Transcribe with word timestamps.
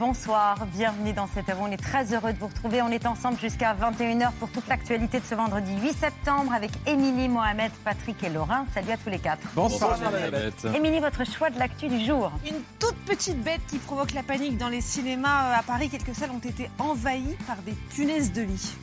Bonsoir, 0.00 0.56
bienvenue 0.72 1.12
dans 1.12 1.26
cette 1.26 1.54
On 1.60 1.70
est 1.70 1.76
très 1.76 2.14
heureux 2.14 2.32
de 2.32 2.38
vous 2.38 2.46
retrouver. 2.46 2.80
On 2.80 2.88
est 2.88 3.04
ensemble 3.04 3.38
jusqu'à 3.38 3.74
21h 3.74 4.32
pour 4.40 4.50
toute 4.50 4.66
l'actualité 4.66 5.20
de 5.20 5.24
ce 5.26 5.34
vendredi 5.34 5.72
8 5.78 5.92
septembre 5.92 6.54
avec 6.54 6.70
Émilie, 6.86 7.28
Mohamed, 7.28 7.70
Patrick 7.84 8.24
et 8.24 8.30
Laurent. 8.30 8.64
Salut 8.72 8.92
à 8.92 8.96
tous 8.96 9.10
les 9.10 9.18
quatre. 9.18 9.46
Bonsoir, 9.54 9.98
Émilie, 10.74 11.00
votre 11.00 11.26
choix 11.26 11.50
de 11.50 11.58
l'actu 11.58 11.88
du 11.88 12.02
jour 12.02 12.32
Une 12.48 12.62
toute 12.78 12.96
petite 13.04 13.42
bête 13.42 13.60
qui 13.68 13.76
provoque 13.76 14.14
la 14.14 14.22
panique 14.22 14.56
dans 14.56 14.70
les 14.70 14.80
cinémas 14.80 15.54
à 15.54 15.62
Paris. 15.62 15.90
Quelques 15.90 16.14
salles 16.14 16.30
ont 16.30 16.48
été 16.48 16.70
envahies 16.78 17.36
par 17.46 17.56
des 17.58 17.74
punaises 17.90 18.32
de 18.32 18.40
lit. 18.40 18.76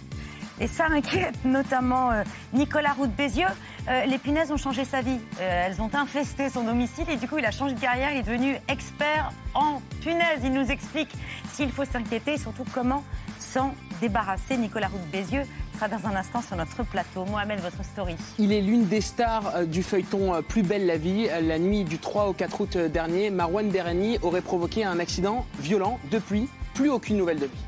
Et 0.60 0.68
ça 0.68 0.86
inquiète 0.86 1.36
notamment 1.46 2.12
euh, 2.12 2.24
Nicolas 2.54 2.94
Roux 2.94 3.08
de 3.08 3.12
Bézieux. 3.12 3.46
Euh, 3.90 4.06
les 4.06 4.18
punaises 4.18 4.52
ont 4.52 4.58
changé 4.58 4.86
sa 4.86 5.02
vie. 5.02 5.20
Euh, 5.40 5.68
elles 5.68 5.82
ont 5.82 5.92
infesté 5.94 6.50
son 6.50 6.64
domicile 6.64 7.06
et 7.10 7.16
du 7.16 7.28
coup, 7.28 7.38
il 7.38 7.46
a 7.46 7.52
changé 7.52 7.76
de 7.76 7.80
carrière. 7.80 8.12
Il 8.12 8.20
est 8.20 8.24
devenu 8.24 8.58
expert 8.68 9.32
en 9.54 9.82
punaises. 10.02 10.42
Il 10.44 10.54
nous 10.54 10.72
explique 10.72 11.12
s'il 11.52 11.72
faut 11.72 11.86
s'inquiéter 11.86 12.34
et 12.34 12.38
surtout 12.38 12.66
comment 12.74 13.04
s'en 13.40 13.76
débarrasser. 14.02 14.58
Nicolas 14.58 14.88
Roux 14.88 14.98
de 14.98 15.12
Bézieux 15.12 15.44
sera 15.76 15.88
dans 15.88 16.08
un 16.08 16.16
instant 16.16 16.42
sur 16.42 16.56
notre 16.56 16.84
plateau. 16.84 17.26
Mohamed, 17.26 17.60
votre 17.60 17.84
story. 17.84 18.16
Il 18.40 18.52
est 18.52 18.62
l'une 18.62 18.88
des 18.88 19.02
stars 19.02 19.68
du 19.68 19.84
feuilleton 19.84 20.42
Plus 20.42 20.64
belle 20.64 20.88
la 20.88 20.98
vie. 20.98 21.28
La 21.42 21.60
nuit 21.60 21.84
du 21.84 22.00
3 22.00 22.30
au 22.30 22.34
4 22.34 22.62
août 22.62 22.78
dernier, 22.78 23.30
Marwan 23.30 23.70
Bereni 23.70 24.18
aurait 24.24 24.42
provoqué 24.42 24.84
un 24.84 25.00
accident 25.00 25.46
violent. 25.60 26.00
Depuis, 26.10 26.50
plus 26.74 26.90
aucune 26.90 27.18
nouvelle 27.18 27.40
de 27.40 27.46
lui. 27.46 27.67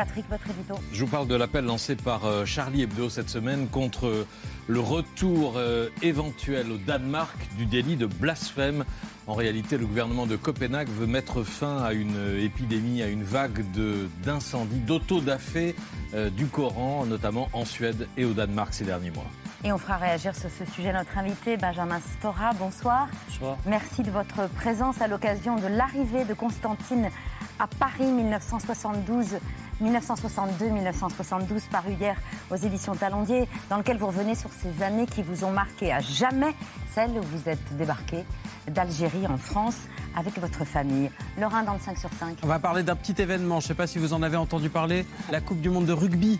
Patrick, 0.00 0.24
votre 0.30 0.48
édito. 0.48 0.76
Je 0.94 1.04
vous 1.04 1.10
parle 1.10 1.28
de 1.28 1.34
l'appel 1.34 1.66
lancé 1.66 1.94
par 1.94 2.24
euh, 2.24 2.46
Charlie 2.46 2.80
Hebdo 2.80 3.10
cette 3.10 3.28
semaine 3.28 3.68
contre 3.68 4.06
euh, 4.06 4.26
le 4.66 4.80
retour 4.80 5.56
euh, 5.56 5.90
éventuel 6.00 6.72
au 6.72 6.78
Danemark 6.78 7.36
du 7.58 7.66
délit 7.66 7.96
de 7.96 8.06
blasphème. 8.06 8.86
En 9.26 9.34
réalité, 9.34 9.76
le 9.76 9.84
gouvernement 9.84 10.24
de 10.24 10.36
Copenhague 10.36 10.88
veut 10.88 11.06
mettre 11.06 11.42
fin 11.42 11.82
à 11.82 11.92
une 11.92 12.16
épidémie, 12.40 13.02
à 13.02 13.08
une 13.08 13.24
vague 13.24 13.62
d'incendies, 14.24 14.80
d'autodafé 14.80 15.76
du 16.34 16.46
Coran, 16.46 17.04
notamment 17.04 17.50
en 17.52 17.66
Suède 17.66 18.08
et 18.16 18.24
au 18.24 18.32
Danemark 18.32 18.72
ces 18.72 18.84
derniers 18.84 19.10
mois. 19.10 19.30
Et 19.62 19.70
on 19.70 19.78
fera 19.78 19.98
réagir 19.98 20.34
sur 20.34 20.48
ce 20.50 20.64
sujet 20.72 20.92
notre 20.92 21.16
invité, 21.18 21.58
Benjamin 21.58 22.00
Stora. 22.18 22.52
Bonsoir. 22.54 23.08
Bonsoir. 23.28 23.58
Merci 23.66 24.02
de 24.02 24.10
votre 24.10 24.48
présence 24.48 25.02
à 25.02 25.06
l'occasion 25.08 25.56
de 25.56 25.66
l'arrivée 25.66 26.24
de 26.24 26.32
Constantine 26.32 27.10
à 27.60 27.66
Paris 27.66 28.10
1972. 28.10 29.38
1962-1972, 29.82 31.68
paru 31.70 31.92
hier 31.98 32.14
aux 32.50 32.56
éditions 32.56 32.94
Talendier, 32.94 33.48
dans 33.70 33.78
lequel 33.78 33.96
vous 33.96 34.08
revenez 34.08 34.34
sur 34.34 34.50
ces 34.52 34.82
années 34.82 35.06
qui 35.06 35.22
vous 35.22 35.42
ont 35.44 35.52
marqué 35.52 35.90
à 35.90 36.00
jamais, 36.00 36.54
celles 36.94 37.12
où 37.12 37.22
vous 37.22 37.48
êtes 37.48 37.76
débarqué 37.78 38.26
d'Algérie 38.68 39.26
en 39.26 39.38
France 39.38 39.78
avec 40.14 40.38
votre 40.38 40.66
famille. 40.66 41.10
Lorrain 41.38 41.62
dans 41.62 41.72
le 41.72 41.80
5 41.80 41.96
sur 41.96 42.10
5. 42.12 42.36
On 42.42 42.46
va 42.46 42.58
parler 42.58 42.82
d'un 42.82 42.94
petit 42.96 43.20
événement, 43.22 43.60
je 43.60 43.64
ne 43.64 43.68
sais 43.68 43.74
pas 43.74 43.86
si 43.86 43.98
vous 43.98 44.12
en 44.12 44.22
avez 44.22 44.36
entendu 44.36 44.68
parler, 44.68 45.06
la 45.30 45.40
Coupe 45.40 45.62
du 45.62 45.70
Monde 45.70 45.86
de 45.86 45.94
rugby 45.94 46.38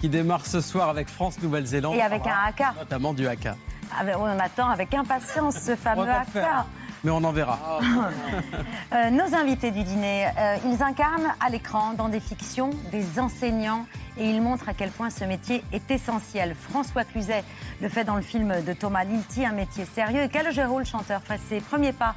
qui 0.00 0.10
démarre 0.10 0.44
ce 0.44 0.60
soir 0.60 0.90
avec 0.90 1.08
France-Nouvelle-Zélande. 1.08 1.94
Et 1.96 2.02
avec 2.02 2.26
un 2.26 2.36
haka. 2.46 2.74
Notamment 2.78 3.14
du 3.14 3.26
haka. 3.26 3.56
Ah 3.98 4.04
ben, 4.04 4.16
on 4.18 4.24
attend 4.38 4.68
avec 4.68 4.92
impatience 4.92 5.54
ce 5.54 5.76
fameux 5.76 6.10
haka 6.10 6.66
mais 7.04 7.10
on 7.10 7.22
en 7.24 7.32
verra. 7.32 7.58
Euh, 8.92 9.08
nos 9.08 9.34
invités 9.34 9.70
du 9.70 9.84
dîner, 9.84 10.26
euh, 10.38 10.56
ils 10.66 10.82
incarnent 10.82 11.32
à 11.40 11.48
l'écran, 11.48 11.94
dans 11.94 12.10
des 12.10 12.20
fictions, 12.20 12.68
des 12.90 13.18
enseignants 13.18 13.86
et 14.18 14.28
ils 14.28 14.42
montrent 14.42 14.68
à 14.68 14.74
quel 14.74 14.90
point 14.90 15.08
ce 15.08 15.24
métier 15.24 15.64
est 15.72 15.90
essentiel. 15.90 16.54
François 16.54 17.04
Cluzet 17.04 17.42
le 17.80 17.88
fait 17.88 18.04
dans 18.04 18.16
le 18.16 18.22
film 18.22 18.52
de 18.62 18.72
Thomas 18.74 19.04
Lilti, 19.04 19.46
un 19.46 19.52
métier 19.52 19.86
sérieux, 19.86 20.22
et 20.22 20.28
Calogero, 20.28 20.78
le 20.78 20.84
chanteur, 20.84 21.22
fait 21.22 21.40
ses 21.48 21.60
premiers 21.60 21.94
pas 21.94 22.16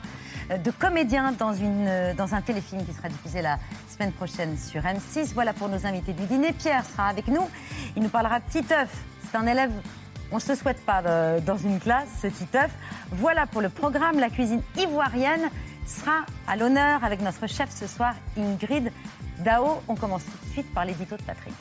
euh, 0.51 0.57
de 0.57 0.69
comédien 0.69 1.31
dans, 1.31 1.53
une, 1.53 2.13
dans 2.17 2.35
un 2.35 2.41
téléfilm 2.41 2.85
qui 2.85 2.91
sera 2.91 3.07
diffusé 3.07 3.41
la 3.41 3.57
semaine 3.87 4.11
prochaine 4.11 4.57
sur 4.57 4.81
M6. 4.81 5.33
Voilà 5.33 5.53
pour 5.53 5.69
nos 5.69 5.85
invités 5.85 6.11
du 6.11 6.25
dîner. 6.25 6.51
Pierre 6.51 6.85
sera 6.85 7.07
avec 7.07 7.29
nous. 7.29 7.47
Il 7.95 8.03
nous 8.03 8.09
parlera 8.09 8.39
de 8.39 8.45
Titeuf. 8.49 8.89
C'est 9.31 9.37
un 9.37 9.47
élève 9.47 9.71
on 10.31 10.35
ne 10.35 10.41
se 10.41 10.55
souhaite 10.55 10.83
pas 10.85 11.01
dans 11.41 11.57
une 11.57 11.79
classe, 11.79 12.09
ce 12.21 12.27
Titeuf. 12.27 12.71
Voilà 13.11 13.45
pour 13.47 13.61
le 13.61 13.69
programme. 13.69 14.19
La 14.19 14.29
cuisine 14.29 14.61
ivoirienne 14.77 15.49
sera 15.85 16.25
à 16.47 16.55
l'honneur 16.55 17.03
avec 17.03 17.21
notre 17.21 17.47
chef 17.47 17.69
ce 17.69 17.87
soir, 17.87 18.15
Ingrid 18.37 18.91
Dao. 19.39 19.81
On 19.87 19.95
commence 19.95 20.23
tout 20.25 20.45
de 20.47 20.51
suite 20.51 20.73
par 20.73 20.85
l'édito 20.85 21.15
de 21.15 21.23
Patrick. 21.23 21.53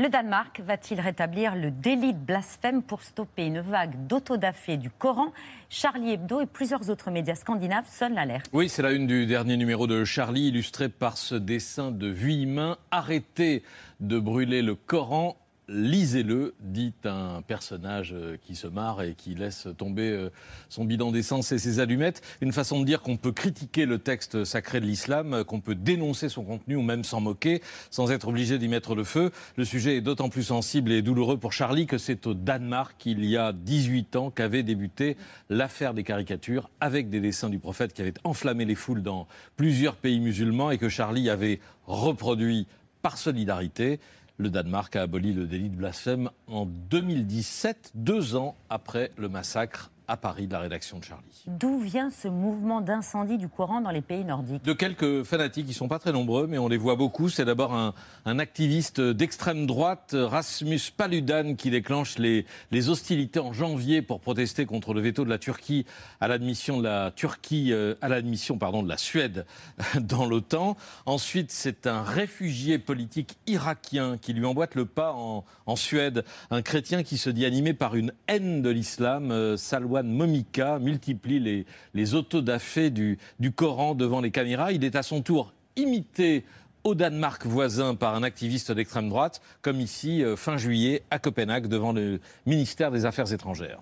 Le 0.00 0.08
Danemark 0.08 0.60
va-t-il 0.60 1.00
rétablir 1.00 1.56
le 1.56 1.72
délit 1.72 2.14
de 2.14 2.18
blasphème 2.20 2.84
pour 2.84 3.02
stopper 3.02 3.46
une 3.46 3.58
vague 3.58 4.06
d'autodafé 4.06 4.76
du 4.76 4.90
Coran? 4.90 5.32
Charlie 5.70 6.12
Hebdo 6.12 6.40
et 6.40 6.46
plusieurs 6.46 6.88
autres 6.88 7.10
médias 7.10 7.34
scandinaves 7.34 7.88
sonnent 7.88 8.14
l'alerte. 8.14 8.48
Oui, 8.52 8.68
c'est 8.68 8.82
la 8.82 8.92
une 8.92 9.08
du 9.08 9.26
dernier 9.26 9.56
numéro 9.56 9.88
de 9.88 10.04
Charlie, 10.04 10.50
illustré 10.50 10.88
par 10.88 11.18
ce 11.18 11.34
dessin 11.34 11.90
de 11.90 12.06
Vuillemin. 12.06 12.78
Arrêtez 12.92 13.64
de 13.98 14.20
brûler 14.20 14.62
le 14.62 14.76
Coran 14.76 15.36
lisez-le, 15.68 16.54
dit 16.60 16.94
un 17.04 17.42
personnage 17.42 18.12
euh, 18.14 18.36
qui 18.42 18.56
se 18.56 18.66
marre 18.66 19.02
et 19.02 19.14
qui 19.14 19.34
laisse 19.34 19.68
tomber 19.76 20.08
euh, 20.08 20.30
son 20.68 20.84
bidon 20.84 21.12
d'essence 21.12 21.52
et 21.52 21.58
ses 21.58 21.78
allumettes. 21.78 22.22
Une 22.40 22.52
façon 22.52 22.80
de 22.80 22.86
dire 22.86 23.02
qu'on 23.02 23.18
peut 23.18 23.32
critiquer 23.32 23.84
le 23.84 23.98
texte 23.98 24.44
sacré 24.44 24.80
de 24.80 24.86
l'islam, 24.86 25.34
euh, 25.34 25.44
qu'on 25.44 25.60
peut 25.60 25.74
dénoncer 25.74 26.30
son 26.30 26.44
contenu 26.44 26.76
ou 26.76 26.82
même 26.82 27.04
s'en 27.04 27.20
moquer 27.20 27.60
sans 27.90 28.10
être 28.10 28.28
obligé 28.28 28.58
d'y 28.58 28.68
mettre 28.68 28.94
le 28.94 29.04
feu. 29.04 29.30
Le 29.56 29.64
sujet 29.64 29.96
est 29.96 30.00
d'autant 30.00 30.30
plus 30.30 30.44
sensible 30.44 30.90
et 30.90 31.02
douloureux 31.02 31.36
pour 31.36 31.52
Charlie 31.52 31.86
que 31.86 31.98
c'est 31.98 32.26
au 32.26 32.32
Danemark, 32.32 33.04
il 33.04 33.24
y 33.24 33.36
a 33.36 33.52
18 33.52 34.16
ans, 34.16 34.30
qu'avait 34.30 34.62
débuté 34.62 35.16
l'affaire 35.50 35.92
des 35.92 36.04
caricatures 36.04 36.70
avec 36.80 37.10
des 37.10 37.20
dessins 37.20 37.50
du 37.50 37.58
prophète 37.58 37.92
qui 37.92 38.00
avaient 38.00 38.14
enflammé 38.24 38.64
les 38.64 38.74
foules 38.74 39.02
dans 39.02 39.26
plusieurs 39.56 39.96
pays 39.96 40.20
musulmans 40.20 40.70
et 40.70 40.78
que 40.78 40.88
Charlie 40.88 41.28
avait 41.28 41.60
reproduit 41.86 42.66
par 43.02 43.18
solidarité. 43.18 44.00
Le 44.40 44.50
Danemark 44.50 44.94
a 44.94 45.02
aboli 45.02 45.32
le 45.32 45.48
délit 45.48 45.68
de 45.68 45.74
blasphème 45.74 46.30
en 46.46 46.64
2017, 46.64 47.90
deux 47.96 48.36
ans 48.36 48.54
après 48.70 49.10
le 49.16 49.28
massacre 49.28 49.90
à 50.08 50.16
Paris 50.16 50.46
de 50.46 50.52
la 50.52 50.60
rédaction 50.60 50.98
de 50.98 51.04
Charlie. 51.04 51.44
D'où 51.46 51.78
vient 51.78 52.10
ce 52.10 52.28
mouvement 52.28 52.80
d'incendie 52.80 53.36
du 53.36 53.48
courant 53.48 53.82
dans 53.82 53.90
les 53.90 54.00
pays 54.00 54.24
nordiques? 54.24 54.64
De 54.64 54.72
quelques 54.72 55.22
fanatiques, 55.22 55.66
qui 55.66 55.72
ne 55.72 55.76
sont 55.76 55.88
pas 55.88 55.98
très 55.98 56.12
nombreux, 56.12 56.46
mais 56.46 56.56
on 56.58 56.66
les 56.68 56.78
voit 56.78 56.96
beaucoup. 56.96 57.28
C'est 57.28 57.44
d'abord 57.44 57.74
un, 57.74 58.38
activiste 58.38 59.00
d'extrême 59.00 59.66
droite, 59.66 60.16
Rasmus 60.18 60.80
Paludan, 60.96 61.54
qui 61.54 61.70
déclenche 61.70 62.18
les, 62.18 62.46
les, 62.70 62.88
hostilités 62.88 63.40
en 63.40 63.52
janvier 63.52 64.00
pour 64.00 64.20
protester 64.20 64.64
contre 64.64 64.94
le 64.94 65.00
veto 65.00 65.24
de 65.24 65.30
la 65.30 65.38
Turquie 65.38 65.84
à 66.20 66.28
l'admission 66.28 66.78
de 66.78 66.84
la 66.84 67.10
Turquie, 67.14 67.72
euh, 67.72 67.94
à 68.00 68.08
l'admission 68.08 68.56
pardon 68.56 68.82
de 68.82 68.88
la 68.88 68.96
Suède 68.96 69.44
dans 70.00 70.24
l'OTAN. 70.24 70.76
Ensuite, 71.04 71.50
c'est 71.50 71.86
un 71.86 72.02
réfugié 72.02 72.78
politique 72.78 73.36
irakien 73.46 74.16
qui 74.16 74.32
lui 74.32 74.46
emboîte 74.46 74.74
le 74.74 74.86
pas 74.86 75.12
en, 75.12 75.44
en 75.66 75.76
Suède, 75.76 76.24
un 76.50 76.62
chrétien 76.62 77.02
qui 77.02 77.18
se 77.18 77.28
dit 77.28 77.44
animé 77.44 77.74
par 77.74 77.94
une 77.94 78.12
haine 78.26 78.62
de 78.62 78.70
l'islam, 78.70 79.30
euh, 79.32 79.56
Momika 80.06 80.78
multiplie 80.78 81.40
les, 81.40 81.66
les 81.94 82.14
autodafés 82.14 82.90
du, 82.90 83.18
du 83.40 83.52
Coran 83.52 83.94
devant 83.94 84.20
les 84.20 84.30
caméras. 84.30 84.72
Il 84.72 84.84
est 84.84 84.96
à 84.96 85.02
son 85.02 85.22
tour 85.22 85.52
imité 85.76 86.44
au 86.84 86.94
Danemark 86.94 87.44
voisin 87.46 87.94
par 87.94 88.14
un 88.14 88.22
activiste 88.22 88.72
d'extrême 88.72 89.08
droite, 89.08 89.40
comme 89.62 89.80
ici 89.80 90.22
euh, 90.22 90.36
fin 90.36 90.56
juillet 90.56 91.02
à 91.10 91.18
Copenhague 91.18 91.66
devant 91.66 91.92
le 91.92 92.20
ministère 92.46 92.90
des 92.90 93.04
Affaires 93.04 93.32
étrangères. 93.32 93.80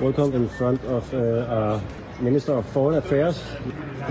Welcome 0.00 0.34
in 0.34 0.48
front 0.48 0.84
of 0.84 1.12
uh, 1.12 1.46
our 1.48 1.82
Minister 2.20 2.52
of 2.52 2.66
Foreign 2.66 2.98
Affairs. 2.98 3.42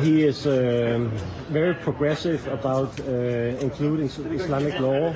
He 0.01 0.23
is 0.23 0.45
uh, 0.47 1.09
very 1.49 1.75
progressive 1.75 2.45
about 2.47 2.99
uh, 2.99 3.03
including 3.61 4.07
Islamic 4.07 4.79
law 4.79 5.13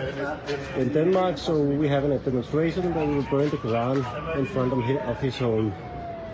in 0.78 0.94
Denmark, 0.94 1.38
so 1.38 1.60
we 1.60 1.88
have 1.88 2.04
a 2.06 2.20
demonstration 2.20 2.94
where 2.94 3.06
we 3.06 3.16
will 3.16 3.30
burn 3.32 3.50
the 3.50 3.58
Quran 3.58 3.98
in 4.38 4.46
front 4.46 4.72
of 4.72 5.20
his 5.20 5.38
home. 5.38 5.74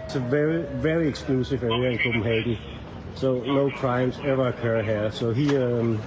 It's 0.04 0.16
a 0.16 0.20
very, 0.20 0.64
very 0.82 1.08
exclusive 1.08 1.64
area 1.64 1.92
in 1.92 1.98
Copenhagen. 1.98 2.58
so 3.16 3.40
no 3.40 3.72
crimes 3.72 4.20
ever 4.26 4.50
occur 4.50 4.84
here. 4.84 5.12
So 5.12 5.34
he 5.34 5.58
um, 5.58 6.02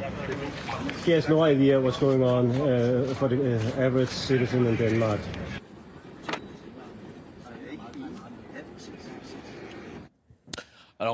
he 1.04 1.12
has 1.12 1.28
no 1.28 1.42
idea 1.42 1.80
what's 1.80 1.98
going 1.98 2.22
on 2.22 2.50
uh, 2.50 3.14
for 3.18 3.28
the 3.28 3.56
uh, 3.56 3.86
average 3.86 4.10
citizen 4.10 4.66
in 4.66 4.76
Denmark. 4.76 5.20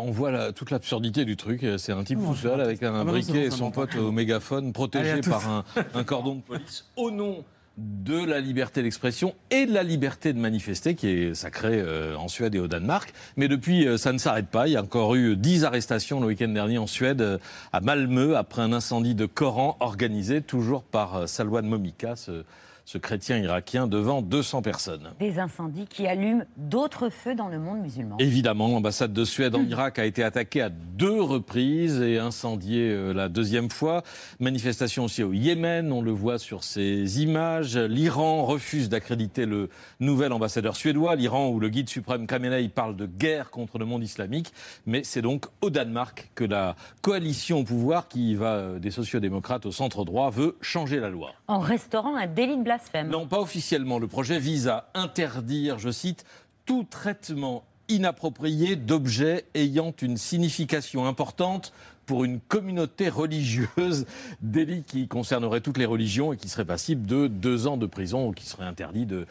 On 0.05 0.11
voit 0.11 0.31
la- 0.31 0.53
toute 0.53 0.71
l'absurdité 0.71 1.25
du 1.25 1.37
truc. 1.37 1.65
C'est 1.79 1.93
un 1.93 2.05
type 2.05 2.19
tout 2.25 2.35
seul 2.35 2.61
avec 2.61 2.83
un 2.83 2.95
Ah 2.95 3.05
non, 3.05 3.13
briquet 3.13 3.33
bon, 3.33 3.39
et 3.47 3.51
son 3.51 3.71
pote 3.71 3.95
au 3.97 4.13
mégaphone, 4.13 4.73
protégé 4.73 5.21
par 5.21 5.49
un, 5.49 5.65
un 5.95 6.05
cordon 6.05 6.37
de 6.37 6.41
police 6.43 6.85
au 6.97 7.11
nom 7.11 7.45
de 7.77 8.25
la 8.25 8.39
liberté 8.39 8.85
d'expression 8.85 9.35
et 9.51 9.67
de 9.67 9.73
la 9.75 9.83
liberté 9.83 10.33
de 10.33 10.39
manifester, 10.39 10.95
qui 10.95 11.09
est 11.09 11.35
sacrée 11.35 11.81
euh, 11.81 12.15
en 12.17 12.29
Suède 12.29 12.55
et 12.55 12.61
au 12.61 12.69
Danemark. 12.69 13.13
Mais 13.37 13.49
depuis, 13.49 13.89
euh, 13.89 13.97
ça 13.97 14.13
ne 14.13 14.19
s'arrête 14.19 14.47
pas. 14.47 14.69
Il 14.69 14.75
y 14.75 14.77
a 14.77 14.83
encore 14.83 15.17
eu 15.17 15.35
10 15.37 15.65
arrestations 15.65 16.21
le 16.21 16.27
week-end 16.29 16.47
dernier 16.51 16.79
en 16.79 16.87
Suède, 16.87 17.21
euh, 17.21 17.39
à 17.73 17.81
Malmö, 17.81 18.37
après 18.37 18.63
un 18.63 18.73
incendie 18.73 19.17
de 19.17 19.27
Coran 19.27 19.77
organisé 19.81 20.41
toujours 20.41 20.85
par 20.85 21.17
euh, 21.17 21.27
Salwan 21.27 21.67
Momika, 21.67 22.15
ce, 22.15 22.45
ce 22.85 22.99
chrétien 22.99 23.39
irakien, 23.39 23.87
devant 23.87 24.23
200 24.23 24.63
personnes. 24.63 25.11
Des 25.19 25.39
incendies 25.39 25.87
qui 25.87 26.07
allument 26.07 26.45
d'autres 26.57 27.09
feux 27.09 27.35
dans 27.35 27.49
le 27.49 27.59
monde 27.59 27.81
musulman. 27.81 28.17
Évidemment, 28.19 28.69
l'ambassade 28.69 29.13
de 29.13 29.25
Suède 29.25 29.55
en 29.55 29.63
Irak 29.65 29.99
a 29.99 30.05
été 30.05 30.23
attaquée 30.23 30.61
à 30.61 30.69
deux 30.69 31.21
reprises 31.21 32.01
et 32.03 32.19
incendiée 32.19 32.91
euh, 32.91 33.13
la 33.13 33.29
deuxième 33.29 33.71
fois. 33.71 34.03
Manifestation 34.39 35.05
aussi 35.05 35.23
au 35.23 35.33
Yémen, 35.33 35.93
on 35.93 36.03
le 36.03 36.11
voit 36.11 36.39
sur 36.39 36.63
ces 36.63 37.23
images. 37.23 37.77
L'Iran 37.77 38.45
refuse 38.45 38.89
d'accréditer 38.89 39.47
le 39.47 39.71
nouvel 40.01 40.33
ambassadeur 40.33 40.77
suédois. 40.77 41.17
L'Iran 41.17 41.49
où 41.49 41.61
le 41.61 41.71
guide 41.71 41.89
suprême 41.89 42.27
Khamenei 42.27 42.69
parle 42.69 42.97
de 42.97 43.07
guerre 43.07 43.51
contre 43.51 43.79
le 43.79 43.87
monde 43.87 44.03
islamique. 44.03 44.53
Mais 44.87 45.03
c'est 45.05 45.23
donc 45.23 45.47
au 45.63 45.71
Danemark 45.71 46.31
que 46.35 46.45
la 46.45 46.77
coalition 47.01 47.61
au 47.61 47.65
pouvoir, 47.65 48.09
qui 48.09 48.35
va 48.35 48.55
euh, 48.55 48.79
des 48.79 48.91
sociodémocrates 48.91 49.65
au 49.65 49.73
centre 49.73 50.05
droit, 50.05 50.31
veut 50.31 50.57
changer 50.61 51.01
la 51.01 51.09
loi. 51.09 51.33
En 51.49 51.59
restaurant 51.59 52.17
un 52.17 52.27
délit 52.27 52.59
de 52.59 52.65
Non, 53.11 53.27
pas 53.27 53.41
officiellement. 53.41 53.99
Le 53.99 54.09
projet 54.09 54.39
vise 54.39 54.69
à 54.69 54.91
interdire, 54.95 55.79
je 55.79 55.91
cite, 55.91 56.25
tout 56.67 56.85
traitement 56.89 57.65
inapproprié 57.89 58.77
d'objets 58.77 59.45
ayant 59.55 59.95
une 60.01 60.17
signification 60.17 61.07
importante 61.07 61.73
pour 62.07 62.25
une 62.25 62.41
communauté 62.41 63.09
religieuse, 63.09 64.07
délit 64.43 64.83
qui 64.83 65.09
concernerait 65.09 65.61
toutes 65.61 65.79
les 65.79 65.87
religions 65.87 66.33
et 66.33 66.37
qui 66.37 66.49
serait 66.49 66.65
passible 66.65 67.07
de 67.07 67.27
deux 67.27 67.67
ans 67.67 67.77
de 67.77 67.87
prison 67.87 68.29
ou 68.29 68.33
qui 68.33 68.47
serait 68.47 68.65
interdit 68.65 69.07
de, 69.07 69.27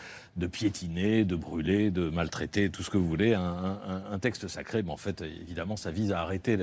piétiner, 0.48 1.26
de 1.26 1.36
brûler, 1.36 1.92
de 1.92 2.10
maltraiter, 2.10 2.70
tout 2.70 2.84
ce 2.84 2.90
que 2.90 2.98
vous 2.98 3.08
voulez. 3.08 3.34
Un, 3.34 4.20
texte 4.20 4.48
sacré, 4.48 4.84
mais 4.84 4.92
en 4.92 4.98
fait, 4.98 5.22
évidemment, 5.22 5.76
ça 5.76 5.92
vise 5.92 6.12
à 6.12 6.22
arrêter 6.22 6.58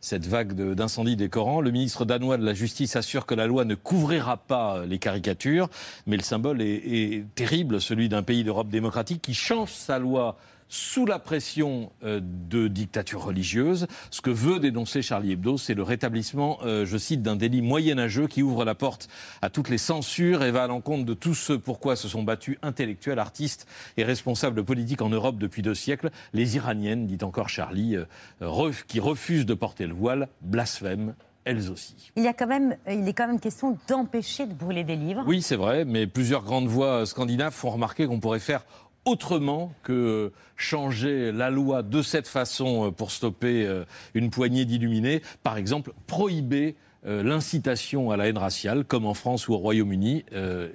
cette 0.00 0.26
vague 0.26 0.52
d'incendie 0.74 1.16
des 1.16 1.28
Corans. 1.28 1.60
Le 1.60 1.70
ministre 1.70 2.04
danois 2.04 2.36
de 2.36 2.44
la 2.44 2.54
Justice 2.54 2.96
assure 2.96 3.26
que 3.26 3.34
la 3.34 3.46
loi 3.46 3.64
ne 3.64 3.74
couvrira 3.74 4.36
pas 4.36 4.84
les 4.84 4.98
caricatures, 4.98 5.70
mais 6.06 6.16
le 6.16 6.22
symbole 6.22 6.60
est 6.60 7.24
terrible, 7.34 7.80
celui 7.80 8.08
d'un 8.08 8.22
pays 8.22 8.44
d'Europe 8.44 8.68
démocratique 8.68 9.22
qui 9.22 9.34
change 9.34 9.72
sa 9.72 9.98
loi 9.98 10.36
sous 10.68 11.06
la 11.06 11.18
pression 11.18 11.92
euh, 12.02 12.20
de 12.22 12.68
dictatures 12.68 13.22
religieuses. 13.24 13.86
Ce 14.10 14.20
que 14.20 14.30
veut 14.30 14.58
dénoncer 14.58 15.02
Charlie 15.02 15.32
Hebdo, 15.32 15.58
c'est 15.58 15.74
le 15.74 15.82
rétablissement, 15.82 16.58
euh, 16.64 16.84
je 16.84 16.98
cite, 16.98 17.22
d'un 17.22 17.36
délit 17.36 17.62
moyenâgeux 17.62 18.26
qui 18.26 18.42
ouvre 18.42 18.64
la 18.64 18.74
porte 18.74 19.08
à 19.42 19.50
toutes 19.50 19.68
les 19.68 19.78
censures 19.78 20.42
et 20.42 20.50
va 20.50 20.64
à 20.64 20.66
l'encontre 20.66 21.04
de 21.04 21.14
tout 21.14 21.34
ce 21.34 21.52
pourquoi 21.52 21.96
se 21.96 22.08
sont 22.08 22.22
battus 22.22 22.58
intellectuels, 22.62 23.18
artistes 23.18 23.66
et 23.96 24.04
responsables 24.04 24.64
politiques 24.64 25.02
en 25.02 25.08
Europe 25.08 25.38
depuis 25.38 25.62
deux 25.62 25.74
siècles. 25.74 26.10
Les 26.32 26.56
Iraniennes, 26.56 27.06
dit 27.06 27.22
encore 27.22 27.48
Charlie, 27.48 27.96
euh, 27.96 28.04
ref- 28.40 28.84
qui 28.86 29.00
refusent 29.00 29.46
de 29.46 29.54
porter 29.54 29.86
le 29.86 29.94
voile, 29.94 30.28
blasphèment 30.40 31.14
elles 31.44 31.70
aussi. 31.70 31.94
Il, 32.16 32.24
y 32.24 32.26
a 32.26 32.32
quand 32.32 32.48
même, 32.48 32.76
il 32.90 33.06
est 33.06 33.12
quand 33.12 33.28
même 33.28 33.38
question 33.38 33.78
d'empêcher 33.86 34.46
de 34.46 34.52
brûler 34.52 34.82
des 34.82 34.96
livres. 34.96 35.22
Oui, 35.28 35.42
c'est 35.42 35.54
vrai, 35.54 35.84
mais 35.84 36.08
plusieurs 36.08 36.42
grandes 36.42 36.66
voix 36.66 37.06
scandinaves 37.06 37.52
font 37.52 37.70
remarquer 37.70 38.08
qu'on 38.08 38.18
pourrait 38.18 38.40
faire 38.40 38.64
autrement 39.06 39.72
que 39.82 40.32
changer 40.56 41.32
la 41.32 41.48
loi 41.48 41.82
de 41.82 42.02
cette 42.02 42.28
façon 42.28 42.88
euh, 42.88 42.90
pour 42.90 43.10
stopper 43.10 43.64
euh, 43.64 43.84
une 44.14 44.30
poignée 44.30 44.64
d'illuminés. 44.64 45.22
Par 45.42 45.56
exemple, 45.56 45.92
prohiber 46.06 46.76
euh, 47.06 47.22
l'incitation 47.22 48.10
à 48.10 48.16
la 48.16 48.28
haine 48.28 48.36
raciale, 48.36 48.84
comme 48.84 49.06
en 49.06 49.14
France 49.14 49.48
ou 49.48 49.54
au 49.54 49.58
Royaume-Uni, 49.58 50.24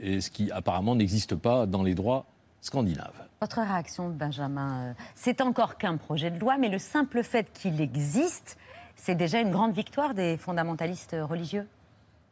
et 0.02 0.22
ce 0.22 0.32
qui 0.32 0.50
apparemment 0.52 0.96
n'existe 0.96 1.36
pas 1.36 1.66
dans 1.66 1.84
les 1.84 1.94
droits 1.94 2.26
scandinaves. 2.62 3.28
Votre 3.42 3.62
réaction, 3.62 4.10
Benjamin, 4.10 4.96
c'est 5.16 5.42
encore 5.42 5.78
qu'un 5.78 5.98
projet 5.98 6.32
de 6.32 6.40
loi, 6.40 6.58
mais 6.58 6.70
le 6.70 6.80
simple 6.80 7.24
fait 7.24 7.52
qu'il 7.52 7.82
existe, 7.82 8.58
c'est 8.96 9.16
déjà 9.16 9.42
une 9.42 9.52
grande 9.52 9.74
victoire 9.74 10.14
des 10.14 10.38
fondamentalistes 10.38 11.18
religieux. 11.22 11.68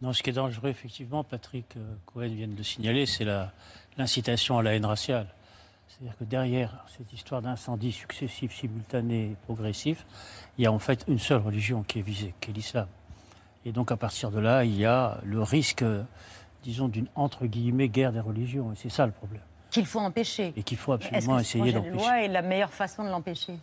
Non, 0.01 0.13
ce 0.13 0.23
qui 0.23 0.29
est 0.29 0.33
dangereux, 0.33 0.69
effectivement, 0.69 1.23
Patrick 1.23 1.75
Cohen 2.05 2.29
vient 2.29 2.47
de 2.47 2.55
le 2.55 2.63
signaler, 2.63 3.05
c'est 3.05 3.25
l'incitation 3.97 4.57
à 4.59 4.63
la 4.63 4.75
haine 4.75 4.85
raciale. 4.85 5.27
C'est-à-dire 5.99 6.17
que 6.17 6.23
derrière 6.23 6.85
cette 6.97 7.11
histoire 7.11 7.41
d'incendies 7.41 7.91
successifs, 7.91 8.55
simultanés, 8.55 9.35
progressifs, 9.45 10.05
il 10.57 10.63
y 10.63 10.67
a 10.67 10.71
en 10.71 10.79
fait 10.79 11.03
une 11.09 11.19
seule 11.19 11.41
religion 11.41 11.83
qui 11.83 11.99
est 11.99 12.01
visée, 12.03 12.33
qui 12.39 12.51
est 12.51 12.53
l'islam. 12.53 12.87
Et 13.65 13.73
donc 13.73 13.91
à 13.91 13.97
partir 13.97 14.31
de 14.31 14.39
là, 14.39 14.63
il 14.63 14.77
y 14.77 14.85
a 14.85 15.17
le 15.25 15.43
risque, 15.43 15.83
disons, 16.63 16.87
d'une 16.87 17.07
entre 17.15 17.45
guillemets 17.47 17.89
guerre 17.89 18.13
des 18.13 18.21
religions. 18.21 18.71
Et 18.71 18.75
c'est 18.77 18.89
ça 18.89 19.05
le 19.05 19.11
problème. 19.11 19.41
Qu'il 19.71 19.85
faut 19.85 19.99
empêcher. 19.99 20.53
Et 20.55 20.63
qu'il 20.63 20.77
faut 20.77 20.93
absolument 20.93 21.35
que 21.35 21.41
essayer 21.41 21.63
projet 21.63 21.73
de 21.73 21.77
d'empêcher. 21.79 21.97
loi 21.97 22.21
est 22.23 22.27
la 22.29 22.41
meilleure 22.43 22.73
façon 22.73 23.03
de 23.03 23.09
l'empêcher? 23.09 23.53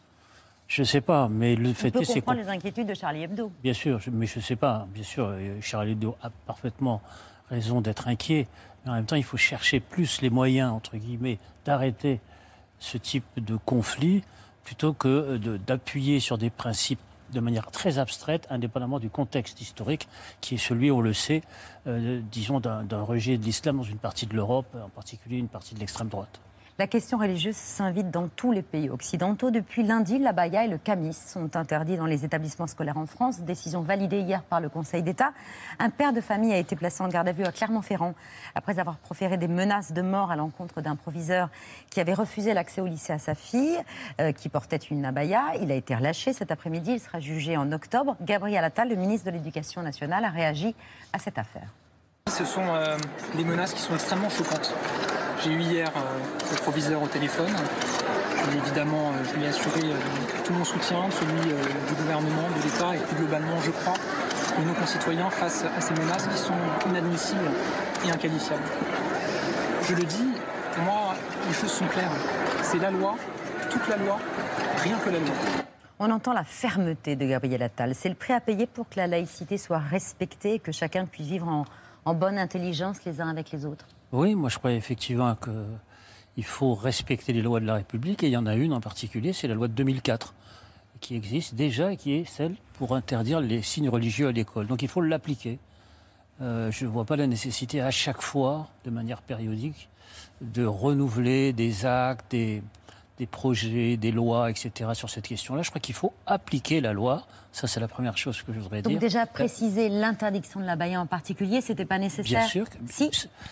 Je 0.68 0.82
ne 0.82 0.86
sais 0.86 1.00
pas, 1.00 1.28
mais 1.28 1.56
le 1.56 1.70
On 1.70 1.74
fait 1.74 1.88
est, 1.88 2.04
c'est 2.04 2.20
qu'on 2.20 2.32
comprendre 2.32 2.40
les 2.40 2.48
inquiétudes 2.48 2.86
de 2.88 2.94
Charlie 2.94 3.22
Hebdo. 3.22 3.50
Bien 3.62 3.72
sûr, 3.72 3.98
je- 4.00 4.10
mais 4.10 4.26
je 4.26 4.38
ne 4.40 4.44
sais 4.44 4.56
pas. 4.56 4.86
Bien 4.92 5.04
sûr, 5.04 5.32
Charles 5.62 5.88
Hebdo 5.90 6.16
a 6.22 6.28
parfaitement 6.28 7.00
raison 7.48 7.80
d'être 7.80 8.08
inquiet. 8.08 8.46
En 8.86 8.92
même 8.92 9.06
temps, 9.06 9.16
il 9.16 9.24
faut 9.24 9.36
chercher 9.36 9.80
plus 9.80 10.20
les 10.20 10.30
moyens, 10.30 10.80
d'arrêter 11.64 12.20
ce 12.78 12.98
type 12.98 13.24
de 13.36 13.56
conflit 13.56 14.22
plutôt 14.64 14.92
que 14.92 15.08
euh, 15.08 15.58
d'appuyer 15.58 16.20
sur 16.20 16.38
des 16.38 16.50
principes 16.50 17.00
de 17.32 17.40
manière 17.40 17.70
très 17.70 17.98
abstraite, 17.98 18.46
indépendamment 18.50 19.00
du 19.00 19.10
contexte 19.10 19.60
historique, 19.60 20.08
qui 20.40 20.54
est 20.54 20.58
celui, 20.58 20.92
on 20.92 21.00
le 21.00 21.12
sait, 21.12 21.42
euh, 21.88 22.20
disons, 22.30 22.60
d'un 22.60 23.02
rejet 23.02 23.36
de 23.36 23.44
l'islam 23.44 23.78
dans 23.78 23.82
une 23.82 23.98
partie 23.98 24.26
de 24.26 24.34
l'Europe, 24.34 24.66
en 24.74 24.88
particulier 24.88 25.38
une 25.38 25.48
partie 25.48 25.74
de 25.74 25.80
l'extrême 25.80 26.08
droite. 26.08 26.40
La 26.78 26.86
question 26.86 27.16
religieuse 27.16 27.56
s'invite 27.56 28.10
dans 28.10 28.28
tous 28.28 28.52
les 28.52 28.60
pays 28.60 28.90
occidentaux. 28.90 29.50
Depuis 29.50 29.82
lundi, 29.82 30.18
l'abaya 30.18 30.66
et 30.66 30.68
le 30.68 30.76
camis 30.76 31.14
sont 31.14 31.56
interdits 31.56 31.96
dans 31.96 32.04
les 32.04 32.26
établissements 32.26 32.66
scolaires 32.66 32.98
en 32.98 33.06
France. 33.06 33.40
Décision 33.40 33.80
validée 33.80 34.20
hier 34.20 34.42
par 34.42 34.60
le 34.60 34.68
Conseil 34.68 35.02
d'État. 35.02 35.32
Un 35.78 35.88
père 35.88 36.12
de 36.12 36.20
famille 36.20 36.52
a 36.52 36.58
été 36.58 36.76
placé 36.76 37.02
en 37.02 37.08
garde 37.08 37.28
à 37.28 37.32
vue 37.32 37.44
à 37.44 37.52
Clermont-Ferrand 37.52 38.12
après 38.54 38.78
avoir 38.78 38.98
proféré 38.98 39.38
des 39.38 39.48
menaces 39.48 39.92
de 39.92 40.02
mort 40.02 40.30
à 40.30 40.36
l'encontre 40.36 40.82
d'un 40.82 40.96
proviseur 40.96 41.48
qui 41.88 41.98
avait 41.98 42.12
refusé 42.12 42.52
l'accès 42.52 42.82
au 42.82 42.86
lycée 42.86 43.14
à 43.14 43.18
sa 43.18 43.34
fille, 43.34 43.78
euh, 44.20 44.32
qui 44.32 44.50
portait 44.50 44.76
une 44.76 45.06
abaya. 45.06 45.54
Il 45.62 45.72
a 45.72 45.76
été 45.76 45.94
relâché 45.94 46.34
cet 46.34 46.50
après-midi. 46.50 46.92
Il 46.92 47.00
sera 47.00 47.20
jugé 47.20 47.56
en 47.56 47.72
octobre. 47.72 48.16
Gabriel 48.20 48.62
Attal, 48.62 48.90
le 48.90 48.96
ministre 48.96 49.24
de 49.24 49.30
l'Éducation 49.30 49.80
nationale, 49.80 50.26
a 50.26 50.30
réagi 50.30 50.74
à 51.14 51.18
cette 51.18 51.38
affaire. 51.38 51.72
Ce 52.28 52.44
sont 52.44 52.66
euh, 52.66 52.98
des 53.34 53.44
menaces 53.44 53.72
qui 53.72 53.80
sont 53.80 53.94
extrêmement 53.94 54.28
choquantes. 54.28 54.74
J'ai 55.42 55.52
eu 55.52 55.60
hier 55.60 55.90
euh, 55.94 56.00
le 56.50 56.56
proviseur 56.56 57.02
au 57.02 57.06
téléphone. 57.06 57.50
Et 57.50 58.56
évidemment, 58.56 59.10
euh, 59.10 59.24
je 59.24 59.36
lui 59.36 59.44
ai 59.44 59.48
assuré 59.48 59.80
euh, 59.84 59.94
tout 60.44 60.52
mon 60.54 60.64
soutien, 60.64 61.10
celui 61.10 61.52
du 61.52 61.94
gouvernement, 61.94 62.48
de 62.56 62.62
l'État 62.62 62.96
et 62.96 62.98
plus 62.98 63.16
globalement, 63.16 63.60
je 63.62 63.70
crois, 63.70 63.94
de 64.58 64.64
nos 64.64 64.72
concitoyens 64.72 65.28
face 65.28 65.64
à 65.64 65.80
ces 65.80 65.92
menaces 65.94 66.26
qui 66.28 66.38
sont 66.38 66.54
inadmissibles 66.88 67.50
et 68.06 68.10
inqualifiables. 68.10 68.62
Je 69.82 69.94
le 69.94 70.04
dis, 70.04 70.28
pour 70.74 70.84
moi, 70.84 71.14
les 71.46 71.54
choses 71.54 71.72
sont 71.72 71.86
claires. 71.86 72.12
C'est 72.62 72.78
la 72.78 72.90
loi, 72.90 73.16
toute 73.70 73.86
la 73.88 73.96
loi, 73.96 74.18
rien 74.78 74.96
que 74.98 75.10
la 75.10 75.18
loi. 75.18 75.34
On 75.98 76.10
entend 76.10 76.32
la 76.32 76.44
fermeté 76.44 77.14
de 77.14 77.26
Gabriel 77.26 77.62
Attal. 77.62 77.94
C'est 77.94 78.08
le 78.08 78.14
prix 78.14 78.32
à 78.32 78.40
payer 78.40 78.66
pour 78.66 78.88
que 78.88 78.96
la 78.96 79.06
laïcité 79.06 79.58
soit 79.58 79.78
respectée 79.78 80.54
et 80.54 80.58
que 80.58 80.72
chacun 80.72 81.04
puisse 81.04 81.26
vivre 81.26 81.64
en 82.04 82.14
bonne 82.14 82.38
intelligence 82.38 83.04
les 83.04 83.20
uns 83.20 83.28
avec 83.28 83.50
les 83.50 83.66
autres. 83.66 83.86
Oui, 84.12 84.34
moi 84.34 84.48
je 84.48 84.58
crois 84.58 84.72
effectivement 84.72 85.36
qu'il 85.36 86.44
faut 86.44 86.74
respecter 86.74 87.32
les 87.32 87.42
lois 87.42 87.60
de 87.60 87.66
la 87.66 87.74
République 87.74 88.22
et 88.22 88.28
il 88.28 88.32
y 88.32 88.36
en 88.36 88.46
a 88.46 88.54
une 88.54 88.72
en 88.72 88.80
particulier, 88.80 89.32
c'est 89.32 89.48
la 89.48 89.54
loi 89.54 89.68
de 89.68 89.72
2004 89.72 90.34
qui 91.00 91.14
existe 91.14 91.54
déjà 91.54 91.92
et 91.92 91.96
qui 91.96 92.14
est 92.14 92.24
celle 92.24 92.54
pour 92.74 92.94
interdire 92.94 93.40
les 93.40 93.62
signes 93.62 93.88
religieux 93.88 94.28
à 94.28 94.32
l'école. 94.32 94.66
Donc 94.66 94.82
il 94.82 94.88
faut 94.88 95.00
l'appliquer. 95.00 95.58
Euh, 96.40 96.70
je 96.70 96.84
ne 96.84 96.90
vois 96.90 97.04
pas 97.04 97.16
la 97.16 97.26
nécessité 97.26 97.80
à 97.80 97.90
chaque 97.90 98.22
fois, 98.22 98.68
de 98.84 98.90
manière 98.90 99.22
périodique, 99.22 99.88
de 100.40 100.64
renouveler 100.64 101.52
des 101.52 101.86
actes, 101.86 102.30
des, 102.30 102.62
des 103.18 103.26
projets, 103.26 103.96
des 103.96 104.12
lois, 104.12 104.50
etc. 104.50 104.90
sur 104.94 105.08
cette 105.08 105.26
question-là. 105.26 105.62
Je 105.62 105.70
crois 105.70 105.80
qu'il 105.80 105.94
faut 105.94 106.12
appliquer 106.26 106.80
la 106.80 106.92
loi. 106.92 107.26
Ça, 107.52 107.66
c'est 107.66 107.80
la 107.80 107.88
première 107.88 108.18
chose 108.18 108.42
que 108.42 108.52
je 108.52 108.60
voudrais 108.60 108.82
Donc 108.82 108.92
dire. 108.92 109.00
déjà 109.00 109.24
préciser 109.24 109.88
l'interdiction 109.88 110.60
de 110.60 110.66
la 110.66 110.76
baïa 110.76 111.00
en 111.00 111.06
particulier, 111.06 111.60
c'était 111.62 111.86
pas 111.86 111.98
nécessaire. 111.98 112.40
Bien 112.40 112.48
sûr. 112.48 112.68
que- 112.68 112.76
Si. 112.90 113.10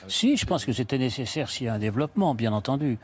Si, 0.09 0.37
je 0.37 0.45
pense 0.45 0.65
que 0.67 0.73
c'était 0.73 0.99
nécessaire 0.99 1.49
s'il 1.49 1.67
y 1.67 1.69
a 1.71 1.75
un 1.75 1.79
développement, 1.79 2.35
bien 2.35 2.53
entendu. 2.53 2.99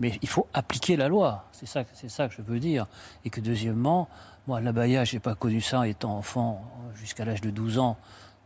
Mais 0.00 0.18
il 0.22 0.28
faut 0.28 0.46
appliquer 0.54 0.96
la 0.96 1.08
loi. 1.08 1.44
C'est 1.52 1.66
ça, 1.66 1.84
c'est 1.92 2.08
ça 2.08 2.26
que 2.28 2.34
je 2.34 2.42
veux 2.42 2.58
dire. 2.58 2.86
Et 3.24 3.30
que 3.30 3.40
deuxièmement, 3.40 4.08
Moi, 4.46 4.60
l'abaya, 4.62 5.04
je 5.04 5.14
n'ai 5.14 5.20
pas 5.20 5.34
connu 5.34 5.60
ça 5.60 5.86
étant 5.86 6.16
enfant 6.16 6.64
jusqu'à 6.96 7.24
l'âge 7.26 7.42
de 7.42 7.50
12 7.50 7.78
ans 7.78 7.98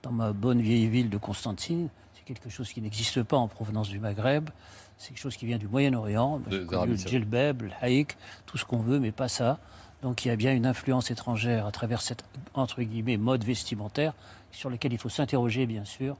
dans 0.02 0.10
ma 0.10 0.32
bonne 0.32 0.60
vieille 0.60 0.88
ville 0.88 1.08
de 1.08 1.16
Constantine. 1.16 1.88
C'est 2.14 2.24
quelque 2.24 2.50
chose 2.50 2.70
qui 2.72 2.82
n'existe 2.82 3.22
pas 3.22 3.36
en 3.38 3.46
provenance 3.48 3.88
du 3.88 4.00
Maghreb. 4.00 4.50
C'est 4.98 5.08
quelque 5.08 5.18
chose 5.18 5.36
qui 5.36 5.46
vient 5.46 5.58
du 5.58 5.68
Moyen-Orient. 5.68 6.40
Le 6.50 6.96
djellab, 6.96 7.62
le 7.62 7.70
haïk, 7.80 8.16
tout 8.46 8.58
ce 8.58 8.64
qu'on 8.64 8.78
veut, 8.78 9.00
mais 9.00 9.12
pas 9.12 9.28
ça. 9.28 9.58
Donc 10.02 10.24
il 10.24 10.28
y 10.28 10.30
a 10.30 10.36
bien 10.36 10.54
une 10.54 10.66
influence 10.66 11.10
étrangère 11.10 11.66
à 11.66 11.72
travers 11.72 12.02
cette, 12.02 12.24
entre 12.54 12.82
guillemets, 12.82 13.16
mode 13.16 13.44
vestimentaire 13.44 14.14
sur 14.52 14.70
lequel 14.70 14.92
il 14.92 14.98
faut 14.98 15.08
s'interroger, 15.08 15.66
bien 15.66 15.84
sûr, 15.84 16.16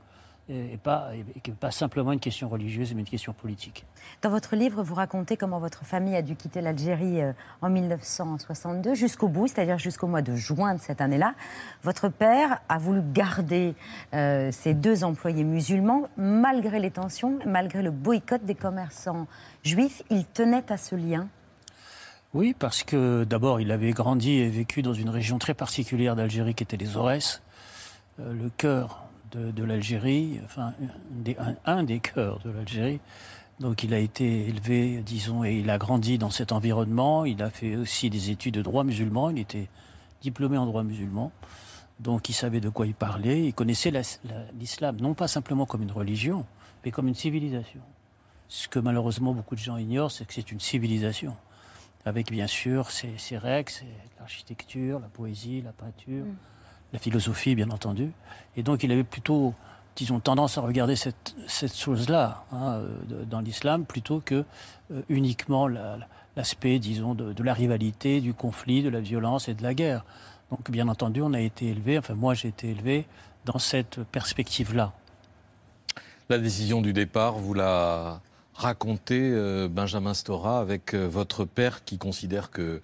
et, 0.49 0.79
pas 0.79 1.71
simplement 1.71 2.13
une 2.13 2.21
question 2.21 2.49
religieuse, 2.49 2.93
mais 2.95 3.01
une 3.01 3.09
question 3.09 3.33
politique. 3.33 3.87
Dans 4.21 4.29
votre 4.29 4.57
livre, 4.57 4.83
vous 4.83 4.95
racontez 4.95 5.37
comment 5.37 5.59
votre 5.59 5.85
famille 5.85 6.15
a 6.15 6.23
dû 6.23 6.37
quitter 6.37 6.61
l'Algérie 6.61 7.23
euh, 7.23 7.33
en 7.63 7.71
1962 7.71 8.95
jusqu'au 8.95 9.29
bout, 9.29 9.47
c'est-à-dire 9.47 9.79
jusqu'au 9.79 10.07
mois 10.07 10.21
de 10.21 10.35
juin 10.35 10.75
de 10.75 10.81
cette 10.81 11.01
année-là. 11.01 11.35
Votre 11.83 12.09
père 12.09 12.61
a 12.69 12.79
voulu 12.79 13.01
garder 13.03 13.75
euh, 14.13 14.53
ses 14.53 14.75
deux 14.75 15.05
employés 15.05 15.45
musulmans 15.45 16.09
malgré 16.19 16.79
les 16.79 16.91
tensions, 16.91 17.39
malgré 17.47 17.83
le 17.83 17.91
boycott 17.91 18.45
des 18.45 18.55
commerçants 18.55 19.27
juifs. 19.63 20.03
Il 20.11 20.27
tenait 20.27 20.71
à 20.71 20.77
ce 20.77 20.95
lien. 20.95 21.29
Oui, 22.35 22.55
parce 22.59 22.83
que 22.83 23.25
d'abord, 23.25 23.61
il 23.61 23.71
avait 23.71 23.93
grandi 23.93 24.33
et 24.33 24.49
vécu 24.49 24.83
dans 24.83 24.93
une 24.93 25.09
région 25.09 25.39
très 25.39 25.55
particulière 25.55 26.17
d'Algérie 26.17 26.55
qui 26.55 26.65
était 26.65 26.77
les 26.77 26.97
Aurès, 26.97 27.43
euh, 28.21 28.33
le 28.35 28.51
cœur 28.51 29.05
de, 29.35 29.65
l'Algérie, 29.65 30.41
enfin, 30.45 30.73
un 31.67 31.83
des, 31.83 32.01
cœurs 32.01 32.41
de 32.45 32.51
l'Algérie. 32.51 33.01
Donc 33.61 33.83
il 33.85 33.95
a 33.95 33.99
été 33.99 34.49
élevé, 34.49 35.03
disons, 35.05 35.45
et 35.45 35.55
il 35.59 35.71
a 35.71 35.79
grandi 35.79 36.19
dans 36.19 36.31
cet 36.31 36.53
environnement. 36.53 37.25
Il 37.25 37.43
a 37.43 37.51
fait 37.51 37.77
aussi 37.77 38.11
des 38.11 38.31
études 38.31 38.55
de 38.55 38.63
droit 38.63 38.85
musulman. 38.85 39.31
Il 39.31 39.39
était 39.39 39.69
diplômé 40.23 40.57
en 40.59 40.67
droit 40.67 40.83
musulman. 40.83 41.31
Donc 42.01 42.29
il 42.29 42.33
savait 42.33 42.61
de 42.61 42.69
quoi 42.69 42.87
il 42.87 42.95
parlait. 42.95 43.47
Il 43.47 43.55
connaissait 43.55 43.91
la- 43.93 44.01
la- 44.29 44.45
l'islam, 44.59 44.97
non 45.01 45.15
pas 45.15 45.29
simplement 45.29 45.67
comme 45.67 45.83
une 45.83 45.93
religion, 45.93 46.45
mais 46.85 46.91
comme 46.91 47.07
une 47.07 47.15
civilisation. 47.15 47.81
Ce 48.49 48.67
que 48.69 48.79
malheureusement 48.81 49.33
beaucoup 49.33 49.55
de 49.55 49.61
gens 49.61 49.77
ignorent, 49.77 50.11
c'est 50.11 50.25
que 50.27 50.35
c'est 50.35 50.51
une 50.51 50.61
civilisation 50.61 51.37
avec 52.05 52.31
bien 52.31 52.47
sûr 52.47 52.91
ses, 52.91 53.17
ses 53.17 53.39
règles, 53.39 53.73
l'architecture, 54.19 54.99
la 55.01 55.09
poésie, 55.09 55.63
la 55.63 55.73
peinture, 55.73 56.25
la 56.95 57.01
philosophie, 57.01 57.55
bien 57.57 57.71
entendu. 57.71 58.13
Et 58.57 58.63
donc 58.63 58.85
il 58.85 58.93
avait 58.93 59.05
plutôt, 59.05 59.53
disons, 59.97 60.21
tendance 60.21 60.57
à 60.57 60.61
regarder 60.63 60.95
cette, 60.97 61.35
cette 61.49 61.77
chose-là 61.77 62.45
hein, 62.53 62.75
euh, 62.75 63.25
dans 63.29 63.41
l'islam 63.41 63.85
plutôt 63.85 64.23
que 64.25 64.45
euh, 64.93 65.03
uniquement 65.09 65.67
la- 65.67 65.99
l'aspect, 66.37 66.79
disons, 66.79 67.15
de, 67.15 67.43
la 67.43 67.53
rivalité, 67.53 68.21
du 68.21 68.33
conflit, 68.33 68.83
de 68.83 68.89
la 68.89 69.01
violence 69.01 69.49
et 69.49 69.55
de 69.55 69.63
la 69.63 69.75
guerre. 69.75 70.05
Donc 70.51 70.71
bien 70.71 70.89
entendu, 70.89 71.21
on 71.21 71.33
a 71.33 71.41
été 71.41 71.67
élevé, 71.67 71.99
enfin 71.99 72.15
moi 72.15 72.35
j'ai 72.35 72.49
été 72.49 72.71
élevé 72.71 73.07
dans 73.45 73.59
cette 73.59 74.03
perspective-là. 74.05 74.93
La 76.29 76.39
décision 76.39 76.81
du 76.81 76.93
départ, 76.93 77.35
vous 77.35 77.55
la 77.55 78.21
racontez, 78.55 79.31
euh, 79.33 79.69
Benjamin 79.69 80.15
Stora, 80.15 80.61
avec 80.61 80.95
votre 80.95 81.45
père 81.45 81.85
qui 81.85 81.99
considère 81.99 82.51
que, 82.51 82.81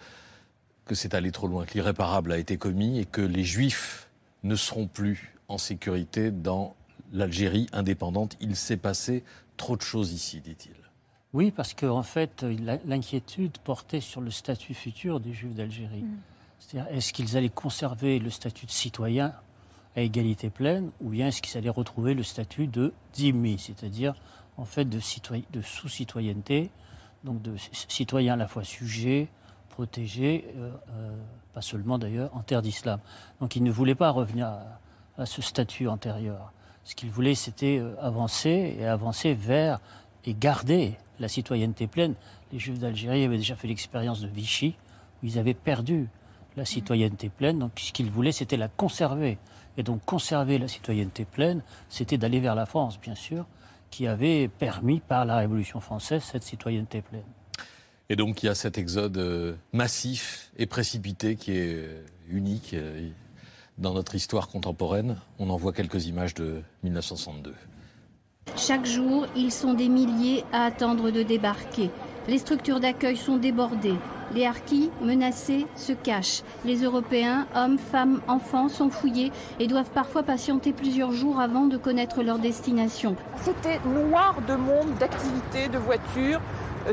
que 0.90 0.97
c'est 0.97 1.14
allé 1.14 1.30
trop 1.30 1.47
loin, 1.47 1.66
que 1.66 1.75
l'irréparable 1.75 2.32
a 2.32 2.38
été 2.38 2.56
commis 2.56 2.99
et 2.99 3.04
que 3.04 3.20
les 3.20 3.44
Juifs 3.44 4.11
ne 4.42 4.56
seront 4.56 4.88
plus 4.88 5.37
en 5.47 5.56
sécurité 5.56 6.32
dans 6.32 6.75
l'Algérie 7.12 7.68
indépendante. 7.73 8.37
Il 8.40 8.56
s'est 8.56 8.76
passé 8.76 9.23
trop 9.56 9.76
de 9.76 9.82
choses 9.82 10.12
ici, 10.12 10.40
dit-il. 10.40 10.75
Oui, 11.32 11.52
parce 11.52 11.75
qu'en 11.75 11.99
en 11.99 12.02
fait, 12.02 12.44
l'inquiétude 12.87 13.59
portait 13.59 14.00
sur 14.00 14.20
le 14.20 14.32
statut 14.32 14.75
futur 14.75 15.20
des 15.20 15.32
Juifs 15.32 15.54
d'Algérie. 15.54 16.02
C'est-à-dire, 16.59 16.90
est-ce 16.92 17.12
qu'ils 17.12 17.37
allaient 17.37 17.49
conserver 17.50 18.18
le 18.18 18.30
statut 18.30 18.66
de 18.66 18.73
citoyen 18.73 19.32
à 19.94 20.00
égalité 20.00 20.50
pleine, 20.50 20.90
ou 21.00 21.11
bien 21.11 21.28
est-ce 21.28 21.40
qu'ils 21.40 21.56
allaient 21.56 21.68
retrouver 21.68 22.14
le 22.14 22.25
statut 22.25 22.66
de 22.66 22.92
dhimmi, 23.12 23.59
c'est-à-dire 23.61 24.14
en 24.56 24.64
fait 24.64 24.87
de, 24.87 24.99
citoyen- 24.99 25.44
de 25.52 25.62
sous-citoyenneté, 25.62 26.70
donc 27.23 27.42
de 27.42 27.56
c- 27.56 27.70
citoyen 27.87 28.35
à 28.35 28.37
la 28.37 28.49
fois 28.49 28.64
sujet, 28.64 29.28
protégé, 29.70 30.44
euh, 30.56 30.70
euh, 30.90 31.16
pas 31.54 31.62
seulement 31.62 31.98
d'ailleurs, 31.98 32.30
en 32.34 32.40
terre 32.40 32.60
d'islam. 32.60 33.00
Donc 33.40 33.56
ils 33.56 33.62
ne 33.62 33.70
voulaient 33.70 33.94
pas 33.94 34.10
revenir 34.10 34.52
à, 35.16 35.26
ce 35.26 35.40
statut 35.40 35.88
antérieur. 35.88 36.52
Ce 36.84 36.94
qu'ils 36.94 37.10
voulaient, 37.10 37.34
c'était 37.34 37.78
euh, 37.78 37.94
avancer 38.00 38.76
et 38.78 38.86
avancer 38.86 39.32
vers 39.32 39.80
et 40.26 40.34
garder 40.34 40.98
la 41.18 41.28
citoyenneté 41.28 41.86
pleine. 41.86 42.14
Les 42.52 42.58
Juifs 42.58 42.78
d'Algérie 42.78 43.24
avaient 43.24 43.38
déjà 43.38 43.56
fait 43.56 43.68
l'expérience 43.68 44.20
de 44.20 44.28
Vichy, 44.28 44.76
où 45.22 45.26
ils 45.26 45.38
avaient 45.38 45.54
perdu 45.54 46.08
la 46.56 46.64
citoyenneté 46.64 47.28
pleine. 47.28 47.58
Donc 47.58 47.72
ce 47.76 47.92
qu'ils 47.92 48.10
voulaient, 48.10 48.32
c'était 48.32 48.56
la 48.56 48.68
conserver. 48.68 49.38
Et 49.76 49.82
donc 49.82 50.04
conserver 50.04 50.58
la 50.58 50.68
citoyenneté 50.68 51.24
pleine, 51.24 51.62
c'était 51.88 52.18
d'aller 52.18 52.40
vers 52.40 52.54
la 52.54 52.66
France, 52.66 53.00
bien 53.00 53.14
sûr, 53.14 53.46
qui 53.90 54.06
avait 54.06 54.48
permis 54.48 55.00
par 55.00 55.24
la 55.24 55.36
Révolution 55.36 55.80
française 55.80 56.22
cette 56.22 56.42
citoyenneté 56.42 57.02
pleine. 57.02 57.24
Et 58.11 58.17
donc 58.17 58.43
il 58.43 58.47
y 58.47 58.49
a 58.49 58.57
cet 58.57 58.76
exode 58.76 59.17
euh, 59.19 59.55
massif 59.73 60.50
et 60.59 60.67
précipité 60.67 61.37
qui 61.37 61.52
est 61.52 61.75
euh, 61.76 62.02
unique 62.29 62.75
euh, 62.75 63.09
dans 63.79 63.95
notre 63.95 64.17
histoire 64.17 64.49
contemporaine. 64.49 65.17
On 65.38 65.49
en 65.49 65.57
voit 65.57 65.73
quelques 65.73 66.07
images 66.07 66.35
de 66.35 66.61
1962. 66.83 67.55
Chaque 68.57 68.85
jour, 68.85 69.29
ils 69.37 69.52
sont 69.52 69.75
des 69.75 69.88
milliers 69.88 70.43
à 70.52 70.64
attendre 70.64 71.12
de 71.12 71.23
débarquer. 71.23 71.88
Les 72.26 72.38
structures 72.38 72.81
d'accueil 72.81 73.17
sont 73.17 73.37
débordées. 73.37 73.95
Les 74.35 74.45
harkis, 74.45 74.90
menacés, 75.02 75.67
se 75.76 75.93
cachent. 75.93 76.43
Les 76.64 76.83
Européens, 76.83 77.47
hommes, 77.55 77.79
femmes, 77.79 78.21
enfants, 78.26 78.69
sont 78.69 78.90
fouillés 78.90 79.31
et 79.59 79.69
doivent 79.69 79.90
parfois 79.90 80.23
patienter 80.25 80.73
plusieurs 80.73 81.12
jours 81.12 81.40
avant 81.40 81.67
de 81.67 81.76
connaître 81.76 82.23
leur 82.23 82.38
destination. 82.38 83.17
C'était 83.43 83.81
noir 83.88 84.37
de 84.49 84.55
monde, 84.55 84.97
d'activités, 84.99 85.69
de 85.69 85.79
voitures, 85.79 86.40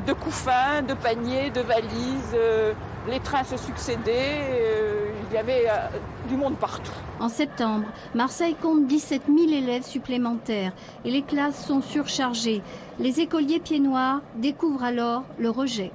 de 0.05 0.13
couffins, 0.13 0.81
de 0.81 0.93
paniers, 0.93 1.49
de 1.49 1.61
valises. 1.61 2.33
euh, 2.33 2.73
Les 3.09 3.19
trains 3.19 3.43
se 3.43 3.55
succédaient. 3.57 4.41
euh, 4.51 5.11
Il 5.29 5.35
y 5.35 5.37
avait 5.37 5.65
euh, 5.69 5.87
du 6.29 6.35
monde 6.35 6.57
partout. 6.57 6.91
En 7.19 7.29
septembre, 7.29 7.85
Marseille 8.15 8.55
compte 8.61 8.85
17 8.87 9.23
000 9.27 9.37
élèves 9.51 9.83
supplémentaires 9.83 10.71
et 11.05 11.11
les 11.11 11.21
classes 11.21 11.65
sont 11.65 11.81
surchargées. 11.81 12.61
Les 12.99 13.19
écoliers 13.19 13.59
pieds 13.59 13.79
noirs 13.79 14.21
découvrent 14.35 14.83
alors 14.83 15.23
le 15.39 15.49
rejet. 15.49 15.91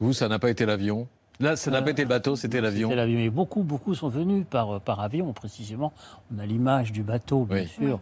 Vous, 0.00 0.12
ça 0.12 0.28
n'a 0.28 0.38
pas 0.38 0.50
été 0.50 0.64
l'avion? 0.66 1.08
Là, 1.40 1.56
ça 1.56 1.70
n'a 1.70 1.78
Euh, 1.78 1.82
pas 1.82 1.90
été 1.90 2.02
le 2.02 2.08
bateau, 2.08 2.36
c'était 2.36 2.60
l'avion. 2.60 2.88
C'était 2.88 2.96
l'avion. 3.00 3.18
Et 3.20 3.30
beaucoup, 3.30 3.62
beaucoup 3.62 3.94
sont 3.94 4.08
venus 4.08 4.44
par, 4.48 4.76
euh, 4.76 4.78
par 4.80 5.00
avion, 5.00 5.32
précisément. 5.32 5.92
On 6.34 6.38
a 6.40 6.46
l'image 6.46 6.90
du 6.92 7.02
bateau, 7.02 7.44
bien 7.44 7.58
Oui. 7.62 7.68
sûr, 7.68 8.00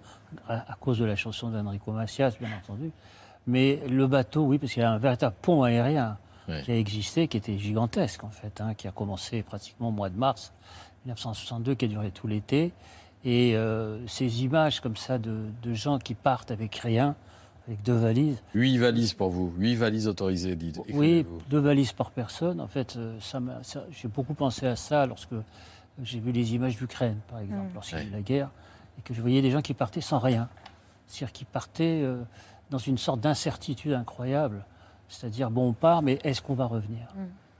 à, 0.48 0.54
à 0.72 0.74
cause 0.80 0.98
de 0.98 1.04
la 1.04 1.16
chanson 1.16 1.50
d'Enrico 1.50 1.92
Macias, 1.92 2.32
bien 2.40 2.48
entendu. 2.62 2.90
Mais 3.46 3.80
le 3.88 4.06
bateau, 4.06 4.42
oui, 4.44 4.58
parce 4.58 4.72
qu'il 4.72 4.82
y 4.82 4.84
a 4.86 4.90
un 4.90 4.98
véritable 4.98 5.36
pont 5.40 5.62
aérien 5.62 6.18
Oui. 6.48 6.62
qui 6.64 6.72
a 6.72 6.76
existé, 6.78 7.28
qui 7.28 7.36
était 7.36 7.58
gigantesque, 7.58 8.24
en 8.24 8.30
fait, 8.30 8.60
hein, 8.60 8.74
qui 8.74 8.88
a 8.88 8.90
commencé 8.92 9.42
pratiquement 9.42 9.88
au 9.88 9.92
mois 9.92 10.08
de 10.10 10.16
mars 10.18 10.52
1962, 11.04 11.74
qui 11.74 11.84
a 11.84 11.88
duré 11.88 12.10
tout 12.10 12.26
l'été. 12.26 12.72
Et 13.24 13.56
euh, 13.56 14.04
ces 14.06 14.44
images 14.44 14.80
comme 14.80 14.96
ça 14.96 15.18
de, 15.18 15.46
de 15.62 15.74
gens 15.74 15.98
qui 15.98 16.14
partent 16.14 16.50
avec 16.50 16.74
rien, 16.76 17.14
avec 17.66 17.82
deux 17.82 17.96
valises, 17.96 18.40
Huit 18.54 18.78
valises 18.78 19.12
pour 19.14 19.30
vous, 19.30 19.52
huit 19.58 19.74
valises 19.74 20.06
autorisées, 20.06 20.54
dites. 20.54 20.80
oui, 20.92 21.26
deux 21.50 21.58
valises 21.58 21.92
par 21.92 22.10
personne. 22.12 22.60
En 22.60 22.68
fait, 22.68 22.94
euh, 22.96 23.16
ça 23.20 23.40
j'ai 23.90 24.06
beaucoup 24.08 24.34
pensé 24.34 24.66
à 24.66 24.76
ça 24.76 25.06
lorsque 25.06 25.34
j'ai 26.02 26.20
vu 26.20 26.30
les 26.30 26.54
images 26.54 26.76
d'Ukraine, 26.76 27.18
par 27.28 27.40
exemple, 27.40 27.70
lorsqu'il 27.74 27.98
y 27.98 28.00
a 28.02 28.04
eu 28.04 28.10
la 28.10 28.20
guerre, 28.20 28.50
et 28.98 29.02
que 29.02 29.14
je 29.14 29.20
voyais 29.20 29.42
des 29.42 29.50
gens 29.50 29.62
qui 29.62 29.74
partaient 29.74 30.00
sans 30.00 30.18
rien. 30.20 30.48
C'est-à-dire 31.08 31.32
qui 31.32 31.44
partaient 31.44 32.02
euh, 32.04 32.22
dans 32.70 32.78
une 32.78 32.98
sorte 32.98 33.20
d'incertitude 33.20 33.92
incroyable. 33.92 34.64
C'est-à-dire, 35.08 35.50
bon, 35.50 35.68
on 35.68 35.72
part, 35.72 36.02
mais 36.02 36.18
est-ce 36.24 36.42
qu'on 36.42 36.54
va 36.54 36.66
revenir 36.66 37.06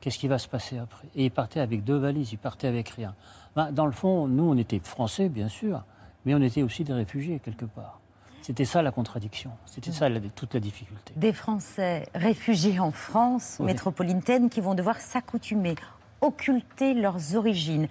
Qu'est-ce 0.00 0.18
qui 0.18 0.28
va 0.28 0.38
se 0.38 0.48
passer 0.48 0.78
après? 0.78 1.08
Et 1.16 1.24
ils 1.26 1.30
partaient 1.30 1.60
avec 1.60 1.82
deux 1.84 1.96
valises, 1.96 2.32
ils 2.32 2.38
partaient 2.38 2.68
avec 2.68 2.88
rien. 2.90 3.14
Ben, 3.56 3.72
dans 3.72 3.86
le 3.86 3.92
fond, 3.92 4.28
nous, 4.28 4.44
on 4.44 4.56
était 4.56 4.78
français, 4.78 5.28
bien 5.28 5.48
sûr, 5.48 5.82
mais 6.24 6.34
on 6.34 6.42
était 6.42 6.62
aussi 6.62 6.84
des 6.84 6.92
réfugiés, 6.92 7.40
quelque 7.40 7.64
part. 7.64 8.00
C'était 8.42 8.64
ça 8.64 8.82
la 8.82 8.92
contradiction, 8.92 9.50
c'était 9.64 9.90
ça 9.90 10.08
la- 10.08 10.20
toute 10.20 10.54
la 10.54 10.60
difficulté. 10.60 11.12
Des 11.16 11.32
Français 11.32 12.06
réfugiés 12.14 12.78
en 12.78 12.92
France 12.92 13.56
Oui. 13.58 13.66
métropolitaine 13.66 14.48
qui 14.50 14.60
vont 14.60 14.74
devoir 14.74 14.98
s'accoutumer, 15.00 15.74
occulter 16.20 16.94
leurs 16.94 17.34
origines. 17.34 17.88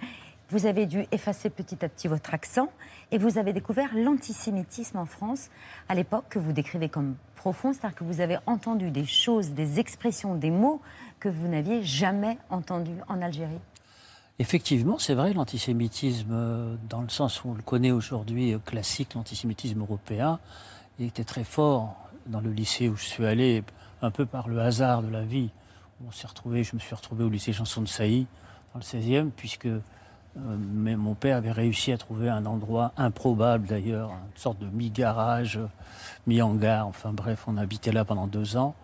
Vous 0.50 0.66
avez 0.66 0.86
dû 0.86 1.04
effacer 1.10 1.50
petit 1.50 1.84
à 1.84 1.88
petit 1.88 2.06
votre 2.06 2.32
accent 2.32 2.70
et 3.10 3.18
vous 3.18 3.36
avez 3.36 3.52
découvert 3.52 3.90
l'antisémitisme 3.96 4.96
en 4.96 5.06
France 5.06 5.50
à 5.88 5.94
l'époque 5.96 6.26
que 6.28 6.38
vous 6.38 6.52
décrivez 6.52 6.88
comme 6.88 7.16
profond, 7.34 7.72
c'est-à-dire 7.72 7.96
que 7.96 8.04
vous 8.04 8.20
avez 8.20 8.38
entendu 8.46 8.92
des 8.92 9.04
choses, 9.04 9.50
des 9.50 9.80
expressions, 9.80 10.36
des 10.36 10.52
mots 10.52 10.80
que 11.18 11.28
vous 11.28 11.48
n'aviez 11.48 11.82
jamais 11.82 12.38
entendus 12.48 13.00
en 13.08 13.22
Algérie. 13.22 13.58
Effectivement, 14.38 14.98
c'est 14.98 15.14
vrai, 15.14 15.32
l'antisémitisme, 15.32 16.30
euh, 16.30 16.76
dans 16.88 17.00
le 17.00 17.08
sens 17.08 17.42
où 17.42 17.48
on 17.48 17.54
le 17.54 17.62
connaît 17.62 17.90
aujourd'hui, 17.90 18.52
euh, 18.52 18.58
classique, 18.58 19.14
l'antisémitisme 19.14 19.80
européen, 19.80 20.38
était 21.00 21.24
très 21.24 21.44
fort 21.44 21.96
dans 22.26 22.40
le 22.40 22.52
lycée 22.52 22.88
où 22.88 22.96
je 22.96 23.04
suis 23.04 23.26
allé, 23.26 23.64
un 24.02 24.10
peu 24.10 24.26
par 24.26 24.46
le 24.46 24.60
hasard 24.60 25.02
de 25.02 25.08
la 25.08 25.24
vie. 25.24 25.50
On 26.06 26.12
s'est 26.12 26.26
retrouvé, 26.26 26.62
je 26.62 26.76
me 26.76 26.80
suis 26.80 26.94
retrouvé 26.94 27.24
au 27.24 27.30
lycée 27.30 27.52
Janson 27.52 27.80
de 27.80 27.88
Sailly, 27.88 28.26
dans 28.74 28.80
le 28.80 28.84
16e, 28.84 29.30
puisque 29.34 29.68
mais 30.36 30.96
mon 30.96 31.14
père 31.14 31.36
avait 31.36 31.52
réussi 31.52 31.92
à 31.92 31.98
trouver 31.98 32.28
un 32.28 32.46
endroit 32.46 32.92
improbable 32.96 33.66
d'ailleurs, 33.66 34.10
une 34.10 34.40
sorte 34.40 34.58
de 34.58 34.66
mi-garage, 34.66 35.58
mi-hangar, 36.26 36.86
enfin 36.86 37.12
bref, 37.12 37.44
on 37.46 37.56
habitait 37.56 37.92
là 37.92 38.04
pendant 38.04 38.26
deux 38.26 38.56
ans. 38.56 38.74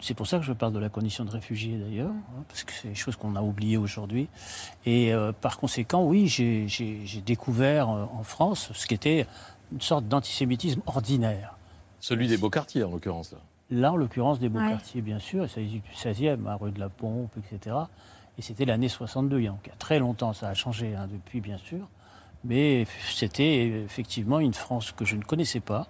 C'est 0.00 0.14
pour 0.14 0.26
ça 0.26 0.38
que 0.38 0.44
je 0.44 0.52
parle 0.52 0.72
de 0.72 0.78
la 0.78 0.88
condition 0.88 1.24
de 1.24 1.30
réfugié 1.30 1.78
d'ailleurs, 1.78 2.10
hein, 2.10 2.44
parce 2.48 2.64
que 2.64 2.72
c'est 2.72 2.88
des 2.88 2.94
choses 2.94 3.16
qu'on 3.16 3.36
a 3.36 3.42
oubliées 3.42 3.76
aujourd'hui. 3.76 4.28
Et 4.84 5.12
par 5.40 5.58
conséquent, 5.58 6.04
oui, 6.04 6.26
j'ai 6.28 7.22
découvert 7.24 7.88
en 7.88 8.22
France 8.22 8.70
ce 8.74 8.86
qui 8.86 8.94
était 8.94 9.26
une 9.72 9.80
sorte 9.80 10.06
d'antisémitisme 10.06 10.82
ordinaire. 10.86 11.56
Celui 12.00 12.28
des 12.28 12.36
beaux 12.36 12.50
quartiers, 12.50 12.84
en 12.84 12.90
l'occurrence. 12.90 13.32
Là. 13.32 13.38
là, 13.70 13.92
en 13.92 13.96
l'occurrence, 13.96 14.38
des 14.38 14.48
beaux 14.48 14.60
quartiers, 14.60 15.00
bien 15.00 15.18
sûr. 15.18 15.44
Il 15.44 15.48
s'agit 15.48 15.80
du 15.80 15.90
16e, 15.96 16.46
à 16.46 16.56
rue 16.56 16.70
de 16.70 16.78
la 16.78 16.88
Pompe, 16.88 17.32
etc. 17.38 17.76
Et 18.38 18.42
c'était 18.42 18.64
l'année 18.64 18.88
62. 18.88 19.40
Il 19.40 19.44
y 19.44 19.48
a 19.48 19.54
très 19.78 19.98
longtemps, 19.98 20.32
ça 20.32 20.48
a 20.48 20.54
changé 20.54 20.94
hein, 20.94 21.08
depuis, 21.10 21.40
bien 21.40 21.58
sûr. 21.58 21.88
Mais 22.44 22.86
c'était 23.10 23.66
effectivement 23.66 24.38
une 24.38 24.54
France 24.54 24.92
que 24.92 25.04
je 25.04 25.16
ne 25.16 25.22
connaissais 25.22 25.60
pas, 25.60 25.86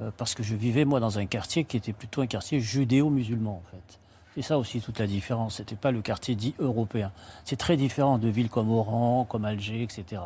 euh, 0.00 0.10
parce 0.16 0.34
que 0.34 0.42
je 0.42 0.56
vivais, 0.56 0.84
moi, 0.84 0.98
dans 0.98 1.18
un 1.18 1.26
quartier 1.26 1.64
qui 1.64 1.76
était 1.76 1.92
plutôt 1.92 2.22
un 2.22 2.26
quartier 2.26 2.60
judéo-musulman, 2.60 3.62
en 3.64 3.70
fait. 3.70 3.98
C'est 4.34 4.42
ça 4.42 4.58
aussi 4.58 4.80
toute 4.80 4.98
la 4.98 5.06
différence. 5.06 5.56
Ce 5.56 5.62
n'était 5.62 5.76
pas 5.76 5.90
le 5.90 6.02
quartier 6.02 6.34
dit 6.34 6.54
européen. 6.58 7.10
C'est 7.44 7.56
très 7.56 7.76
différent 7.76 8.18
de 8.18 8.28
villes 8.28 8.50
comme 8.50 8.70
Oran, 8.70 9.24
comme 9.24 9.46
Alger, 9.46 9.82
etc. 9.82 10.22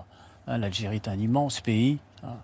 Hein, 0.48 0.58
L'Algérie 0.58 0.96
est 0.96 1.08
un 1.08 1.18
immense 1.18 1.60
pays. 1.60 1.98
Hein, 2.24 2.34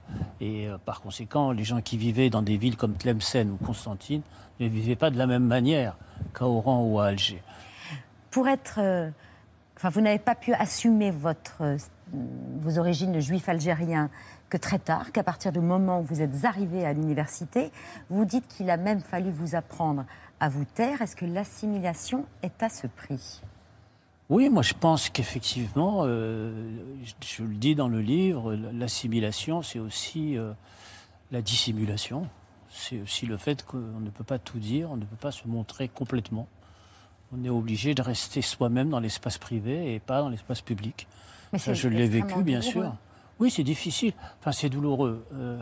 et 0.41 0.69
euh, 0.69 0.79
par 0.79 1.01
conséquent, 1.01 1.51
les 1.51 1.65
gens 1.65 1.81
qui 1.81 1.97
vivaient 1.97 2.31
dans 2.31 2.43
des 2.43 2.57
villes 2.57 2.77
comme 2.77 2.95
Tlemcen 2.95 3.51
ou 3.51 3.57
Constantine 3.57 4.23
ne 4.61 4.69
vivaient 4.69 4.95
pas 4.95 5.11
de 5.11 5.19
la 5.19 5.27
même 5.27 5.45
manière 5.45 5.97
qu'à 6.35 6.47
Oran 6.47 6.85
ou 6.85 7.01
à 7.01 7.07
Alger. 7.07 7.43
Pour 8.37 8.49
être. 8.49 8.81
Euh, 8.81 9.09
enfin, 9.79 9.89
vous 9.89 10.03
n'avez 10.03 10.19
pas 10.19 10.35
pu 10.35 10.53
assumer 10.53 11.11
votre, 11.11 11.63
euh, 11.63 11.79
vos 12.61 12.79
origines 12.79 13.11
de 13.11 13.19
juif 13.19 13.49
algérien 13.49 14.11
que 14.51 14.59
très 14.59 14.79
tard, 14.79 15.11
qu'à 15.11 15.23
partir 15.23 15.53
du 15.53 15.61
moment 15.61 16.01
où 16.01 16.03
vous 16.03 16.21
êtes 16.21 16.45
arrivé 16.45 16.85
à 16.85 16.93
l'université. 16.93 17.71
Vous 18.11 18.27
dites 18.27 18.47
qu'il 18.47 18.69
a 18.69 18.77
même 18.77 19.01
fallu 19.01 19.31
vous 19.31 19.55
apprendre 19.55 20.05
à 20.39 20.51
vous 20.51 20.67
taire. 20.67 21.01
Est-ce 21.01 21.17
que 21.17 21.25
l'assimilation 21.25 22.27
est 22.43 22.63
à 22.63 22.69
ce 22.69 22.87
prix? 22.87 23.41
Oui, 24.29 24.51
moi 24.51 24.61
je 24.61 24.75
pense 24.75 25.09
qu'effectivement, 25.09 26.03
euh, 26.03 26.53
je, 27.23 27.43
le 27.43 27.55
dis 27.55 27.75
dans 27.75 27.89
le 27.89 28.03
livre, 28.03 28.55
l'assimilation, 28.55 29.63
c'est 29.63 29.79
aussi 29.79 30.37
la 31.31 31.41
dissimulation. 31.41 32.29
C'est 32.69 33.01
aussi 33.01 33.25
le 33.25 33.39
fait 33.39 33.65
qu'on 33.65 33.79
ne 33.79 34.11
peut 34.11 34.25
pas 34.25 34.39
tout 34.39 34.59
dire, 34.59 34.91
on 34.91 34.99
ne 34.99 35.07
peut 35.07 35.17
pas 35.17 35.33
se 35.33 35.49
montrer 35.49 35.89
complètement. 35.89 36.47
On 37.33 37.45
est 37.45 37.51
obligé 37.51 37.95
de 37.95 38.03
rester 38.03 38.43
soi-même 38.43 38.91
dans 38.91 39.01
l'espace 39.01 39.39
privé 39.39 39.95
et 39.95 40.01
pas 40.01 40.21
dans 40.21 40.29
l'espace 40.29 40.61
public. 40.61 41.07
Mais 41.53 41.59
Ça, 41.59 41.75
je 41.75 41.89
l'ai 41.89 42.07
vécu, 42.07 42.43
bien 42.43 42.61
sûr. 42.61 42.95
Oui, 43.39 43.51
c'est 43.51 43.65
difficile. 43.65 44.13
Enfin, 44.41 44.53
c'est 44.53 44.69
douloureux. 44.69 45.27
Euh, 45.35 45.61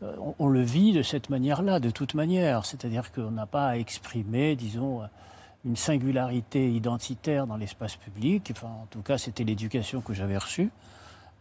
on, 0.00 0.34
on, 0.38 0.48
le 0.48 0.62
vit 0.62 0.92
de 0.92 1.02
cette 1.02 1.30
manière-là, 1.30 1.78
de 1.80 1.90
toute 1.90 2.14
manière. 2.14 2.64
C'est-à-dire 2.64 3.12
qu'on 3.12 3.30
n'a 3.30 3.46
pas 3.46 3.68
à 3.68 3.76
exprimer, 3.76 4.56
disons, 4.56 5.02
une 5.64 5.76
singularité 5.76 6.70
identitaire 6.70 7.46
dans 7.46 7.56
l'espace 7.56 7.96
public. 7.96 8.50
Enfin, 8.52 8.68
en 8.68 8.86
tout 8.86 9.02
cas, 9.02 9.18
c'était 9.18 9.44
l'éducation 9.44 10.00
que 10.00 10.14
j'avais 10.14 10.38
reçue, 10.38 10.70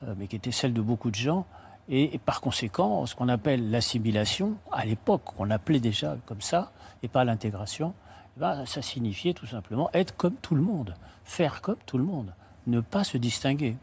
euh, 0.03 0.15
mais 0.17 0.27
qui 0.27 0.35
était 0.35 0.51
celle 0.51 0.73
de 0.73 0.81
beaucoup 0.81 1.09
de 1.09 1.15
gens. 1.15 1.45
Et, 1.89 2.19
par 2.19 2.41
conséquent, 2.41 3.05
ce 3.05 3.15
qu'on 3.15 3.29
appelle 3.29 3.71
l'assimilation, 3.71 4.57
à 4.71 4.85
l'époque, 4.85 5.39
on 5.39 5.45
l'appelait 5.45 5.79
déjà 5.79 6.17
comme 6.25 6.41
ça, 6.41 6.71
et 7.01 7.07
pas 7.07 7.23
l'intégration, 7.23 7.93
ben, 8.39 8.65
ça 8.65 8.81
signifiait 8.81 9.33
tout 9.33 9.47
simplement 9.47 9.89
être 9.93 10.15
comme 10.15 10.35
tout 10.35 10.55
le 10.55 10.61
monde, 10.61 10.95
faire 11.23 11.61
comme 11.61 11.77
tout 11.85 11.97
le 11.97 12.03
monde, 12.03 12.33
ne 12.67 12.81
pas 12.81 13.03
se 13.03 13.17
distinguer. 13.17 13.75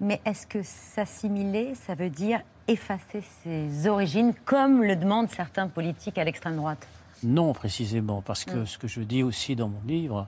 Mais 0.00 0.20
est-ce 0.24 0.46
que 0.46 0.62
s'assimiler, 0.62 1.74
ça 1.74 1.94
veut 1.94 2.10
dire 2.10 2.40
effacer 2.68 3.22
ses 3.42 3.88
origines, 3.88 4.34
comme 4.44 4.82
le 4.82 4.94
demandent 4.94 5.30
certains 5.30 5.68
politiques 5.68 6.18
à 6.18 6.24
l'extrême 6.24 6.56
droite? 6.56 6.86
Non, 7.24 7.52
précisément, 7.52 8.22
parce 8.22 8.44
que 8.44 8.58
mm. 8.58 8.66
ce 8.66 8.78
que 8.78 8.88
je 8.88 9.00
dis 9.00 9.22
aussi 9.22 9.56
dans 9.56 9.68
mon 9.68 9.80
livre, 9.86 10.26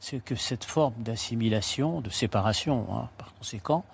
c'est 0.00 0.24
que 0.24 0.34
cette 0.34 0.64
forme 0.64 0.94
d'assimilation, 0.98 2.00
de 2.00 2.10
séparation, 2.10 2.86
hein, 2.90 3.08
par 3.18 3.34
conséquent, 3.34 3.84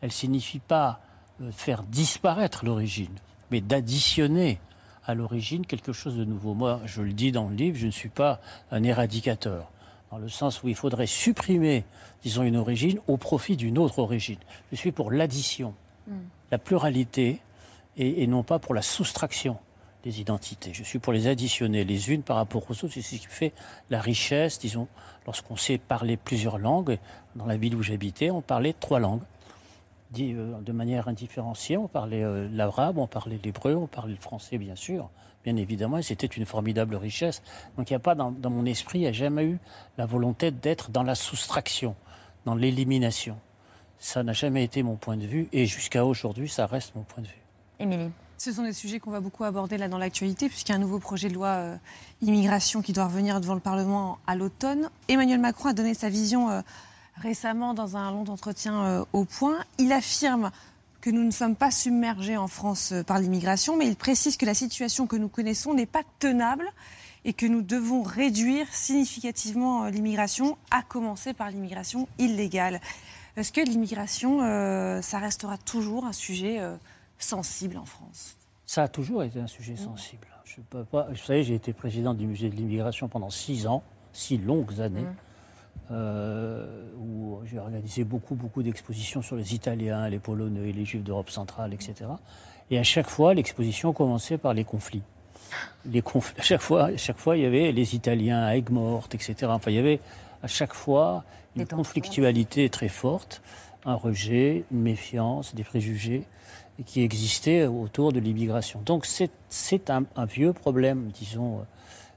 elle 0.00 0.12
signifie 0.12 0.60
pas 0.60 1.00
euh, 1.42 1.50
faire 1.52 1.82
disparaître 1.82 2.64
l'origine, 2.64 3.14
mais 3.50 3.60
d'additionner 3.60 4.60
à 5.04 5.14
l'origine 5.14 5.66
quelque 5.66 5.92
chose 5.92 6.16
de 6.16 6.24
nouveau. 6.24 6.54
Moi, 6.54 6.80
je 6.84 7.02
le 7.02 7.12
dis 7.12 7.32
dans 7.32 7.48
le 7.48 7.54
livre, 7.54 7.76
je 7.78 7.86
ne 7.86 7.90
suis 7.90 8.08
pas 8.08 8.40
un 8.70 8.82
éradicateur, 8.82 9.70
dans 10.10 10.18
le 10.18 10.28
sens 10.28 10.62
où 10.62 10.68
il 10.68 10.74
faudrait 10.74 11.06
supprimer, 11.06 11.84
disons, 12.22 12.42
une 12.42 12.56
origine 12.56 12.98
au 13.06 13.16
profit 13.16 13.56
d'une 13.56 13.78
autre 13.78 13.98
origine. 13.98 14.38
Je 14.70 14.76
suis 14.76 14.92
pour 14.92 15.10
l'addition, 15.10 15.74
mm. 16.06 16.12
la 16.50 16.58
pluralité, 16.58 17.40
et 17.96 18.26
non 18.26 18.42
pas 18.42 18.58
pour 18.58 18.74
la 18.74 18.82
soustraction 18.82 19.58
des 20.02 20.20
identités. 20.20 20.72
Je 20.72 20.82
suis 20.82 20.98
pour 20.98 21.12
les 21.12 21.26
additionner 21.26 21.84
les 21.84 22.10
unes 22.10 22.22
par 22.22 22.36
rapport 22.36 22.62
aux 22.68 22.72
autres. 22.72 22.94
C'est 22.94 23.02
ce 23.02 23.16
qui 23.16 23.26
fait 23.26 23.52
la 23.90 24.00
richesse, 24.00 24.58
disons, 24.58 24.88
lorsqu'on 25.26 25.56
sait 25.56 25.78
parler 25.78 26.16
plusieurs 26.16 26.58
langues. 26.58 26.98
Dans 27.36 27.46
la 27.46 27.56
ville 27.56 27.74
où 27.74 27.82
j'habitais, 27.82 28.30
on 28.30 28.40
parlait 28.40 28.74
trois 28.78 29.00
langues. 29.00 29.22
Euh, 30.18 30.60
de 30.60 30.72
manière 30.72 31.08
indifférenciée, 31.08 31.76
on 31.76 31.88
parlait 31.88 32.24
euh, 32.24 32.48
l'arabe, 32.52 32.98
on 32.98 33.06
parlait 33.06 33.38
l'hébreu, 33.42 33.74
on 33.74 33.86
parlait 33.86 34.14
le 34.14 34.20
français, 34.20 34.58
bien 34.58 34.74
sûr, 34.74 35.08
bien 35.44 35.56
évidemment, 35.56 35.98
et 35.98 36.02
c'était 36.02 36.26
une 36.26 36.46
formidable 36.46 36.96
richesse. 36.96 37.42
Donc 37.76 37.90
il 37.90 37.92
n'y 37.92 37.96
a 37.96 38.00
pas, 38.00 38.14
dans, 38.14 38.32
dans, 38.32 38.50
mon 38.50 38.66
esprit, 38.66 38.98
il 38.98 39.02
n'y 39.02 39.08
a 39.08 39.12
jamais 39.12 39.44
eu 39.44 39.58
la 39.98 40.06
volonté 40.06 40.50
d'être 40.50 40.90
dans 40.90 41.04
la 41.04 41.14
soustraction, 41.14 41.94
dans 42.44 42.54
l'élimination. 42.54 43.38
Ça 43.98 44.22
n'a 44.22 44.32
jamais 44.32 44.64
été 44.64 44.82
mon 44.82 44.96
point 44.96 45.16
de 45.16 45.26
vue, 45.26 45.48
et 45.52 45.66
jusqu'à 45.66 46.04
aujourd'hui, 46.04 46.48
ça 46.48 46.66
reste 46.66 46.94
mon 46.96 47.02
point 47.02 47.22
de 47.22 47.28
vue. 47.28 47.42
Émilie 47.78 48.10
ce 48.40 48.52
sont 48.52 48.62
des 48.62 48.72
sujets 48.72 49.00
qu'on 49.00 49.10
va 49.10 49.20
beaucoup 49.20 49.44
aborder 49.44 49.76
là 49.76 49.86
dans 49.86 49.98
l'actualité, 49.98 50.48
puisqu'il 50.48 50.72
y 50.72 50.74
a 50.74 50.76
un 50.76 50.80
nouveau 50.80 50.98
projet 50.98 51.28
de 51.28 51.34
loi 51.34 51.48
euh, 51.48 51.76
immigration 52.22 52.80
qui 52.80 52.94
doit 52.94 53.04
revenir 53.04 53.38
devant 53.38 53.52
le 53.52 53.60
Parlement 53.60 54.18
à 54.26 54.34
l'automne. 54.34 54.88
Emmanuel 55.08 55.40
Macron 55.40 55.68
a 55.68 55.72
donné 55.74 55.92
sa 55.92 56.08
vision 56.08 56.48
euh, 56.48 56.62
récemment 57.16 57.74
dans 57.74 57.96
un 57.96 58.10
long 58.10 58.24
entretien 58.28 58.84
euh, 58.84 59.04
au 59.12 59.24
point. 59.24 59.58
Il 59.78 59.92
affirme 59.92 60.50
que 61.00 61.10
nous 61.10 61.24
ne 61.24 61.30
sommes 61.30 61.56
pas 61.56 61.70
submergés 61.70 62.36
en 62.36 62.48
France 62.48 62.92
par 63.06 63.18
l'immigration, 63.18 63.76
mais 63.76 63.86
il 63.86 63.96
précise 63.96 64.36
que 64.36 64.46
la 64.46 64.54
situation 64.54 65.06
que 65.06 65.16
nous 65.16 65.28
connaissons 65.28 65.72
n'est 65.72 65.86
pas 65.86 66.02
tenable 66.18 66.66
et 67.24 67.32
que 67.32 67.46
nous 67.46 67.62
devons 67.62 68.02
réduire 68.02 68.66
significativement 68.72 69.86
l'immigration, 69.86 70.58
à 70.70 70.82
commencer 70.82 71.32
par 71.32 71.50
l'immigration 71.50 72.08
illégale. 72.18 72.80
Est-ce 73.36 73.52
que 73.52 73.60
l'immigration, 73.60 74.40
ça 75.02 75.18
restera 75.18 75.56
toujours 75.58 76.04
un 76.04 76.12
sujet 76.12 76.60
sensible 77.18 77.76
en 77.78 77.84
France? 77.84 78.36
Ça 78.66 78.84
a 78.84 78.88
toujours 78.88 79.22
été 79.22 79.40
un 79.40 79.46
sujet 79.46 79.76
sensible. 79.76 80.26
Je 80.44 80.60
peux 80.68 80.84
pas, 80.84 81.06
vous 81.10 81.16
savez, 81.16 81.42
j'ai 81.42 81.54
été 81.54 81.72
président 81.72 82.12
du 82.12 82.26
musée 82.26 82.50
de 82.50 82.56
l'immigration 82.56 83.08
pendant 83.08 83.30
six 83.30 83.66
ans, 83.66 83.82
six 84.12 84.36
longues 84.36 84.80
années, 84.80 85.02
mmh. 85.02 85.16
Euh, 85.90 86.66
où 86.98 87.40
j'ai 87.44 87.58
organisé 87.58 88.04
beaucoup, 88.04 88.34
beaucoup 88.34 88.62
d'expositions 88.62 89.22
sur 89.22 89.36
les 89.36 89.54
Italiens, 89.54 90.08
les 90.08 90.18
Polonais, 90.18 90.72
les 90.72 90.84
Juifs 90.84 91.02
d'Europe 91.02 91.30
centrale, 91.30 91.74
etc. 91.74 91.94
Et 92.70 92.78
à 92.78 92.82
chaque 92.82 93.08
fois, 93.08 93.34
l'exposition 93.34 93.92
commençait 93.92 94.38
par 94.38 94.54
les 94.54 94.64
conflits. 94.64 95.02
Les 95.84 96.00
à, 96.38 96.42
chaque 96.42 96.60
fois, 96.60 96.84
à 96.84 96.96
chaque 96.96 97.18
fois, 97.18 97.36
il 97.36 97.42
y 97.42 97.46
avait 97.46 97.72
les 97.72 97.94
Italiens 97.94 98.42
à 98.44 98.56
Aigues-Mortes, 98.56 99.14
etc. 99.14 99.34
Enfin, 99.46 99.70
il 99.70 99.76
y 99.76 99.80
avait 99.80 100.00
à 100.42 100.46
chaque 100.46 100.74
fois 100.74 101.24
une 101.56 101.66
conflictualité 101.66 102.68
très 102.70 102.88
forte, 102.88 103.42
un 103.84 103.94
rejet, 103.94 104.64
une 104.70 104.82
méfiance, 104.82 105.54
des 105.54 105.64
préjugés 105.64 106.24
qui 106.86 107.02
existait 107.02 107.66
autour 107.66 108.12
de 108.12 108.20
l'immigration. 108.20 108.80
Donc 108.84 109.06
c'est 109.06 109.90
un, 109.90 110.04
vieux 110.26 110.52
problème, 110.52 111.10
disons, 111.12 111.58
euh, 111.58 111.62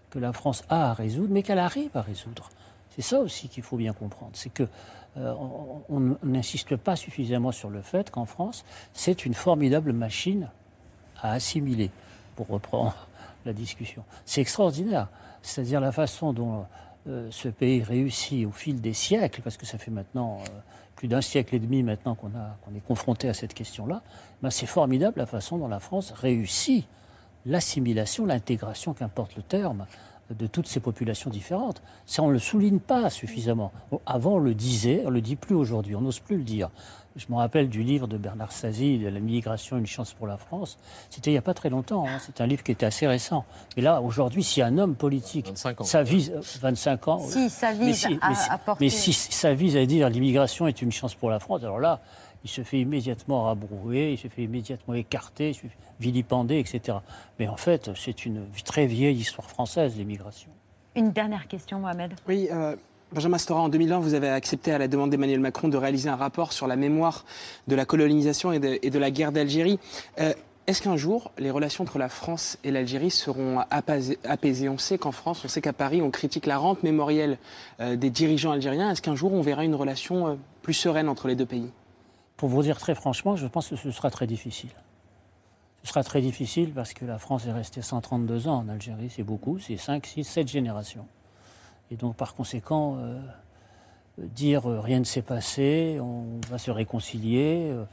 que 0.10 0.20
la 0.20 0.32
France 0.32 0.64
a 0.70 0.92
à 0.92 0.94
résoudre, 0.94 1.30
mais 1.32 1.44
qu'elle 1.44 1.60
arrive 1.60 1.90
à 1.96 2.02
résoudre. 2.02 2.50
C'est 2.96 3.02
ça 3.02 3.20
aussi 3.20 3.50
qu'il 3.50 3.64
faut 3.64 3.78
bien 3.78 3.94
comprendre. 3.94 4.32
C'est 4.34 4.54
que 4.54 4.68
euh, 5.18 5.34
on 5.90 6.16
n'insiste 6.24 6.76
pas 6.76 6.96
suffisamment 6.96 7.52
sur 7.52 7.70
le 7.70 7.82
fait 7.82 8.10
qu'en 8.10 8.26
France, 8.26 8.66
c'est 8.94 9.26
une 9.26 9.34
formidable 9.34 9.94
machine 9.94 10.50
à 11.22 11.32
assimiler, 11.34 11.92
pour 12.36 12.48
reprendre 12.48 13.08
la 13.46 13.54
discussion. 13.54 14.04
C'est 14.26 14.42
extraordinaire. 14.42 15.08
C'est-à-dire 15.42 15.82
la 15.82 15.92
façon 15.92 16.34
dont 16.34 16.66
euh, 17.08 17.28
ce 17.32 17.48
pays 17.48 17.84
réussit 17.84 18.46
au 18.46 18.52
fil 18.52 18.82
des 18.82 18.94
siècles, 18.94 19.42
parce 19.42 19.58
que 19.58 19.66
ça 19.66 19.78
fait 19.78 19.92
maintenant 19.92 20.40
plus 20.96 21.08
d'un 21.08 21.22
siècle 21.22 21.56
et 21.56 21.60
demi 21.60 21.84
maintenant 21.84 22.16
qu'on 22.16 22.30
qu'on 22.30 22.76
est 22.76 22.86
confronté 22.88 23.28
à 23.28 23.34
cette 23.34 23.54
question-là, 23.54 24.02
ben 24.42 24.50
c'est 24.50 24.66
formidable 24.66 25.20
la 25.20 25.26
façon 25.26 25.58
dont 25.58 25.68
la 25.68 25.80
France 25.80 26.12
réussit 26.12 26.86
l'assimilation, 27.46 28.26
l'intégration, 28.26 28.94
qu'importe 28.94 29.36
le 29.36 29.44
terme, 29.44 29.86
de 30.38 30.48
toutes 30.48 30.68
ces 30.68 30.80
populations 30.80 31.30
différentes. 31.30 31.82
Ça, 32.06 32.24
on 32.24 32.28
ne 32.28 32.34
le 32.34 32.40
souligne 32.40 32.80
pas 32.80 33.10
suffisamment. 33.10 33.72
Avant, 34.06 34.34
on 34.34 34.40
le 34.40 34.54
disait, 34.54 35.02
on 35.06 35.10
ne 35.10 35.16
le 35.16 35.22
dit 35.22 35.36
plus 35.36 35.56
aujourd'hui, 35.56 35.96
on 35.96 36.02
n'ose 36.02 36.20
plus 36.20 36.38
le 36.38 36.44
dire. 36.44 36.70
Je 37.16 37.26
me 37.30 37.36
rappelle 37.36 37.70
du 37.70 37.84
livre 37.84 38.08
de 38.08 38.18
Bernard 38.18 38.52
Stasi, 38.52 38.98
La 38.98 39.12
migration, 39.20 39.78
une 39.78 39.86
chance 39.86 40.14
pour 40.14 40.26
la 40.26 40.38
France. 40.38 40.80
C'était 41.12 41.30
il 41.30 41.36
n'y 41.36 41.38
a 41.38 41.44
pas 41.44 41.54
très 41.54 41.70
longtemps. 41.70 42.08
Hein. 42.08 42.18
C'est 42.26 42.42
un 42.42 42.48
livre 42.48 42.64
qui 42.64 42.72
était 42.72 42.88
assez 42.88 43.06
récent. 43.06 43.46
Mais 43.78 43.84
là, 43.84 44.02
aujourd'hui, 44.02 44.44
si 44.44 44.64
un 44.64 44.80
homme 44.80 44.96
politique, 44.96 45.46
25 45.46 45.82
ans. 45.82 45.84
ça 45.84 46.02
vise 46.02 46.34
25 46.62 47.08
ans. 47.10 47.20
Si 47.20 47.52
ça 47.52 47.72
vise 47.72 47.86
mais 47.86 47.94
si, 47.94 48.20
à, 48.20 48.30
mais 48.30 48.36
si- 48.36 48.50
à 48.50 48.58
porter- 48.58 48.84
mais 48.86 48.90
si 48.90 49.14
ça 49.14 49.54
vise 49.54 49.78
à 49.78 49.86
dire 49.86 50.10
l'immigration 50.10 50.66
est 50.68 50.82
une 50.82 50.92
chance 50.92 51.14
pour 51.14 51.30
la 51.30 51.40
France, 51.40 51.62
alors 51.64 51.80
là, 51.80 52.00
il 52.44 52.50
se 52.50 52.62
fait 52.62 52.80
immédiatement 52.80 53.44
rabrouer, 53.44 54.14
il 54.14 54.18
se 54.18 54.28
fait 54.28 54.44
immédiatement 54.44 54.94
écarter, 54.94 55.50
il 55.50 55.54
se 55.54 55.62
fait 55.62 55.78
vilipender, 56.00 56.60
etc. 56.60 56.98
Mais 57.40 57.48
en 57.48 57.58
fait, 57.58 57.92
c'est 57.96 58.26
une 58.26 58.46
très 58.66 58.86
vieille 58.86 59.18
histoire 59.18 59.50
française, 59.50 59.96
l'immigration. 59.98 60.50
Une 60.96 61.12
dernière 61.12 61.48
question, 61.48 61.80
Mohamed. 61.80 62.14
Oui, 62.28 62.50
euh, 62.52 62.76
Benjamin 63.14 63.38
Stora, 63.38 63.62
en 63.62 63.70
2020, 63.70 64.00
vous 64.00 64.14
avez 64.14 64.30
accepté 64.30 64.72
à 64.72 64.78
la 64.78 64.88
demande 64.88 65.10
d'Emmanuel 65.12 65.40
Macron 65.40 65.68
de 65.68 65.78
réaliser 65.78 66.10
un 66.10 66.16
rapport 66.16 66.52
sur 66.52 66.68
la 66.68 66.76
mémoire 66.76 67.26
de 67.68 67.76
la 67.76 67.86
colonisation 67.86 68.52
et 68.52 68.60
de, 68.60 68.80
et 68.82 68.90
de 68.90 69.00
la 69.00 69.12
guerre 69.12 69.32
d'Algérie. 69.32 69.80
Euh, 70.20 70.34
Est-ce 70.68 70.82
qu'un 70.82 70.98
jour, 70.98 71.32
les 71.38 71.52
relations 71.52 71.84
entre 71.84 71.98
la 71.98 72.10
France 72.10 72.58
et 72.64 72.72
l'Algérie 72.72 73.12
seront 73.12 73.60
apaisées, 73.70 74.18
apaisées? 74.24 74.70
On 74.70 74.78
sait 74.78 74.98
qu'en 74.98 75.12
France, 75.12 75.44
on 75.46 75.48
sait 75.48 75.62
qu'à 75.62 75.74
Paris, 75.74 76.02
on 76.02 76.10
critique 76.12 76.46
la 76.46 76.58
rente 76.58 76.84
mémorielle 76.84 77.38
euh, 77.80 77.96
des 77.96 78.10
dirigeants 78.10 78.52
algériens. 78.52 78.92
Est-ce 78.92 79.02
qu'un 79.02 79.16
jour, 79.16 79.34
on 79.34 79.42
verra 79.42 79.64
une 79.64 79.76
relation 79.76 80.28
euh, 80.28 80.36
plus 80.62 80.74
sereine 80.74 81.08
entre 81.08 81.28
les 81.28 81.36
deux 81.36 81.46
pays? 81.46 81.70
Pour 82.38 82.50
vous 82.50 82.64
dire 82.64 82.78
très 82.78 82.96
franchement, 82.96 83.36
je 83.36 83.48
pense 83.48 83.70
que 83.70 83.76
ce 83.76 83.92
sera 83.92 84.10
très 84.10 84.28
difficile. 84.28 84.72
Ce 85.84 85.90
sera 85.90 86.04
très 86.04 86.22
difficile 86.22 86.72
parce 86.72 86.94
que 86.94 87.06
la 87.06 87.20
France 87.20 87.46
est 87.46 87.52
restée 87.52 87.82
132 87.82 88.48
ans 88.48 88.60
en 88.60 88.70
Algérie, 88.70 89.12
c'est 89.14 89.24
beaucoup, 89.24 89.60
c'est 89.60 89.78
5, 89.78 90.06
6, 90.06 90.24
7 90.24 90.48
générations. 90.48 91.06
Et 91.92 91.96
donc 91.96 92.16
par 92.16 92.36
conséquent, 92.36 92.98
euh, 93.00 93.20
dire 94.18 94.70
euh, 94.70 94.80
rien 94.80 95.00
ne 95.00 95.04
s'est 95.04 95.22
passé, 95.22 95.98
on 96.02 96.40
va 96.50 96.58
se 96.58 96.72
réconcilier, 96.72 97.70
euh, 97.72 97.86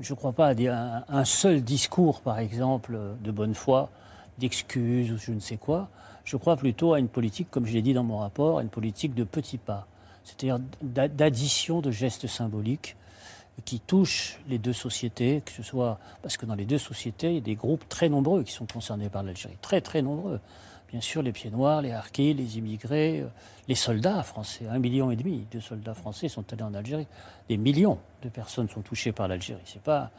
je 0.00 0.12
ne 0.12 0.16
crois 0.16 0.32
pas 0.32 0.48
à 0.48 1.04
un, 1.08 1.24
seul 1.24 1.62
discours, 1.62 2.20
par 2.20 2.38
exemple, 2.38 2.94
euh, 2.94 3.14
de 3.22 3.30
bonne 3.30 3.54
foi, 3.54 3.90
d'excuses 4.38 5.12
ou 5.12 5.18
je 5.18 5.32
ne 5.32 5.40
sais 5.40 5.56
quoi. 5.56 5.88
Je 6.24 6.36
crois 6.36 6.56
plutôt 6.56 6.92
à 6.92 6.98
une 6.98 7.08
politique, 7.08 7.50
comme 7.50 7.66
je 7.66 7.72
l'ai 7.72 7.82
dit 7.82 7.94
dans 7.94 8.04
mon 8.04 8.18
rapport, 8.18 8.58
à 8.58 8.62
une 8.62 8.68
politique 8.68 9.14
de 9.14 9.24
petits 9.24 9.58
pas, 9.58 9.86
c'est-à-dire 10.24 10.60
d'a- 10.82 11.08
d'addition 11.08 11.80
de 11.80 11.90
gestes 11.90 12.26
symboliques 12.26 12.96
qui 13.64 13.80
touchent 13.80 14.38
les 14.48 14.58
deux 14.58 14.72
sociétés, 14.72 15.42
que 15.44 15.52
ce 15.52 15.62
soit 15.62 15.98
parce 16.22 16.36
que 16.36 16.46
dans 16.46 16.54
les 16.54 16.64
deux 16.64 16.78
sociétés, 16.78 17.28
il 17.28 17.34
y 17.34 17.38
a 17.38 17.42
des 17.42 17.54
groupes 17.54 17.88
très 17.88 18.08
nombreux 18.08 18.42
qui 18.42 18.52
sont 18.52 18.66
concernés 18.66 19.08
par 19.08 19.22
l'Algérie, 19.22 19.56
très 19.60 19.80
très 19.80 20.02
nombreux. 20.02 20.40
Bien 20.90 21.00
sûr, 21.00 21.22
les 21.22 21.32
pieds 21.32 21.50
noirs, 21.50 21.82
les 21.82 21.92
harkis, 21.92 22.34
les 22.34 22.58
immigrés, 22.58 23.20
euh, 23.20 23.28
les 23.68 23.76
soldats 23.76 24.24
français, 24.24 24.66
un 24.68 24.80
million 24.80 25.12
et 25.12 25.16
demi 25.16 25.46
de 25.52 25.60
soldats 25.60 25.94
français 25.94 26.28
sont 26.28 26.52
allés 26.52 26.64
en 26.64 26.74
Algérie. 26.74 27.06
Des 27.48 27.56
millions 27.56 27.98
de 28.22 28.28
personnes 28.28 28.68
sont 28.68 28.80
touchées 28.80 29.12
par 29.12 29.28
l'Algérie. 29.28 29.62
C'est 29.64 29.82
pas 29.82 30.10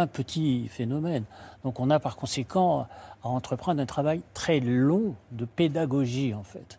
un 0.00 0.06
petit 0.06 0.68
phénomène. 0.68 1.24
Donc 1.64 1.80
on 1.80 1.90
a 1.90 1.98
par 1.98 2.16
conséquent 2.16 2.86
à 3.22 3.28
entreprendre 3.28 3.80
un 3.80 3.86
travail 3.86 4.22
très 4.34 4.60
long 4.60 5.14
de 5.32 5.44
pédagogie 5.44 6.34
en 6.34 6.42
fait, 6.42 6.78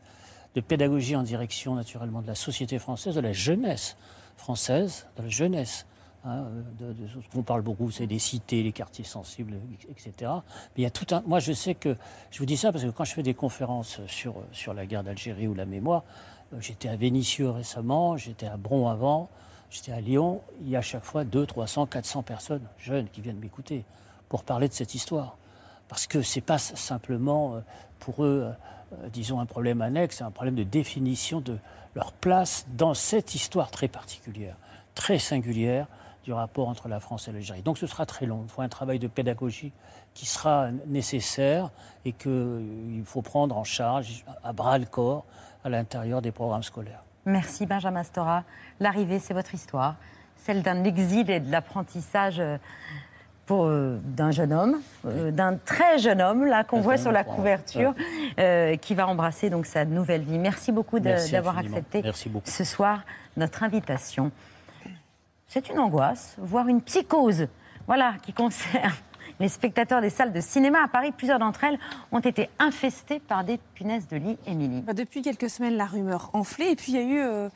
de 0.56 0.62
pédagogie 0.62 1.15
en 1.15 1.23
direction 1.23 1.75
naturellement 1.75 2.21
de 2.21 2.27
la 2.27 2.36
société 2.36 2.80
française, 2.80 3.15
de 3.15 3.21
la 3.21 3.34
jeunesse 3.34 3.97
française, 4.38 5.08
de 5.17 5.23
la 5.23 5.30
jeunesse. 5.30 5.86
Hein, 6.25 6.45
de- 6.80 6.93
de- 6.93 7.08
on 7.36 7.43
parle 7.43 7.62
beaucoup, 7.62 7.91
c'est 7.91 8.08
des 8.08 8.19
cités, 8.19 8.63
les 8.63 8.71
quartiers 8.71 9.06
sensibles, 9.06 9.58
etc. 9.89 10.12
Mais 10.21 10.77
il 10.77 10.84
y 10.84 10.86
a 10.86 10.91
tout 10.91 11.08
un. 11.13 11.21
Moi, 11.25 11.39
je 11.39 11.53
sais 11.53 11.75
que 11.75 11.95
je 12.32 12.39
vous 12.39 12.45
dis 12.45 12.58
ça 12.58 12.71
parce 12.71 12.84
que 12.84 12.89
quand 12.89 13.03
je 13.06 13.13
fais 13.13 13.23
des 13.23 13.34
conférences 13.34 13.99
sur 14.08 14.36
sur 14.51 14.73
la 14.73 14.86
guerre 14.86 15.03
d'Algérie 15.03 15.47
ou 15.47 15.53
la 15.53 15.65
mémoire, 15.65 16.03
euh, 16.53 16.58
j'étais 16.62 16.89
à 16.89 16.95
Vénissieux 16.95 17.49
récemment, 17.49 18.17
j'étais 18.17 18.47
à 18.47 18.58
Bron 18.58 18.88
avant, 18.88 19.30
j'étais 19.69 19.91
à 19.91 20.01
Lyon. 20.01 20.41
Il 20.62 20.69
y 20.69 20.75
a 20.75 20.80
à 20.80 20.82
chaque 20.84 21.03
fois 21.06 21.23
200, 21.23 21.45
300, 21.47 21.86
400 21.88 22.23
personnes 22.23 22.63
jeunes 22.77 23.08
qui 23.10 23.21
viennent 23.21 23.39
m'écouter 23.39 23.86
pour 24.30 24.43
parler 24.43 24.67
de 24.67 24.73
cette 24.73 24.93
histoire 24.95 25.38
parce 25.88 26.06
que 26.08 26.21
c'est 26.21 26.41
pas 26.41 26.58
simplement 26.58 27.56
euh, 27.56 27.60
pour 27.99 28.23
eux, 28.25 28.51
euh, 28.93 29.10
disons, 29.10 29.39
un 29.39 29.45
problème 29.45 29.82
annexe, 29.82 30.17
c'est 30.17 30.23
un 30.25 30.32
problème 30.32 30.56
de 30.56 30.63
définition 30.63 31.39
de 31.39 31.58
leur 31.95 32.12
place 32.12 32.65
dans 32.75 32.93
cette 32.93 33.34
histoire 33.36 33.71
très 33.71 33.88
particulière, 33.88 34.56
très 34.95 35.17
singulière 35.17 35.88
du 36.27 36.33
rapport 36.33 36.67
entre 36.67 36.89
la 36.89 36.99
France 36.99 37.29
et 37.29 37.31
l'Algérie. 37.31 37.61
Donc 37.61 37.77
ce 37.77 37.87
sera 37.87 38.05
très 38.05 38.25
long. 38.25 38.41
Il 38.43 38.49
faut 38.49 38.61
un 38.61 38.67
travail 38.67 38.99
de 38.99 39.07
pédagogie 39.07 39.71
qui 40.13 40.25
sera 40.25 40.71
nécessaire 40.85 41.71
et 42.03 42.11
qu'il 42.11 43.03
faut 43.05 43.21
prendre 43.21 43.57
en 43.57 43.63
charge 43.63 44.25
à 44.43 44.51
bras 44.51 44.77
le 44.77 44.85
corps 44.85 45.23
à 45.63 45.69
l'intérieur 45.69 46.21
des 46.21 46.33
programmes 46.33 46.63
scolaires. 46.63 47.01
Merci 47.25 47.65
Benjamin 47.65 48.03
Stora. 48.03 48.43
L'arrivée, 48.81 49.19
c'est 49.19 49.33
votre 49.33 49.53
histoire, 49.53 49.95
celle 50.35 50.63
d'un 50.63 50.83
exil 50.83 51.29
et 51.31 51.39
de 51.39 51.49
l'apprentissage 51.49 52.41
euh, 52.41 52.57
euh, 53.49 53.97
d'un 54.03 54.31
jeune 54.31 54.51
homme, 54.51 54.81
euh, 55.05 55.31
d'un 55.31 55.55
très 55.55 55.97
jeune 55.97 56.21
homme, 56.21 56.45
là, 56.45 56.65
qu'on 56.65 56.81
voit 56.81 56.97
sur 56.97 57.13
la 57.13 57.23
couverture, 57.23 57.93
euh, 58.37 58.75
qui 58.75 58.95
va 58.95 59.07
embrasser 59.07 59.49
donc 59.49 59.65
sa 59.65 59.85
nouvelle 59.85 60.23
vie. 60.23 60.37
Merci 60.37 60.73
beaucoup 60.73 60.99
d'avoir 60.99 61.57
accepté 61.57 62.01
Merci 62.03 62.29
ce 62.43 62.63
soir 62.65 63.03
notre 63.37 63.63
invitation. 63.63 64.31
C'est 65.47 65.69
une 65.69 65.79
angoisse, 65.79 66.36
voire 66.39 66.67
une 66.67 66.81
psychose, 66.81 67.47
voilà, 67.88 68.15
qui 68.21 68.33
concerne 68.33 68.91
les 69.39 69.47
spectateurs 69.47 70.01
des 70.01 70.10
salles 70.10 70.33
de 70.33 70.41
cinéma 70.41 70.83
à 70.83 70.89
Paris. 70.89 71.13
Plusieurs 71.15 71.39
d'entre 71.39 71.63
elles 71.63 71.79
ont 72.12 72.19
été 72.19 72.49
infestées 72.60 73.19
par 73.19 73.45
des 73.45 73.57
punaises 73.73 74.10
de 74.10 74.17
lit, 74.17 74.38
Émilie. 74.45 74.81
Bah, 74.81 74.93
Depuis 74.93 75.21
quelques 75.21 75.49
semaines, 75.49 75.77
la 75.77 75.86
rumeur 75.86 76.29
enflait. 76.33 76.73
Et 76.73 76.75
puis, 76.75 76.91
il 76.91 76.95
y 76.95 76.97
a 76.97 77.01
eu 77.01 77.19
euh, 77.19 77.49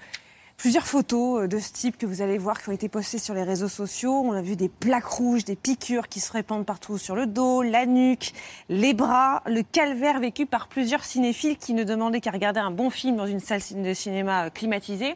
plusieurs 0.61 0.85
photos 0.85 1.41
euh, 1.41 1.47
de 1.47 1.57
ce 1.57 1.73
type 1.73 1.97
que 1.97 2.05
vous 2.05 2.21
allez 2.21 2.37
voir 2.37 2.61
qui 2.61 2.69
ont 2.69 2.71
été 2.71 2.87
postées 2.87 3.17
sur 3.17 3.33
les 3.33 3.41
réseaux 3.41 3.67
sociaux. 3.67 4.13
On 4.13 4.33
a 4.33 4.43
vu 4.43 4.55
des 4.55 4.69
plaques 4.69 5.07
rouges, 5.07 5.43
des 5.43 5.55
piqûres 5.55 6.07
qui 6.07 6.19
se 6.19 6.31
répandent 6.31 6.67
partout 6.67 6.99
sur 6.99 7.15
le 7.15 7.25
dos, 7.25 7.63
la 7.63 7.87
nuque, 7.87 8.31
les 8.69 8.93
bras. 8.93 9.41
Le 9.47 9.63
calvaire 9.63 10.19
vécu 10.19 10.45
par 10.45 10.67
plusieurs 10.67 11.03
cinéphiles 11.03 11.57
qui 11.57 11.73
ne 11.73 11.83
demandaient 11.83 12.21
qu'à 12.21 12.29
regarder 12.29 12.59
un 12.59 12.69
bon 12.69 12.91
film 12.91 13.15
dans 13.15 13.25
une 13.25 13.39
salle 13.39 13.61
de 13.75 13.93
cinéma 13.95 14.45
euh, 14.45 14.49
climatisée 14.51 15.15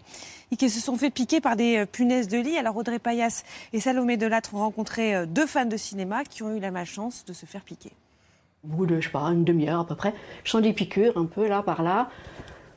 et 0.52 0.56
qui 0.56 0.68
se 0.68 0.80
sont 0.80 0.98
fait 0.98 1.12
piquer 1.12 1.42
par 1.42 1.56
des 1.56 1.78
euh, 1.78 1.86
punaises 1.86 2.28
de 2.28 2.40
lit. 2.40 2.58
Alors 2.58 2.76
Audrey 2.76 2.98
Payas 2.98 3.44
et 3.72 3.80
Salomé 3.80 4.18
Delattre 4.18 4.56
ont 4.56 4.60
rencontré 4.60 5.28
deux 5.28 5.46
fans 5.46 5.66
de 5.66 5.78
cinéma 5.78 6.24
qui 6.24 6.42
ont 6.42 6.56
eu 6.56 6.60
la 6.60 6.72
malchance 6.72 7.24
de 7.24 7.34
se 7.34 7.46
faire 7.46 7.62
piquer. 7.62 7.92
Au 8.64 8.70
bout 8.70 8.88
de, 8.88 9.00
je 9.00 9.06
sais 9.06 9.12
pas, 9.12 9.26
une 9.26 9.44
demi-heure 9.44 9.82
à 9.82 9.86
peu 9.86 9.96
près, 9.96 10.16
je 10.44 10.50
sens 10.50 10.64
des 10.64 10.74
piqûres 10.74 11.16
un 11.20 11.26
peu 11.26 11.48
là, 11.48 11.62
par 11.62 11.84
là. 11.84 12.10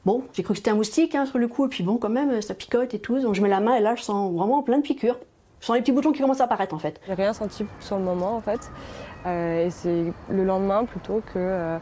Bon, 0.04 0.24
j'ai 0.32 0.42
cru 0.42 0.54
que 0.54 0.58
c'était 0.58 0.70
un 0.70 0.76
moustique 0.76 1.14
hein, 1.14 1.26
sur 1.26 1.38
le 1.38 1.48
coup, 1.48 1.66
et 1.66 1.68
puis 1.68 1.82
bon, 1.82 1.96
quand 1.96 2.08
même, 2.08 2.40
ça 2.40 2.54
picote 2.54 2.94
et 2.94 2.98
tout. 2.98 3.20
Donc 3.20 3.34
je 3.34 3.42
mets 3.42 3.48
la 3.48 3.60
main 3.60 3.76
et 3.76 3.80
là, 3.80 3.94
je 3.94 4.02
sens 4.02 4.32
vraiment 4.32 4.62
plein 4.62 4.78
de 4.78 4.82
piqûres. 4.82 5.18
Je 5.60 5.66
sens 5.66 5.76
les 5.76 5.82
petits 5.82 5.92
boutons 5.92 6.12
qui 6.12 6.20
commencent 6.20 6.40
à 6.40 6.44
apparaître 6.44 6.74
en 6.74 6.78
fait. 6.78 7.00
J'ai 7.06 7.14
rien 7.14 7.32
senti 7.32 7.64
sur 7.80 7.98
le 7.98 8.04
moment 8.04 8.36
en 8.36 8.40
fait. 8.40 8.70
Euh, 9.26 9.66
et 9.66 9.70
c'est 9.70 10.12
le 10.30 10.44
lendemain 10.44 10.84
plutôt 10.84 11.20
que 11.26 11.38
euh, 11.38 11.78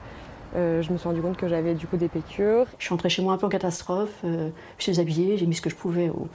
euh, 0.56 0.82
je 0.82 0.90
me 0.92 0.96
suis 0.96 1.06
rendu 1.06 1.20
compte 1.20 1.36
que 1.36 1.48
j'avais 1.48 1.74
du 1.74 1.86
coup 1.86 1.96
des 1.96 2.08
piqûres. 2.08 2.66
Je 2.78 2.84
suis 2.84 2.90
rentrée 2.90 3.10
chez 3.10 3.22
moi 3.22 3.34
un 3.34 3.36
peu 3.36 3.46
en 3.46 3.50
catastrophe. 3.50 4.14
je 4.22 4.50
suis 4.78 4.98
habillée, 5.00 5.36
j'ai 5.36 5.46
mis 5.46 5.54
ce 5.54 5.60
que 5.62 5.70
je 5.70 5.76
pouvais 5.76 6.08
au, 6.08 6.28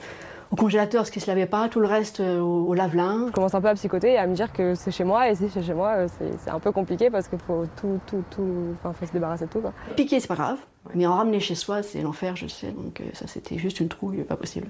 au 0.52 0.56
congélateur, 0.56 1.06
qu'il 1.10 1.20
ne 1.20 1.24
se 1.24 1.30
lavait 1.30 1.46
pas, 1.46 1.68
tout 1.68 1.80
le 1.80 1.86
reste 1.86 2.20
euh, 2.20 2.40
au, 2.40 2.66
au 2.66 2.74
lave-linge. 2.74 3.28
Je 3.28 3.32
commence 3.32 3.54
un 3.54 3.60
peu 3.60 3.68
à 3.68 3.74
psychoter 3.74 4.12
et 4.12 4.18
à 4.18 4.26
me 4.26 4.34
dire 4.34 4.52
que 4.52 4.74
c'est 4.74 4.90
chez 4.90 5.04
moi 5.04 5.30
et 5.30 5.34
si 5.34 5.48
c'est 5.48 5.62
chez 5.62 5.74
moi, 5.74 5.94
euh, 5.96 6.08
c'est 6.38 6.50
un 6.50 6.60
peu 6.60 6.70
compliqué 6.70 7.10
parce 7.10 7.26
qu'il 7.26 7.38
faut 7.38 7.64
tout, 7.80 7.98
tout, 8.06 8.22
tout, 8.30 8.76
enfin 8.78 8.92
faut 8.92 9.06
se 9.06 9.12
débarrasser 9.12 9.46
de 9.46 9.50
tout 9.50 9.60
quoi. 9.60 9.72
Piquer, 9.96 10.20
c'est 10.20 10.28
pas 10.28 10.34
grave, 10.34 10.58
mais 10.94 11.06
en 11.06 11.14
ramener 11.16 11.40
chez 11.40 11.54
soi, 11.54 11.82
c'est 11.82 12.02
l'enfer, 12.02 12.36
je 12.36 12.46
sais. 12.46 12.70
Donc 12.70 13.00
euh, 13.00 13.04
ça, 13.14 13.26
c'était 13.26 13.58
juste 13.58 13.80
une 13.80 13.88
trouille, 13.88 14.22
pas 14.24 14.36
possible. 14.36 14.68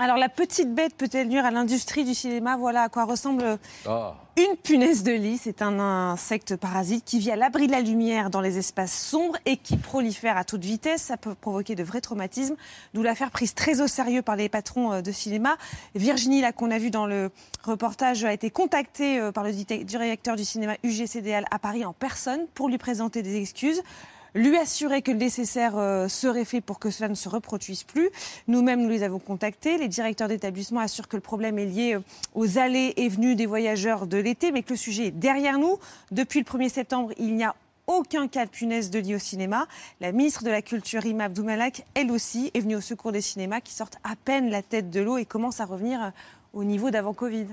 Alors 0.00 0.16
la 0.16 0.28
petite 0.28 0.72
bête 0.72 0.94
peut-elle 0.94 1.26
nuire 1.26 1.44
à 1.44 1.50
l'industrie 1.50 2.04
du 2.04 2.14
cinéma 2.14 2.56
Voilà 2.56 2.82
à 2.82 2.88
quoi 2.88 3.04
ressemble 3.04 3.58
Ah. 3.84 4.14
une 4.36 4.56
punaise 4.56 5.02
de 5.02 5.10
lit. 5.10 5.38
C'est 5.38 5.60
un 5.60 5.80
insecte 5.80 6.54
parasite 6.54 7.04
qui 7.04 7.18
vit 7.18 7.32
à 7.32 7.36
l'abri 7.36 7.66
de 7.66 7.72
la 7.72 7.80
lumière 7.80 8.30
dans 8.30 8.40
les 8.40 8.58
espaces 8.58 8.96
sombres 8.96 9.36
et 9.44 9.56
qui 9.56 9.76
prolifère 9.76 10.36
à 10.36 10.44
toute 10.44 10.64
vitesse. 10.64 11.02
Ça 11.02 11.16
peut 11.16 11.34
provoquer 11.34 11.74
de 11.74 11.82
vrais 11.82 12.00
traumatismes, 12.00 12.54
d'où 12.94 13.02
l'affaire 13.02 13.32
prise 13.32 13.54
très 13.54 13.80
au 13.80 13.88
sérieux 13.88 14.22
par 14.22 14.36
les 14.36 14.48
patrons 14.48 14.92
euh, 14.92 15.00
de 15.02 15.10
cinéma. 15.10 15.56
Virginie, 15.96 16.42
là 16.42 16.52
qu'on 16.52 16.70
a 16.70 16.78
vu 16.78 16.90
dans 16.90 17.06
le 17.06 17.32
reportage, 17.64 18.24
a 18.24 18.32
été 18.32 18.50
contactée 18.50 19.18
euh, 19.18 19.32
par 19.32 19.42
le 19.42 19.50
directeur 19.52 20.36
du 20.36 20.44
cinéma 20.44 20.76
UGCDL 20.84 21.44
à 21.50 21.58
Paris 21.58 21.84
en 21.84 21.92
personne 21.92 22.46
pour 22.54 22.68
lui 22.68 22.78
présenter 22.78 23.22
des 23.24 23.34
excuses 23.34 23.82
lui 24.34 24.56
assurer 24.56 25.02
que 25.02 25.10
le 25.10 25.16
nécessaire 25.18 25.76
euh, 25.76 26.08
serait 26.08 26.44
fait 26.44 26.60
pour 26.60 26.78
que 26.78 26.90
cela 26.90 27.08
ne 27.08 27.14
se 27.14 27.28
reproduise 27.28 27.84
plus. 27.84 28.10
Nous-mêmes, 28.46 28.82
nous 28.82 28.88
les 28.88 29.02
avons 29.02 29.18
contactés. 29.18 29.78
Les 29.78 29.88
directeurs 29.88 30.28
d'établissement 30.28 30.80
assurent 30.80 31.08
que 31.08 31.16
le 31.16 31.22
problème 31.22 31.58
est 31.58 31.64
lié 31.66 31.94
euh, 31.94 32.00
aux 32.34 32.58
allées 32.58 32.92
et 32.96 33.08
venues 33.08 33.34
des 33.36 33.46
voyageurs 33.46 34.06
de 34.06 34.18
l'été, 34.18 34.52
mais 34.52 34.62
que 34.62 34.70
le 34.70 34.76
sujet 34.76 35.06
est 35.06 35.10
derrière 35.10 35.58
nous. 35.58 35.78
Depuis 36.10 36.40
le 36.40 36.44
1er 36.44 36.68
septembre, 36.68 37.12
il 37.18 37.34
n'y 37.34 37.44
a 37.44 37.54
aucun 37.86 38.28
cas 38.28 38.44
de 38.44 38.50
punaise 38.50 38.90
de 38.90 38.98
lit 38.98 39.14
au 39.14 39.18
cinéma. 39.18 39.66
La 40.00 40.12
ministre 40.12 40.44
de 40.44 40.50
la 40.50 40.60
Culture, 40.60 41.00
Rima 41.02 41.24
Abdoumalak, 41.24 41.84
elle 41.94 42.10
aussi, 42.10 42.50
est 42.52 42.60
venue 42.60 42.76
au 42.76 42.82
secours 42.82 43.12
des 43.12 43.22
cinémas 43.22 43.60
qui 43.60 43.72
sortent 43.72 43.96
à 44.04 44.14
peine 44.14 44.50
la 44.50 44.62
tête 44.62 44.90
de 44.90 45.00
l'eau 45.00 45.16
et 45.16 45.24
commencent 45.24 45.60
à 45.60 45.64
revenir 45.64 46.02
euh, 46.02 46.10
au 46.52 46.64
niveau 46.64 46.90
d'avant 46.90 47.14
Covid. 47.14 47.46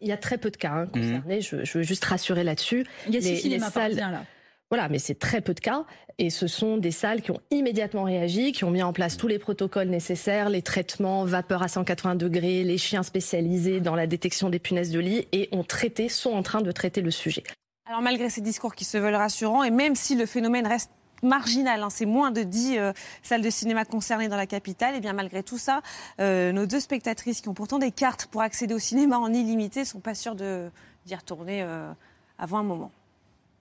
Il 0.00 0.08
y 0.08 0.12
a 0.12 0.16
très 0.16 0.36
peu 0.36 0.50
de 0.50 0.56
cas 0.56 0.72
hein, 0.72 0.86
concernés, 0.92 1.40
je, 1.40 1.64
je 1.64 1.78
veux 1.78 1.84
juste 1.84 2.04
rassurer 2.04 2.42
là-dessus. 2.42 2.84
Il 3.06 3.14
y 3.14 3.18
a 3.18 3.20
six 3.20 3.26
Les- 3.28 3.34
les 3.34 3.40
cinémas 3.40 3.70
salles- 3.70 3.94
là. 3.94 4.24
Voilà, 4.72 4.88
mais 4.88 4.98
c'est 4.98 5.18
très 5.18 5.42
peu 5.42 5.52
de 5.52 5.60
cas. 5.60 5.84
Et 6.16 6.30
ce 6.30 6.46
sont 6.46 6.78
des 6.78 6.92
salles 6.92 7.20
qui 7.20 7.30
ont 7.30 7.40
immédiatement 7.50 8.04
réagi, 8.04 8.52
qui 8.52 8.64
ont 8.64 8.70
mis 8.70 8.82
en 8.82 8.94
place 8.94 9.18
tous 9.18 9.28
les 9.28 9.38
protocoles 9.38 9.88
nécessaires, 9.88 10.48
les 10.48 10.62
traitements, 10.62 11.26
vapeur 11.26 11.62
à 11.62 11.68
180 11.68 12.14
degrés, 12.14 12.64
les 12.64 12.78
chiens 12.78 13.02
spécialisés 13.02 13.80
dans 13.80 13.94
la 13.94 14.06
détection 14.06 14.48
des 14.48 14.58
punaises 14.58 14.90
de 14.90 14.98
lit 14.98 15.28
et 15.32 15.50
ont 15.52 15.62
traité, 15.62 16.08
sont 16.08 16.32
en 16.32 16.42
train 16.42 16.62
de 16.62 16.72
traiter 16.72 17.02
le 17.02 17.10
sujet. 17.10 17.42
Alors 17.84 18.00
malgré 18.00 18.30
ces 18.30 18.40
discours 18.40 18.74
qui 18.74 18.86
se 18.86 18.96
veulent 18.96 19.14
rassurants, 19.14 19.62
et 19.62 19.70
même 19.70 19.94
si 19.94 20.14
le 20.14 20.24
phénomène 20.24 20.66
reste 20.66 20.90
marginal, 21.22 21.82
hein, 21.82 21.90
c'est 21.90 22.06
moins 22.06 22.30
de 22.30 22.42
10 22.42 22.78
euh, 22.78 22.92
salles 23.22 23.42
de 23.42 23.50
cinéma 23.50 23.84
concernées 23.84 24.28
dans 24.28 24.38
la 24.38 24.46
capitale, 24.46 24.96
et 24.96 25.00
bien 25.00 25.12
malgré 25.12 25.42
tout 25.42 25.58
ça, 25.58 25.82
euh, 26.18 26.50
nos 26.50 26.64
deux 26.64 26.80
spectatrices 26.80 27.42
qui 27.42 27.50
ont 27.50 27.54
pourtant 27.54 27.78
des 27.78 27.90
cartes 27.90 28.24
pour 28.24 28.40
accéder 28.40 28.72
au 28.72 28.78
cinéma 28.78 29.18
en 29.18 29.34
illimité 29.34 29.84
sont 29.84 30.00
pas 30.00 30.14
sûres 30.14 30.34
d'y 30.34 31.14
retourner 31.14 31.60
euh, 31.62 31.92
avant 32.38 32.56
un 32.56 32.64
moment. 32.64 32.90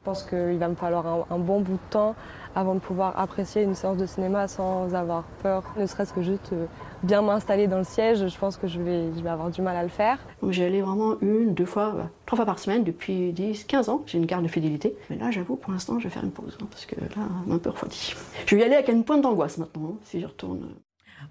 Je 0.01 0.05
pense 0.05 0.23
qu'il 0.23 0.57
va 0.57 0.67
me 0.67 0.73
falloir 0.73 1.27
un, 1.29 1.37
bon 1.37 1.61
bout 1.61 1.73
de 1.73 1.91
temps 1.91 2.15
avant 2.55 2.73
de 2.73 2.79
pouvoir 2.79 3.19
apprécier 3.19 3.61
une 3.61 3.75
séance 3.75 3.97
de 3.97 4.07
cinéma 4.07 4.47
sans 4.47 4.95
avoir 4.95 5.25
peur, 5.43 5.63
ne 5.77 5.85
serait-ce 5.85 6.11
que 6.11 6.23
juste 6.23 6.53
euh, 6.53 6.65
bien 7.03 7.21
m'installer 7.21 7.67
dans 7.67 7.77
le 7.77 7.83
siège. 7.83 8.27
Je 8.27 8.37
pense 8.39 8.57
que 8.57 8.65
je 8.65 8.81
vais, 8.81 9.11
avoir 9.29 9.51
du 9.51 9.61
mal 9.61 9.77
à 9.77 9.83
le 9.83 9.89
faire. 9.89 10.17
J'y 10.49 10.63
allais 10.63 10.81
vraiment 10.81 11.21
une, 11.21 11.53
deux 11.53 11.65
fois, 11.65 12.09
trois 12.25 12.35
fois 12.35 12.47
par 12.47 12.57
semaine 12.57 12.83
depuis 12.83 13.31
10, 13.31 13.65
15 13.65 13.89
ans. 13.89 14.01
J'ai 14.07 14.17
une 14.17 14.25
carte 14.25 14.41
de 14.41 14.47
fidélité. 14.47 14.95
Mais 15.11 15.17
là, 15.17 15.29
j'avoue, 15.29 15.55
pour 15.55 15.71
l'instant, 15.71 15.99
je 15.99 16.05
vais 16.05 16.09
faire 16.09 16.23
une 16.23 16.31
pause 16.31 16.57
hein, 16.59 16.65
parce 16.71 16.87
que 16.87 16.95
là, 16.99 17.27
un 17.51 17.57
peu 17.59 17.69
refroidi. 17.69 18.15
Je 18.47 18.55
vais 18.55 18.63
y 18.63 18.65
aller 18.65 18.73
avec 18.73 18.87
une 18.87 19.03
pointe 19.03 19.21
d'angoisse 19.21 19.59
maintenant, 19.59 19.91
hein, 19.91 19.97
si 20.03 20.19
je 20.19 20.25
retourne. 20.25 20.61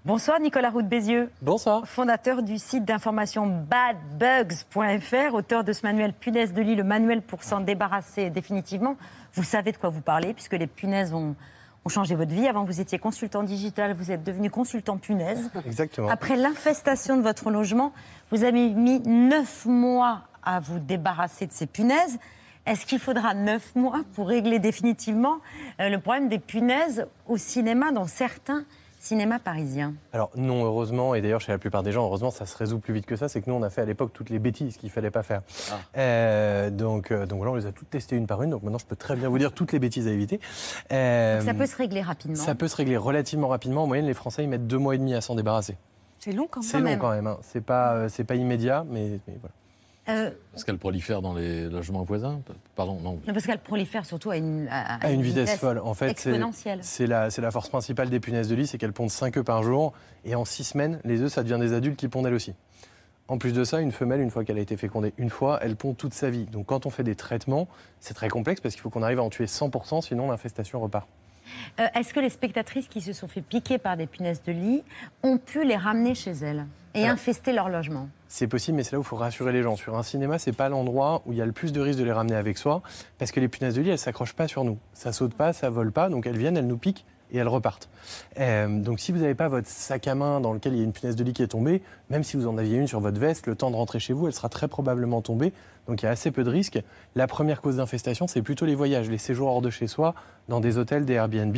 Bonsoir 0.05 0.39
Nicolas 0.39 0.69
Roux 0.69 0.81
Bézieux. 0.81 1.29
Bonsoir. 1.41 1.85
Fondateur 1.85 2.41
du 2.41 2.57
site 2.57 2.85
d'information 2.85 3.45
badbugs.fr, 3.45 5.33
auteur 5.33 5.63
de 5.63 5.73
ce 5.73 5.85
manuel 5.85 6.13
Punaise 6.13 6.53
de 6.53 6.61
lit, 6.61 6.75
le 6.75 6.83
manuel 6.83 7.21
pour 7.21 7.43
s'en 7.43 7.59
débarrasser 7.59 8.29
définitivement. 8.29 8.95
Vous 9.33 9.43
savez 9.43 9.71
de 9.71 9.77
quoi 9.77 9.89
vous 9.89 10.01
parlez 10.01 10.33
puisque 10.33 10.53
les 10.53 10.67
punaises 10.67 11.13
ont, 11.13 11.35
ont 11.85 11.89
changé 11.89 12.15
votre 12.15 12.31
vie. 12.31 12.47
Avant, 12.47 12.63
vous 12.63 12.81
étiez 12.81 12.99
consultant 12.99 13.43
digital, 13.43 13.93
vous 13.93 14.11
êtes 14.11 14.23
devenu 14.23 14.49
consultant 14.49 14.97
punaise. 14.97 15.51
Exactement. 15.65 16.09
Après 16.09 16.35
l'infestation 16.35 17.17
de 17.17 17.21
votre 17.21 17.51
logement, 17.51 17.93
vous 18.31 18.43
avez 18.43 18.69
mis 18.69 19.01
neuf 19.01 19.65
mois 19.65 20.21
à 20.43 20.59
vous 20.59 20.79
débarrasser 20.79 21.45
de 21.45 21.51
ces 21.51 21.67
punaises. 21.67 22.17
Est-ce 22.65 22.85
qu'il 22.85 22.99
faudra 22.99 23.33
neuf 23.33 23.75
mois 23.75 24.01
pour 24.13 24.27
régler 24.27 24.59
définitivement 24.59 25.37
euh, 25.79 25.89
le 25.89 25.99
problème 25.99 26.29
des 26.29 26.39
punaises 26.39 27.07
au 27.27 27.37
cinéma 27.37 27.91
dans 27.91 28.05
certains 28.05 28.65
cinéma 29.01 29.39
parisien 29.39 29.95
Alors 30.13 30.29
non, 30.35 30.63
heureusement, 30.63 31.15
et 31.15 31.21
d'ailleurs 31.21 31.41
chez 31.41 31.51
la 31.51 31.57
plupart 31.57 31.83
des 31.83 31.91
gens, 31.91 32.05
heureusement, 32.05 32.31
ça 32.31 32.45
se 32.45 32.55
résout 32.55 32.79
plus 32.79 32.93
vite 32.93 33.05
que 33.05 33.15
ça, 33.15 33.27
c'est 33.27 33.41
que 33.41 33.49
nous, 33.49 33.55
on 33.55 33.63
a 33.63 33.69
fait 33.69 33.81
à 33.81 33.85
l'époque 33.85 34.11
toutes 34.13 34.29
les 34.29 34.39
bêtises 34.39 34.77
qu'il 34.77 34.87
ne 34.87 34.93
fallait 34.93 35.11
pas 35.11 35.23
faire. 35.23 35.41
Ah. 35.71 35.79
Euh, 35.97 36.69
donc, 36.69 37.11
euh, 37.11 37.25
donc 37.25 37.37
voilà, 37.37 37.51
on 37.51 37.55
les 37.55 37.65
a 37.65 37.71
toutes 37.71 37.89
testées 37.89 38.15
une 38.15 38.27
par 38.27 38.43
une, 38.43 38.51
donc 38.51 38.63
maintenant 38.63 38.77
je 38.77 38.85
peux 38.85 38.95
très 38.95 39.15
bien 39.15 39.27
vous 39.27 39.39
dire 39.39 39.51
toutes 39.51 39.71
les 39.71 39.79
bêtises 39.79 40.07
à 40.07 40.11
éviter. 40.11 40.39
Euh, 40.91 41.41
ça 41.41 41.53
peut 41.53 41.65
se 41.65 41.75
régler 41.75 42.01
rapidement 42.01 42.37
Ça 42.37 42.55
peut 42.55 42.67
se 42.67 42.75
régler 42.75 42.97
relativement 42.97 43.47
rapidement. 43.47 43.83
En 43.83 43.87
moyenne, 43.87 44.05
les 44.05 44.13
Français, 44.13 44.43
ils 44.43 44.49
mettent 44.49 44.67
deux 44.67 44.77
mois 44.77 44.95
et 44.95 44.99
demi 44.99 45.15
à 45.15 45.21
s'en 45.21 45.35
débarrasser. 45.35 45.77
C'est 46.19 46.31
long 46.31 46.47
quand 46.49 46.61
même. 46.61 46.69
C'est 46.69 46.79
long 46.79 46.97
quand 46.99 47.11
même, 47.11 47.27
hein. 47.27 47.37
c'est 47.41 47.65
pas, 47.65 48.07
c'est 48.07 48.23
pas 48.23 48.35
immédiat, 48.35 48.85
mais, 48.87 49.19
mais 49.27 49.37
voilà. 49.39 49.55
Euh, 50.09 50.31
parce 50.51 50.63
qu'elle 50.63 50.79
prolifère 50.79 51.21
dans 51.21 51.35
les 51.35 51.69
logements 51.69 52.01
voisins 52.01 52.41
Pardon, 52.75 52.99
non. 52.99 53.19
Parce 53.27 53.45
qu'elle 53.45 53.59
prolifère 53.59 54.03
surtout 54.03 54.31
à 54.31 54.37
une, 54.37 54.67
à, 54.71 55.11
une, 55.11 55.21
vitesse, 55.21 55.57
folle. 55.57 55.77
En 55.77 55.93
fait, 55.93 56.17
c'est 56.81 57.05
la, 57.05 57.29
la, 57.29 57.51
force 57.51 57.69
principale 57.69 58.09
des 58.09 58.19
punaises 58.19 58.49
de 58.49 58.55
lit, 58.55 58.65
c'est 58.65 58.79
qu'elles 58.79 58.93
pondent 58.93 59.11
5 59.11 59.37
œufs 59.37 59.45
par 59.45 59.61
jour. 59.61 59.93
Et 60.25 60.33
en 60.33 60.43
6 60.43 60.63
semaines, 60.63 60.99
les 61.05 61.21
œufs, 61.21 61.31
ça 61.31 61.43
devient 61.43 61.59
des 61.59 61.73
adultes 61.73 61.97
qui 61.97 62.07
pondent 62.07 62.25
elles 62.25 62.33
aussi. 62.33 62.55
En 63.27 63.37
plus 63.37 63.53
de 63.53 63.63
ça, 63.63 63.79
une 63.79 63.91
femelle, 63.91 64.21
une 64.21 64.31
fois 64.31 64.43
qu'elle 64.43 64.57
a 64.57 64.61
été 64.61 64.75
fécondée 64.75 65.13
une 65.17 65.29
fois, 65.29 65.59
elle 65.61 65.75
pond 65.75 65.93
toute 65.93 66.13
sa 66.13 66.29
vie. 66.29 66.45
Donc 66.45 66.65
quand 66.65 66.85
on 66.85 66.89
fait 66.89 67.03
des 67.03 67.15
traitements, 67.15 67.67
c'est 67.99 68.13
très 68.13 68.27
complexe 68.27 68.59
parce 68.59 68.73
qu'il 68.73 68.81
faut 68.81 68.89
qu'on 68.89 69.03
arrive 69.03 69.19
à 69.19 69.23
en 69.23 69.29
tuer 69.29 69.45
100%, 69.45 70.01
sinon 70.01 70.29
l'infestation 70.29 70.81
repart. 70.81 71.07
Euh, 71.79 71.87
est-ce 71.95 72.13
que 72.13 72.19
les 72.19 72.29
spectatrices 72.29 72.87
qui 72.87 73.01
se 73.01 73.13
sont 73.13 73.27
fait 73.27 73.41
piquer 73.41 73.77
par 73.77 73.95
des 73.95 74.07
punaises 74.07 74.43
de 74.43 74.51
lit 74.51 74.83
ont 75.23 75.37
pu 75.37 75.63
les 75.63 75.77
ramener 75.77 76.15
chez 76.15 76.31
elles 76.31 76.65
et 76.93 77.07
infester 77.07 77.53
leur 77.53 77.69
logement? 77.69 78.09
C'est 78.31 78.47
possible, 78.47 78.77
mais 78.77 78.83
c'est 78.83 78.93
là 78.93 78.99
où 78.99 79.01
il 79.01 79.05
faut 79.05 79.17
rassurer 79.17 79.51
les 79.51 79.61
gens. 79.61 79.75
Sur 79.75 79.97
un 79.97 80.03
cinéma, 80.03 80.39
c'est 80.39 80.53
pas 80.53 80.69
l'endroit 80.69 81.21
où 81.25 81.33
il 81.33 81.37
y 81.37 81.41
a 81.41 81.45
le 81.45 81.51
plus 81.51 81.73
de 81.73 81.81
risque 81.81 81.99
de 81.99 82.05
les 82.05 82.13
ramener 82.13 82.35
avec 82.35 82.57
soi, 82.57 82.81
parce 83.17 83.29
que 83.29 83.41
les 83.41 83.49
punaises 83.49 83.75
de 83.75 83.81
lit, 83.81 83.89
elles 83.89 83.99
s'accrochent 83.99 84.35
pas 84.35 84.47
sur 84.47 84.63
nous. 84.63 84.77
Ça 84.93 85.11
saute 85.11 85.33
pas, 85.33 85.51
ça 85.51 85.69
vole 85.69 85.91
pas, 85.91 86.07
donc 86.07 86.25
elles 86.25 86.37
viennent, 86.37 86.55
elles 86.55 86.65
nous 86.65 86.77
piquent 86.77 87.05
et 87.33 87.37
elles 87.39 87.47
repartent. 87.49 87.89
Euh, 88.39 88.79
donc 88.79 89.01
si 89.01 89.11
vous 89.11 89.19
n'avez 89.19 89.35
pas 89.35 89.49
votre 89.49 89.67
sac 89.67 90.07
à 90.07 90.15
main 90.15 90.39
dans 90.39 90.53
lequel 90.53 90.73
il 90.73 90.77
y 90.79 90.81
a 90.81 90.85
une 90.85 90.93
punaise 90.93 91.17
de 91.17 91.25
lit 91.25 91.33
qui 91.33 91.43
est 91.43 91.47
tombée, 91.47 91.81
même 92.09 92.23
si 92.23 92.37
vous 92.37 92.47
en 92.47 92.57
aviez 92.57 92.77
une 92.77 92.87
sur 92.87 93.01
votre 93.01 93.19
veste, 93.19 93.47
le 93.47 93.55
temps 93.55 93.69
de 93.69 93.75
rentrer 93.75 93.99
chez 93.99 94.13
vous, 94.13 94.27
elle 94.27 94.33
sera 94.33 94.47
très 94.47 94.69
probablement 94.69 95.21
tombée. 95.21 95.51
Donc 95.87 96.01
il 96.01 96.05
y 96.05 96.07
a 96.07 96.11
assez 96.11 96.31
peu 96.31 96.45
de 96.45 96.49
risques. 96.49 96.81
La 97.15 97.27
première 97.27 97.59
cause 97.59 97.77
d'infestation, 97.77 98.27
c'est 98.27 98.41
plutôt 98.41 98.65
les 98.65 98.75
voyages, 98.75 99.09
les 99.09 99.17
séjours 99.17 99.49
hors 99.49 99.61
de 99.61 99.69
chez 99.69 99.87
soi, 99.87 100.15
dans 100.47 100.61
des 100.61 100.77
hôtels, 100.77 101.03
des 101.03 101.13
Airbnb 101.15 101.57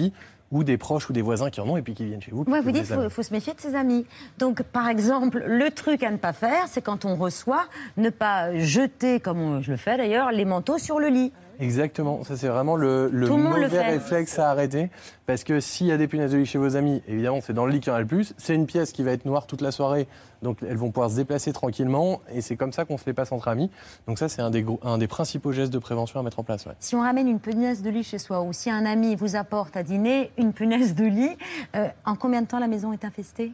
ou 0.54 0.64
des 0.64 0.78
proches 0.78 1.10
ou 1.10 1.14
des 1.14 1.22
voisins 1.22 1.50
qui 1.50 1.60
en 1.60 1.68
ont 1.68 1.78
et 1.78 1.82
puis 1.82 1.94
qui 1.94 2.06
viennent 2.06 2.22
chez 2.22 2.32
vous. 2.32 2.46
Oui, 2.48 2.60
vous 2.64 2.72
dites 2.72 2.86
qu'il 2.88 3.10
faut, 3.10 3.24
se 3.24 3.34
méfier 3.34 3.54
de 3.54 3.60
ses 3.60 3.76
amis. 3.76 4.06
Donc, 4.38 4.62
par 4.62 4.88
exemple, 4.88 5.44
le 5.46 5.72
truc 5.72 6.04
à 6.04 6.12
ne 6.12 6.18
pas 6.18 6.32
faire, 6.32 6.68
c'est 6.68 6.82
quand 6.82 7.06
on 7.06 7.16
reçoit, 7.16 7.66
ne 7.98 8.10
pas 8.10 8.56
jeter, 8.58 9.20
comme 9.20 9.62
je 9.62 9.72
le 9.72 9.78
fais 9.78 9.98
d'ailleurs, 9.98 10.32
les 10.32 10.46
manteaux 10.46 10.78
sur 10.78 11.00
le 11.00 11.08
lit. 11.08 11.32
Exactement, 11.60 12.24
ça 12.24 12.36
c'est 12.36 12.48
vraiment 12.48 12.76
le, 12.76 13.10
le 13.10 13.28
mauvais 13.30 13.82
réflexe 13.82 14.40
à 14.40 14.50
arrêter. 14.50 14.90
Parce 15.26 15.44
que 15.44 15.60
s'il 15.60 15.88
y 15.88 15.92
a 15.92 15.98
des 15.98 16.08
punaises 16.08 16.32
de 16.32 16.38
lit 16.38 16.46
chez 16.46 16.58
vos 16.58 16.76
amis, 16.76 17.02
évidemment 17.08 17.40
c'est 17.42 17.54
dans 17.54 17.66
le 17.66 17.72
lit 17.72 17.80
qu'il 17.80 17.92
y 17.92 17.94
en 17.94 17.98
a 17.98 18.02
le 18.02 18.08
plus. 18.08 18.34
C'est 18.38 18.56
une 18.56 18.66
pièce 18.66 18.92
qui 18.92 19.04
va 19.04 19.12
être 19.12 19.26
noire 19.26 19.48
toute 19.48 19.62
la 19.62 19.72
soirée, 19.72 20.08
donc 20.42 20.58
elles 20.68 20.78
vont 20.78 20.92
pouvoir 20.92 21.10
se 21.12 21.16
déplacer 21.16 21.54
tranquillement. 21.54 22.22
Et 22.34 22.42
c'est 22.42 22.56
comme 22.56 22.74
ça 22.74 22.86
qu'on 22.86 22.98
se 22.98 23.06
les 23.06 23.14
passe 23.14 23.32
entre 23.32 23.48
amis. 23.48 23.70
Donc 24.08 24.20
ça 24.20 24.30
c'est 24.30 24.42
un 24.42 24.50
des, 24.50 24.66
un 24.84 24.98
des 24.98 25.08
principaux 25.08 25.52
gestes 25.52 25.74
de 25.74 25.80
prévention 25.80 26.20
à 26.20 26.24
mettre 26.24 26.40
en 26.40 26.44
place. 26.44 26.66
Si 26.80 26.96
on 26.96 27.02
ramène 27.02 27.28
une 27.28 27.40
punaise 27.40 27.82
de 27.82 27.90
lit 27.90 28.04
chez 28.04 28.20
soi, 28.20 28.42
ou 28.42 28.54
si 28.54 28.70
un 28.70 28.86
ami 28.86 29.16
vous 29.16 29.36
apporte 29.36 29.78
à 29.78 29.84
dîner 29.84 30.32
une 30.38 30.54
punaise 30.54 30.96
de 30.96 31.06
lit, 31.06 31.38
euh, 31.76 31.88
en 32.06 32.16
combien 32.16 32.42
de 32.42 32.48
temps 32.48 32.60
la 32.60 32.68
maison 32.68 32.94
est 32.94 33.06
infestée? 33.06 33.52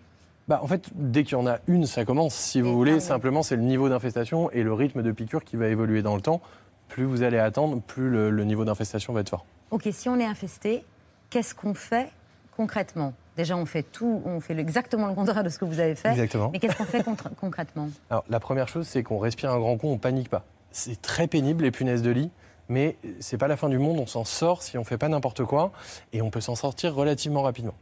Bah, 0.48 0.60
en 0.64 0.68
fait, 0.68 0.90
dès 0.96 1.24
qu'il 1.24 1.38
y 1.38 1.42
en 1.42 1.46
a 1.46 1.60
une, 1.68 1.86
ça 1.86 2.06
commence. 2.06 2.34
Si 2.34 2.60
vous 2.60 2.74
voulez, 2.74 3.00
simplement, 3.00 3.44
c'est 3.44 3.56
le 3.56 3.62
niveau 3.62 3.88
d'infestation 3.88 4.50
et 4.50 4.64
le 4.64 4.74
rythme 4.74 5.04
de 5.04 5.12
piqûre 5.12 5.44
qui 5.44 5.58
va 5.58 5.68
évoluer 5.68 6.02
dans 6.02 6.16
le 6.16 6.22
temps 6.22 6.42
plus 6.90 7.06
vous 7.06 7.24
allez 7.24 7.38
attendre, 7.38 7.82
plus 7.82 8.10
le, 8.10 8.44
niveau 8.44 8.66
d'infestation 8.66 9.14
va 9.14 9.22
être 9.22 9.30
fort. 9.30 9.46
Ok, 9.72 9.88
si 9.92 10.10
on 10.10 10.20
est 10.20 10.26
infesté, 10.26 10.84
qu'est-ce 11.30 11.56
qu'on 11.56 11.74
fait 11.74 12.10
concrètement? 12.58 13.14
Déjà, 13.38 13.56
on 13.56 13.66
fait 13.66 13.84
tout, 13.84 14.22
on 14.26 14.42
fait 14.42 14.58
exactement 14.58 15.08
le 15.08 15.14
contraire 15.14 15.44
de 15.44 15.50
ce 15.50 15.58
que 15.58 15.64
vous 15.64 15.80
avez 15.80 15.96
fait. 15.96 16.10
Exactement. 16.10 16.50
Mais 16.52 16.60
qu'est-ce 16.60 16.76
qu'on 16.76 16.86
fait 16.86 17.06
concrètement? 17.40 17.90
Alors, 18.10 18.26
la 18.28 18.42
première 18.42 18.68
chose, 18.68 18.86
c'est 18.86 19.02
qu'on 19.02 19.20
respire 19.20 19.52
un 19.52 19.60
grand 19.60 19.78
coup, 19.78 19.88
on 19.88 19.98
panique 19.98 20.30
pas. 20.30 20.44
C'est 20.72 21.02
très 21.02 21.28
pénible 21.28 21.64
les 21.64 21.72
punaises 21.72 22.02
de 22.02 22.10
lit, 22.10 22.32
mais 22.68 22.98
c'est 23.22 23.38
pas 23.38 23.48
la 23.48 23.56
fin 23.56 23.70
du 23.70 23.78
monde. 23.78 23.98
On 24.00 24.08
s'en 24.08 24.26
sort 24.26 24.62
si 24.62 24.78
on 24.78 24.84
fait 24.84 24.98
pas 24.98 25.08
n'importe 25.08 25.46
quoi, 25.46 25.72
et 26.12 26.22
on 26.22 26.30
peut 26.30 26.42
s'en 26.42 26.56
sortir 26.56 26.94
relativement 26.94 27.44
rapidement. 27.44 27.76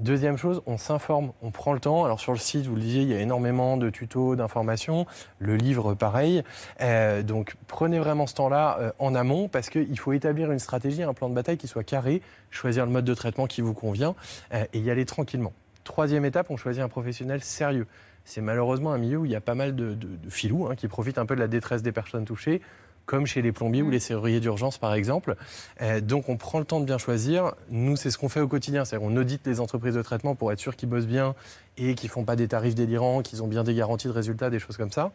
Deuxième 0.00 0.38
chose, 0.38 0.62
on 0.64 0.78
s'informe, 0.78 1.32
on 1.42 1.50
prend 1.50 1.74
le 1.74 1.78
temps. 1.78 2.06
Alors 2.06 2.20
sur 2.20 2.32
le 2.32 2.38
site, 2.38 2.64
vous 2.64 2.74
le 2.74 2.80
disiez, 2.80 3.02
il 3.02 3.08
y 3.08 3.12
a 3.12 3.20
énormément 3.20 3.76
de 3.76 3.90
tutos, 3.90 4.34
d'informations. 4.34 5.04
Le 5.38 5.56
livre, 5.56 5.92
pareil. 5.92 6.42
Euh, 6.80 7.22
donc 7.22 7.54
prenez 7.66 7.98
vraiment 7.98 8.26
ce 8.26 8.32
temps-là 8.36 8.78
euh, 8.80 8.92
en 8.98 9.14
amont 9.14 9.48
parce 9.48 9.68
qu'il 9.68 9.98
faut 9.98 10.14
établir 10.14 10.50
une 10.52 10.58
stratégie, 10.58 11.02
un 11.02 11.12
plan 11.12 11.28
de 11.28 11.34
bataille 11.34 11.58
qui 11.58 11.68
soit 11.68 11.84
carré, 11.84 12.22
choisir 12.50 12.86
le 12.86 12.92
mode 12.92 13.04
de 13.04 13.12
traitement 13.12 13.46
qui 13.46 13.60
vous 13.60 13.74
convient 13.74 14.14
euh, 14.54 14.64
et 14.72 14.78
y 14.78 14.90
aller 14.90 15.04
tranquillement. 15.04 15.52
Troisième 15.84 16.24
étape, 16.24 16.50
on 16.50 16.56
choisit 16.56 16.82
un 16.82 16.88
professionnel 16.88 17.42
sérieux. 17.42 17.86
C'est 18.24 18.40
malheureusement 18.40 18.92
un 18.92 18.98
milieu 18.98 19.18
où 19.18 19.26
il 19.26 19.30
y 19.30 19.36
a 19.36 19.42
pas 19.42 19.54
mal 19.54 19.76
de, 19.76 19.98
filous 20.30 20.66
hein, 20.66 20.76
qui 20.76 20.88
profitent 20.88 21.18
un 21.18 21.26
peu 21.26 21.34
de 21.34 21.40
la 21.40 21.48
détresse 21.48 21.82
des 21.82 21.92
personnes 21.92 22.24
touchées 22.24 22.62
comme 23.10 23.26
chez 23.26 23.42
les 23.42 23.50
plombiers 23.50 23.82
ou 23.82 23.88
mm. 23.88 23.90
les 23.90 23.98
serruriers 23.98 24.38
d'urgence 24.38 24.78
par 24.78 24.94
exemple. 24.94 25.34
Euh, 25.82 26.00
donc 26.00 26.28
on 26.28 26.36
prend 26.36 26.60
le 26.60 26.64
temps 26.64 26.78
de 26.78 26.84
bien 26.84 26.96
choisir. 26.96 27.54
Nous, 27.68 27.96
c'est 27.96 28.12
ce 28.12 28.18
qu'on 28.18 28.28
fait 28.28 28.40
au 28.40 28.46
quotidien, 28.46 28.84
c'est-à-dire 28.84 29.08
on 29.10 29.16
audite 29.16 29.44
les 29.48 29.58
entreprises 29.58 29.94
de 29.94 30.02
traitement 30.02 30.36
pour 30.36 30.52
être 30.52 30.60
sûr 30.60 30.76
qu'ils 30.76 30.88
bossent 30.88 31.08
bien 31.08 31.34
et 31.76 31.96
qu'ils 31.96 32.08
font 32.08 32.24
pas 32.24 32.36
des 32.36 32.46
tarifs 32.46 32.76
délirants, 32.76 33.22
qu'ils 33.22 33.42
ont 33.42 33.48
bien 33.48 33.64
des 33.64 33.74
garanties 33.74 34.06
de 34.06 34.12
résultats, 34.12 34.48
des 34.48 34.60
choses 34.60 34.76
comme 34.76 34.92
ça. 34.92 35.10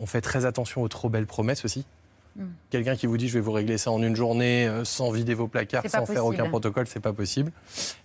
On 0.00 0.06
fait 0.06 0.20
très 0.20 0.44
attention 0.44 0.82
aux 0.82 0.88
trop 0.88 1.08
belles 1.08 1.26
promesses 1.26 1.64
aussi. 1.64 1.86
Mm. 2.36 2.44
Quelqu'un 2.70 2.96
qui 2.96 3.06
vous 3.06 3.16
dit 3.16 3.28
je 3.28 3.34
vais 3.34 3.40
vous 3.40 3.52
régler 3.52 3.78
ça 3.78 3.90
en 3.90 4.02
une 4.02 4.14
journée 4.14 4.68
euh, 4.68 4.84
sans 4.84 5.10
vider 5.10 5.34
vos 5.34 5.48
placards, 5.48 5.84
sans 5.88 6.04
faire 6.04 6.26
aucun 6.26 6.48
protocole, 6.48 6.86
c'est 6.86 7.00
pas 7.00 7.12
possible. 7.12 7.50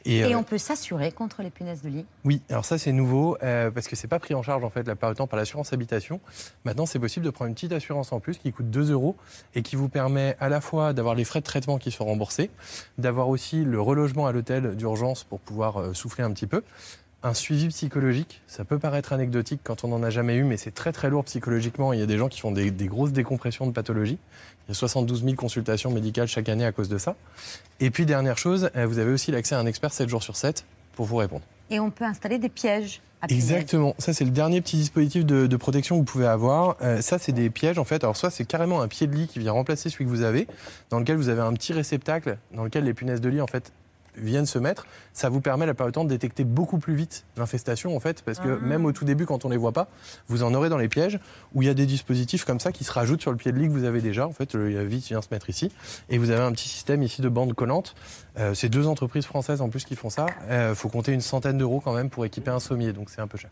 Et, 0.06 0.24
euh, 0.24 0.38
on 0.38 0.44
peut 0.44 0.58
s'assurer 0.58 1.12
contre 1.12 1.41
les 1.41 1.50
punaises 1.50 1.82
de 1.82 1.89
lit 1.89 2.06
Oui, 2.24 2.41
alors 2.50 2.63
ça 2.63 2.78
c'est 2.78 2.94
nouveau 2.94 3.38
euh, 3.44 3.72
parce 3.72 3.88
que 3.88 3.96
c'est 3.96 4.08
pas 4.08 4.20
pris 4.20 4.34
en 4.34 4.41
charge 4.41 4.63
en 4.63 4.70
fait 4.70 4.88
la 4.88 4.96
plupart 4.96 5.12
du 5.12 5.17
temps 5.17 5.28
par 5.28 5.38
l'assurance 5.38 5.74
habitation. 5.74 6.22
Maintenant 6.63 6.86
c'est 6.86 7.00
possible 7.00 7.26
de 7.26 7.30
prendre 7.30 7.50
une 7.50 7.56
petite 7.56 7.74
assurance 7.74 8.13
en 8.13 8.20
plus 8.20 8.38
qui 8.38 8.52
coûte 8.54 8.70
2 8.70 8.91
euros 8.91 9.17
et 9.54 9.62
qui 9.63 9.76
vous 9.76 9.89
permet 9.89 10.38
à 10.39 10.48
la 10.48 10.62
fois 10.62 10.94
d'avoir 10.94 11.15
les 11.15 11.26
frais 11.26 11.41
de 11.41 11.46
traitement 11.46 11.78
qui 11.78 11.91
sont 11.91 12.06
remboursés, 12.06 12.50
d'avoir 12.98 13.28
aussi 13.28 13.63
le 13.63 13.82
relogement 13.82 14.28
à 14.28 14.32
l'hôtel 14.32 14.76
d'urgence 14.76 15.24
pour 15.26 15.39
pouvoir 15.39 15.96
souffler 15.96 16.24
un 16.24 16.32
petit 16.32 16.48
peu, 16.48 16.63
un 17.23 17.34
suivi 17.34 17.67
psychologique, 17.67 18.41
ça 18.47 18.65
peut 18.65 18.79
paraître 18.79 19.13
anecdotique 19.13 19.62
quand 19.63 19.84
on 19.84 19.89
n'en 19.89 20.01
a 20.01 20.10
jamais 20.10 20.36
eu, 20.36 20.43
mais 20.43 20.57
c'est 20.57 20.71
très 20.71 20.91
très 20.91 21.10
lourd 21.10 21.23
psychologiquement. 21.25 21.93
Il 21.93 21.99
y 21.99 22.03
a 22.03 22.07
des 22.07 22.17
gens 22.17 22.29
qui 22.29 22.39
font 22.39 22.51
des, 22.51 22.71
grosses 22.71 23.12
décompressions 23.12 23.67
de 23.67 23.71
pathologie. 23.71 24.17
Il 24.67 24.69
y 24.69 24.71
a 24.71 24.73
72 24.73 25.23
000 25.23 25.36
consultations 25.36 25.91
médicales 25.91 26.27
chaque 26.27 26.49
année 26.49 26.65
à 26.65 26.71
cause 26.71 26.89
de 26.89 26.97
ça. 26.97 27.15
Et 27.79 27.91
puis 27.91 28.05
dernière 28.05 28.38
chose, 28.38 28.71
euh, 28.75 28.88
vous 28.88 28.99
avez 28.99 29.12
aussi 29.12 29.31
l'accès 29.31 29.55
à 29.55 29.60
un 29.60 29.65
expert 29.65 29.93
7 29.93 30.10
jours 30.10 30.23
sur 30.23 30.36
7 30.36 30.65
pour 30.93 31.05
vous 31.05 31.17
répondre. 31.17 31.43
Et 31.69 31.79
on 31.79 31.91
peut 31.91 32.05
installer 32.05 32.39
des 32.39 32.49
pièges. 32.49 33.01
Exactement. 33.29 33.93
Ça, 33.99 34.13
c'est 34.13 34.25
le 34.25 34.31
dernier 34.31 34.62
petit 34.62 34.77
dispositif 34.77 35.25
de, 35.25 35.45
de 35.45 35.55
protection 35.55 35.95
que 35.95 35.99
vous 35.99 36.05
pouvez 36.05 36.25
avoir. 36.25 36.75
Euh, 36.81 37.01
ça, 37.01 37.19
c'est 37.19 37.31
des 37.31 37.51
pièges, 37.51 37.77
en 37.77 37.86
fait. 37.86 38.03
Alors, 38.03 38.17
soit 38.17 38.31
c'est 38.31 38.45
carrément 38.45 38.81
un 38.81 38.88
pied 38.88 39.05
de 39.05 39.15
lit 39.15 39.27
qui 39.27 39.38
vient 39.38 39.51
remplacer 39.51 39.89
celui 39.89 40.05
que 40.05 40.10
vous 40.10 40.23
avez, 40.23 40.47
dans 40.89 40.99
lequel 40.99 41.17
vous 41.17 41.29
avez 41.29 41.41
un 41.41 41.53
petit 41.53 41.71
réceptacle, 41.71 42.38
dans 42.53 42.63
lequel 42.63 42.84
les 42.84 42.95
punaises 42.95 43.21
de 43.21 43.29
lit, 43.29 43.39
en 43.39 43.47
fait, 43.47 43.71
viennent 44.17 44.45
se 44.45 44.60
mettre. 44.60 44.86
Ça 45.13 45.30
vous 45.30 45.41
permet, 45.41 45.65
la 45.65 45.74
plupart 45.74 45.88
du 45.88 45.93
temps, 45.93 46.04
de 46.04 46.10
détecter 46.10 46.43
beaucoup 46.43 46.78
plus 46.80 46.95
vite 46.95 47.26
l'infestation, 47.38 47.95
en 47.95 48.00
fait, 48.00 48.21
parce 48.24 48.39
que 48.39 48.58
Ah. 48.62 48.65
même 48.65 48.86
au 48.86 48.91
tout 48.91 49.06
début, 49.06 49.26
quand 49.26 49.45
on 49.45 49.50
les 49.50 49.58
voit 49.58 49.71
pas, 49.71 49.88
vous 50.28 50.43
en 50.43 50.54
aurez 50.54 50.69
dans 50.69 50.78
les 50.78 50.88
pièges, 50.89 51.19
où 51.54 51.62
il 51.62 51.67
y 51.67 51.69
a 51.69 51.74
des 51.74 51.86
dispositifs 51.86 52.45
comme 52.45 52.60
ça 52.60 52.71
qui 52.71 52.84
se 52.84 52.91
rajoutent 52.91 53.21
sur 53.21 53.32
le 53.32 53.38
pied 53.38 53.52
de 53.52 53.58
lit 53.58 53.67
que 53.67 53.74
vous 53.74 53.84
avez 53.86 54.02
déjà. 54.02 54.28
En 54.28 54.32
fait, 54.34 54.54
le- 54.54 54.84
vis 54.86 55.08
vient 55.08 55.21
se 55.21 55.28
mettre 55.32 55.50
ici. 55.50 55.71
Et 56.10 56.17
vous 56.17 56.30
avez 56.32 56.41
un 56.43 56.52
petit 56.52 56.67
système 56.69 57.04
ici 57.04 57.21
de 57.21 57.30
bande 57.30 57.54
collante. 57.54 57.95
Euh, 58.39 58.54
c'est 58.54 58.69
deux 58.69 58.88
entreprises 58.88 59.26
françaises 59.26 59.62
en 59.62 59.69
plus 59.69 59.84
qui 59.86 59.95
font 59.95 60.10
ça. 60.10 60.26
Il 60.50 60.76
faut 60.76 60.89
compter 60.89 61.12
une 61.13 61.21
centaine 61.21 61.58
d'euros 61.58 61.80
quand 61.84 61.93
même 61.93 62.10
pour 62.10 62.26
équiper 62.26 62.52
un 62.52 62.60
sommier, 62.60 62.93
donc 62.93 63.10
c'est 63.10 63.21
un 63.21 63.28
peu 63.28 63.38
cher. 63.38 63.50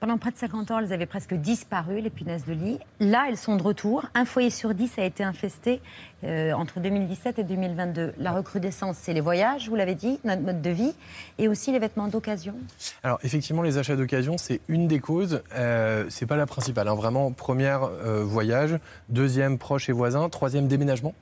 Pendant 0.00 0.18
près 0.18 0.30
de 0.30 0.36
50 0.36 0.70
ans, 0.70 0.78
elles 0.80 0.92
avaient 0.92 1.06
presque 1.06 1.34
disparu, 1.34 2.00
les 2.00 2.10
punaises 2.10 2.44
de 2.44 2.52
lit. 2.52 2.78
Là, 3.00 3.26
elles 3.28 3.36
sont 3.36 3.56
de 3.56 3.62
retour. 3.62 4.06
Un 4.14 4.24
foyer 4.24 4.50
sur 4.50 4.74
dix 4.74 4.98
a 4.98 5.04
été 5.04 5.24
infesté 5.24 5.80
euh, 6.24 6.52
entre 6.52 6.80
2017 6.80 7.38
et 7.38 7.44
2022. 7.44 8.14
La 8.18 8.32
recrudescence, 8.32 8.96
c'est 9.00 9.12
les 9.12 9.20
voyages, 9.20 9.68
vous 9.68 9.76
l'avez 9.76 9.94
dit, 9.94 10.18
notre 10.24 10.42
mode 10.42 10.62
de 10.62 10.70
vie, 10.70 10.94
et 11.38 11.48
aussi 11.48 11.72
les 11.72 11.78
vêtements 11.78 12.08
d'occasion. 12.08 12.54
Alors 13.02 13.18
effectivement, 13.22 13.62
les 13.62 13.78
achats 13.78 13.96
d'occasion, 13.96 14.38
c'est 14.38 14.60
une 14.68 14.86
des 14.88 15.00
causes. 15.00 15.42
Euh, 15.54 16.04
c'est 16.08 16.26
pas 16.26 16.36
la 16.36 16.46
principale. 16.46 16.88
hein. 16.88 16.94
Vraiment, 16.94 17.32
première, 17.32 17.84
euh, 17.84 18.22
voyage. 18.24 18.78
Deuxième, 19.08 19.58
proche 19.58 19.88
et 19.88 19.92
voisin. 19.92 20.28
Troisième, 20.28 20.68
déménagement. 20.68 21.14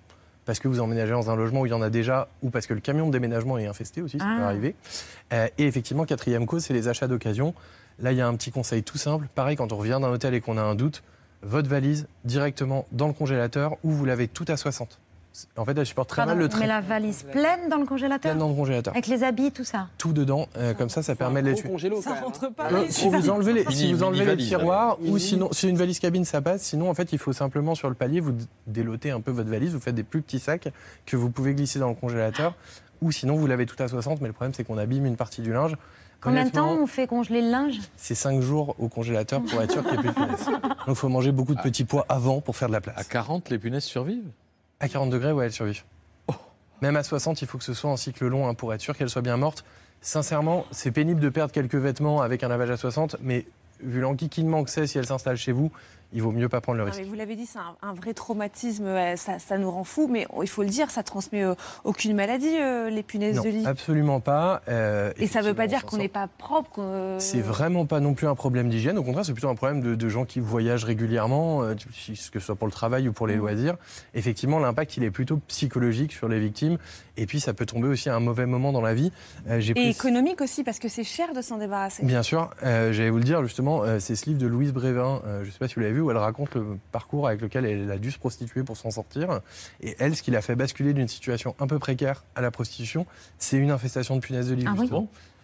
Parce 0.47 0.59
que 0.59 0.69
vous 0.69 0.81
emménagez 0.81 1.13
dans 1.13 1.31
un 1.31 1.37
logement 1.37 1.61
où 1.61 1.67
il 1.67 1.71
y 1.71 1.75
en 1.75 1.83
a 1.83 1.91
déjà, 1.91 2.27
ou 2.43 2.51
parce 2.51 2.67
que 2.67 2.75
le 2.75 2.81
camion 2.81 3.07
de 3.07 3.13
déménagement 3.13 3.59
est 3.59 3.67
infesté 3.67 4.01
aussi, 4.03 4.19
ça 4.19 4.25
peut 4.25 4.31
Ah. 4.43 4.47
arriver. 4.49 4.75
Euh, 5.33 5.47
et 5.59 5.67
effectivement, 5.67 6.05
quatrième 6.05 6.47
cause, 6.47 6.65
c'est 6.65 6.73
les 6.75 6.89
achats 6.89 7.07
d'occasion. 7.07 7.55
Là, 8.03 8.13
il 8.13 8.19
y 8.19 8.21
a 8.21 8.27
un 8.27 8.35
petit 8.35 8.51
conseil 8.51 8.83
tout 8.83 8.99
simple. 8.99 9.27
Pareil, 9.35 9.57
quand 9.57 9.73
on 9.73 9.77
revient 9.77 9.99
d'un 10.01 10.11
hôtel 10.11 10.35
et 10.35 10.41
qu'on 10.41 10.57
a 10.57 10.63
un 10.63 10.75
doute, 10.75 11.03
votre 11.43 11.69
valise 11.69 12.07
directement 12.25 12.87
dans 12.93 13.07
le 13.07 13.13
congélateur 13.13 13.77
où 13.83 13.91
vous 13.91 14.05
l'avez 14.05 14.29
tout 14.29 14.45
à 14.49 14.57
60. 14.57 14.99
En 15.57 15.65
fait, 15.65 15.79
elle 15.79 15.87
supporte 15.87 16.09
très 16.09 16.23
Pardon, 16.23 16.33
mal 16.33 16.43
le 16.43 16.49
tri. 16.49 16.61
met 16.61 16.67
la 16.67 16.81
valise 16.81 17.23
pleine 17.23 17.69
dans 17.71 17.77
le 17.77 17.87
congélateur 17.87 18.33
Pleine 18.33 18.39
dans 18.39 18.49
le 18.49 18.55
congélateur. 18.55 18.93
Avec 18.93 19.07
les 19.07 19.23
habits, 19.23 19.53
tout 19.53 19.63
ça 19.63 19.87
Tout 19.97 20.13
dedans, 20.13 20.49
euh, 20.57 20.75
comme 20.75 20.89
ça, 20.89 21.05
ça 21.05 21.15
permet 21.15 21.41
de 21.41 21.51
les 21.51 21.55
tuer. 21.55 21.71
Ça 22.03 22.15
rentre 22.15 22.53
pas. 22.53 22.73
Euh, 22.73 22.87
si 22.89 23.09
vous 23.09 23.31
enlevez 23.31 23.53
les, 23.53 23.65
si 23.71 23.93
vous 23.93 24.03
enlevez 24.03 24.25
les 24.25 24.37
tiroirs, 24.37 24.99
ou 25.01 25.19
sinon, 25.19 25.49
si 25.53 25.69
une 25.69 25.77
valise 25.77 26.01
cabine 26.01 26.25
ça 26.25 26.43
passe, 26.43 26.63
sinon 26.63 26.91
en 26.91 26.95
fait 26.95 27.13
il 27.13 27.19
faut 27.19 27.33
simplement 27.33 27.77
sur 27.77 27.89
le 27.89 27.95
palier 27.95 28.19
vous 28.19 28.35
délotez 28.67 29.13
un 29.13 29.21
peu 29.21 29.31
votre 29.31 29.49
valise, 29.49 29.73
vous 29.73 29.81
faites 29.81 29.95
des 29.95 30.03
plus 30.03 30.21
petits 30.21 30.41
sacs 30.41 30.69
que 31.07 31.17
vous 31.17 31.31
pouvez 31.31 31.55
glisser 31.55 31.79
dans 31.79 31.91
le 31.91 31.95
congélateur, 31.95 32.55
ou 33.01 33.13
sinon 33.13 33.37
vous 33.37 33.47
l'avez 33.47 33.67
tout 33.67 33.81
à 33.83 33.89
60, 33.89 34.21
mais 34.21 34.29
le 34.29 34.33
problème 34.33 34.55
c'est 34.55 34.65
qu'on 34.65 34.79
abîme 34.79 35.07
une 35.07 35.17
partie 35.17 35.43
du 35.43 35.53
linge. 35.53 35.77
Combien 36.21 36.45
de 36.45 36.51
temps 36.51 36.77
on 36.79 36.87
fait 36.87 37.07
congeler 37.07 37.41
le 37.41 37.51
linge? 37.51 37.79
C'est 37.97 38.15
5 38.15 38.43
jours 38.43 38.75
au 38.79 38.89
congélateur 38.89 39.43
pour 39.43 39.63
être 39.63 39.73
sûr 39.73 39.83
qu'il 39.83 40.01
n'y 40.01 40.07
ait 40.07 40.13
plus 40.13 40.21
de 40.23 40.27
punaises. 40.27 40.47
Donc 40.63 40.89
il 40.89 40.95
faut 40.95 41.09
manger 41.09 41.33
beaucoup 41.33 41.55
de 41.55 41.63
petits 41.63 41.85
pois 41.85 42.05
avant 42.11 42.43
pour 42.43 42.57
faire 42.57 42.69
de 42.69 42.75
la 42.75 42.83
place. 42.83 42.99
À 42.99 43.05
40, 43.05 43.49
les 43.49 43.59
punaises 43.59 43.85
survivent? 43.85 44.29
À 44.81 44.89
40 44.89 45.09
degrés, 45.11 45.33
ouais, 45.33 45.47
elles 45.47 45.53
survivent. 45.53 45.83
Même 46.83 46.97
à 46.97 47.03
60, 47.03 47.43
il 47.43 47.49
faut 47.49 47.59
que 47.59 47.65
ce 47.65 47.75
soit 47.75 47.91
en 47.91 47.97
cycle 47.97 48.27
long 48.27 48.49
hein, 48.49 48.55
pour 48.55 48.73
être 48.73 48.81
sûr 48.81 48.97
qu'elles 48.97 49.11
soient 49.11 49.23
bien 49.23 49.37
mortes. 49.37 49.65
Sincèrement, 50.01 50.65
c'est 50.71 50.91
pénible 50.91 51.21
de 51.21 51.29
perdre 51.29 51.53
quelques 51.53 51.75
vêtements 51.75 52.23
avec 52.23 52.43
un 52.43 52.49
lavage 52.49 52.71
à 52.71 52.77
60, 52.79 53.17
mais 53.21 53.47
vu 53.83 54.01
l'enquiquinement 54.01 54.65
que 54.65 54.71
c'est 54.71 54.87
si 54.87 54.97
elles 54.97 55.07
s'installent 55.07 55.37
chez 55.37 55.53
vous, 55.53 55.71
il 56.13 56.23
vaut 56.23 56.33
mieux 56.33 56.49
pas 56.49 56.61
prendre 56.61 56.79
le 56.79 56.85
risque. 56.85 57.03
vous 57.05 57.15
l'avez 57.15 57.37
dit, 57.37 57.47
c'est 57.47 57.59
un, 57.59 57.77
un 57.83 57.93
vrai 57.95 58.15
traumatisme. 58.15 58.87
ça, 59.17 59.39
ça 59.39 59.59
nous 59.59 59.71
rend 59.71 59.85
fous, 59.85 60.09
mais 60.09 60.27
il 60.43 60.49
faut 60.49 60.63
le 60.63 60.69
dire, 60.69 60.91
ça 60.91 61.03
transmet 61.03 61.43
euh, 61.43 61.55
aucune 61.85 62.15
maladie, 62.15 62.57
euh, 62.59 62.91
les 62.91 63.03
punaises 63.03 63.37
Non, 63.37 63.43
de 63.45 63.49
lit. 63.49 63.67
absolument 63.67 64.21
pas. 64.21 64.63
euh, 64.69 65.13
Et 65.19 65.27
ça 65.27 65.41
ne 65.43 65.47
veut 65.47 65.55
pas 65.55 65.67
dire 65.67 65.85
qu'on 65.87 65.97
n'est 65.99 66.09
pas 66.09 66.29
propre. 66.39 67.17
C'est 67.19 67.41
vraiment 67.41 67.87
pas 67.87 68.01
non 68.01 68.15
plus 68.15 68.27
un 68.27 68.35
problème 68.35 68.69
d'hygiène. 68.69 68.99
Au 68.99 69.03
contraire, 69.03 69.25
c'est 69.25 69.33
plutôt 69.33 69.49
un 69.49 69.55
problème 69.55 69.81
de, 69.81 69.95
de 69.95 70.09
gens 70.09 70.25
qui 70.25 70.41
voyagent 70.41 70.85
régulièrement, 70.85 71.63
que 71.63 72.39
ce 72.41 72.41
soit 72.41 72.57
pour 72.57 72.67
le 72.67 72.73
travail 72.73 73.09
ou 73.09 73.13
pour 73.13 73.27
les 73.27 73.37
Mm. 73.37 73.41
loisirs. 73.41 73.77
Effectivement, 74.15 74.59
l'impact, 74.59 74.97
il 74.97 75.05
est 75.05 75.11
plutôt 75.11 75.39
psychologique 75.49 76.13
sur 76.13 76.29
les 76.29 76.41
victimes. 76.41 76.79
Et 77.17 77.27
puis, 77.27 77.41
ça 77.41 77.53
peut 77.55 77.67
tomber 77.67 77.89
aussi 77.89 78.09
à 78.09 78.17
un 78.17 78.21
mauvais 78.21 78.47
moment 78.47 78.73
dans 78.73 78.81
la 78.81 78.95
vie. 78.95 79.13
Et 79.49 79.73
pris- 79.75 79.89
économique 79.91 80.41
aussi, 80.41 80.65
parce 80.65 80.79
que 80.79 80.89
c'est 80.89 81.05
cher 81.05 81.33
de 81.35 81.43
s'en 81.43 81.59
débarrasser. 81.59 82.05
Bien 82.05 82.23
sûr, 82.23 82.51
j'allais 82.63 83.11
vous 83.11 83.19
le 83.19 83.25
dire 83.25 83.43
justement, 83.45 83.83
c'est 83.99 84.17
ce 84.17 84.27
livre 84.27 84.39
de 84.41 84.47
Louise 84.47 84.73
Brévin, 84.73 85.23
je 85.43 85.47
ne 85.47 85.51
sais 85.51 85.59
pas 85.59 85.69
si 85.69 85.75
vous 85.75 85.81
l'avez 85.81 85.93
vu, 85.93 86.00
où 86.01 86.11
elle 86.11 86.17
raconte 86.17 86.55
le 86.55 86.79
parcours 86.93 87.29
avec 87.29 87.41
lequel 87.41 87.65
elle 87.65 87.91
a 87.91 87.99
dû 87.99 88.11
se 88.11 88.19
prostituer 88.19 88.63
pour 88.63 88.77
s'en 88.77 88.91
sortir. 88.91 89.41
Et 89.81 89.97
elle, 89.99 90.17
ce 90.17 90.23
qui 90.23 90.31
l'a 90.31 90.43
fait 90.43 90.57
basculer 90.57 90.93
d'une 90.93 91.09
situation 91.09 91.55
un 91.59 91.67
peu 91.67 91.79
précaire 91.79 92.25
à 92.35 92.41
la 92.41 92.51
prostitution, 92.51 93.07
c'est 93.39 93.57
une 93.57 93.71
infestation 93.71 94.17
de 94.17 94.21
punaises 94.21 94.49
de 94.49 94.55
lit. 94.55 94.65
Ah 94.67 94.75
oui. 94.79 94.91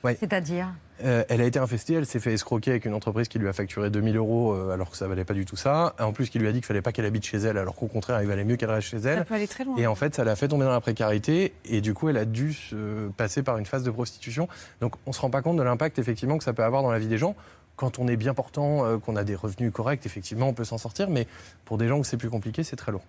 Ouais. 0.04 0.16
C'est-à-dire 0.18 0.68
Euh, 1.04 1.24
elle 1.28 1.42
a 1.42 1.44
été 1.44 1.58
infestée, 1.58 1.92
elle 1.92 2.06
s'est 2.06 2.20
fait 2.20 2.32
escroquer 2.32 2.70
avec 2.70 2.86
une 2.86 2.94
entreprise 2.94 3.28
qui 3.28 3.38
lui 3.38 3.48
a 3.48 3.52
facturé 3.52 3.90
2000 3.90 4.16
euros 4.16 4.54
euh, 4.54 4.72
alors 4.72 4.90
que 4.90 4.96
ça 4.96 5.06
valait 5.06 5.26
pas 5.26 5.34
du 5.34 5.44
tout 5.44 5.56
ça. 5.56 5.94
En 6.00 6.12
plus, 6.12 6.30
qui 6.30 6.38
lui 6.38 6.48
a 6.48 6.52
dit 6.52 6.60
qu'il 6.60 6.66
fallait 6.66 6.80
pas 6.80 6.90
qu'elle 6.90 7.04
habite 7.04 7.26
chez 7.26 7.36
elle 7.36 7.58
alors 7.58 7.74
qu'au 7.74 7.86
contraire, 7.86 8.22
il 8.22 8.28
valait 8.28 8.44
mieux 8.44 8.56
qu'elle 8.56 8.70
reste 8.70 8.88
chez 8.88 8.96
elle. 8.96 9.18
Ça 9.18 9.24
peut 9.24 9.34
aller 9.34 9.46
très 9.46 9.64
loin. 9.64 9.76
Et 9.76 9.86
en 9.86 9.94
fait, 9.94 10.14
ça 10.14 10.24
l'a 10.24 10.36
fait 10.36 10.48
tomber 10.48 10.64
dans 10.64 10.72
la 10.72 10.80
précarité 10.80 11.52
et 11.66 11.82
du 11.82 11.92
coup, 11.92 12.08
elle 12.08 12.16
a 12.16 12.24
dû 12.24 12.54
se 12.54 13.08
passer 13.10 13.42
par 13.42 13.58
une 13.58 13.66
phase 13.66 13.82
de 13.82 13.90
prostitution. 13.90 14.48
Donc, 14.80 14.94
on 15.04 15.12
se 15.12 15.20
rend 15.20 15.28
pas 15.28 15.42
compte 15.42 15.58
de 15.58 15.62
l'impact 15.62 15.98
effectivement 15.98 16.38
que 16.38 16.44
ça 16.44 16.54
peut 16.54 16.64
avoir 16.64 16.82
dans 16.82 16.90
la 16.90 16.98
vie 16.98 17.08
des 17.08 17.18
gens. 17.18 17.36
Quand 17.76 17.98
on 17.98 18.08
est 18.08 18.16
bien 18.16 18.34
portant, 18.34 18.84
euh, 18.84 18.98
qu'on 18.98 19.16
a 19.16 19.24
des 19.24 19.36
revenus 19.36 19.70
corrects, 19.72 20.06
effectivement, 20.06 20.48
on 20.48 20.54
peut 20.54 20.64
s'en 20.64 20.78
sortir. 20.78 21.10
Mais 21.10 21.26
pour 21.64 21.78
des 21.78 21.88
gens 21.88 21.98
où 21.98 22.04
c'est 22.04 22.16
plus 22.16 22.30
compliqué, 22.30 22.64
c'est 22.64 22.76
très 22.76 22.92
lourd. 22.92 23.04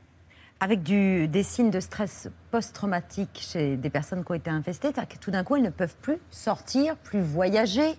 Avec 0.60 0.82
du, 0.82 1.27
des 1.27 1.43
signes 1.43 1.69
de 1.69 1.80
stress 1.80 2.30
post-traumatique 2.49 3.39
chez 3.39 3.77
des 3.77 3.89
personnes 3.91 4.25
qui 4.25 4.32
ont 4.32 4.36
été 4.36 4.49
infestées, 4.49 4.88
c'est-à-dire 4.88 5.08
que 5.08 5.23
tout 5.23 5.30
d'un 5.30 5.43
coup, 5.43 5.56
elles 5.56 5.62
ne 5.62 5.69
peuvent 5.69 5.95
plus 6.01 6.17
sortir, 6.32 6.95
plus 6.97 7.21
voyager. 7.21 7.95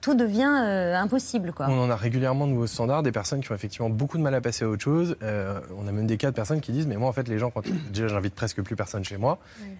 Tout 0.00 0.16
devient 0.16 0.50
euh, 0.64 0.96
impossible, 0.96 1.52
quoi. 1.52 1.68
On 1.68 1.78
en 1.80 1.88
a 1.88 1.94
régulièrement 1.94 2.48
de 2.48 2.52
nouveaux 2.52 2.66
standards, 2.66 3.04
des 3.04 3.12
personnes 3.12 3.40
qui 3.40 3.52
ont 3.52 3.54
effectivement 3.54 3.88
beaucoup 3.88 4.18
de 4.18 4.22
mal 4.24 4.34
à 4.34 4.40
passer 4.40 4.64
à 4.64 4.68
autre 4.68 4.82
chose. 4.82 5.16
Euh, 5.22 5.60
on 5.78 5.86
a 5.86 5.92
même 5.92 6.08
des 6.08 6.16
cas 6.16 6.30
de 6.32 6.34
personnes 6.34 6.60
qui 6.60 6.72
disent 6.72 6.88
Mais 6.88 6.96
moi, 6.96 7.08
en 7.08 7.12
fait, 7.12 7.28
les 7.28 7.38
gens, 7.38 7.52
quand 7.52 7.62
déjà, 7.92 8.08
j'invite 8.08 8.34
presque 8.34 8.60
plus 8.62 8.74
personne 8.74 9.04
chez 9.04 9.16
moi. 9.16 9.38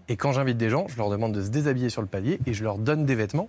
Et 0.09 0.17
quand 0.17 0.31
j'invite 0.31 0.59
des 0.59 0.71
gens, 0.71 0.87
je 0.89 0.97
leur 0.97 1.11
demande 1.11 1.33
de 1.33 1.43
se 1.43 1.49
déshabiller 1.49 1.91
sur 1.91 2.03
le 2.03 2.09
palier 2.09 2.39
et 2.47 2.55
je 2.55 2.63
leur 2.63 2.79
donne 2.79 3.05
des 3.05 3.17
vêtements 3.17 3.49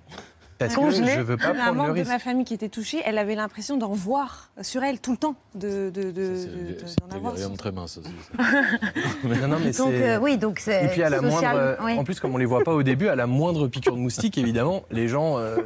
parce 0.67 0.99
que 0.99 1.05
je 1.07 1.21
veux 1.21 1.37
pas 1.37 1.49
Un 1.49 1.53
prendre 1.53 1.71
le 1.71 1.77
membre 1.77 1.89
de 1.93 1.99
risque. 1.99 2.11
ma 2.11 2.19
famille 2.19 2.45
qui 2.45 2.53
était 2.53 2.69
touchée, 2.69 3.01
elle 3.05 3.17
avait 3.17 3.35
l'impression 3.35 3.77
d'en 3.77 3.93
voir 3.93 4.49
sur 4.61 4.83
elle 4.83 4.99
tout 4.99 5.11
le 5.11 5.17
temps, 5.17 5.35
de, 5.55 5.89
de, 5.89 6.03
de, 6.03 6.11
de- 6.11 6.35
C'est 6.85 6.99
d'en 7.09 7.15
avoir 7.15 7.37
sur- 7.37 7.53
très 7.57 7.71
minces 7.71 7.97
aussi. 7.97 8.09
Non, 9.23 9.47
non, 9.47 9.57
mais 9.59 9.71
Donc, 9.71 9.91
c'est- 9.91 10.09
euh, 10.09 10.19
oui, 10.19 10.37
donc 10.37 10.59
c'est 10.59 10.85
Et 10.85 10.87
puis 10.89 11.03
à 11.03 11.09
la 11.09 11.19
social, 11.19 11.55
moindre, 11.55 11.77
oui. 11.83 11.97
en 11.97 12.03
plus 12.03 12.19
comme 12.19 12.33
on 12.33 12.37
les 12.37 12.45
voit 12.45 12.63
pas 12.63 12.73
au 12.73 12.83
début, 12.83 13.07
à 13.07 13.15
la 13.15 13.27
moindre 13.27 13.67
piqûre 13.67 13.95
de 13.95 13.99
moustique, 14.01 14.37
évidemment, 14.37 14.83
les 14.91 15.07
gens 15.07 15.37
euh, 15.37 15.57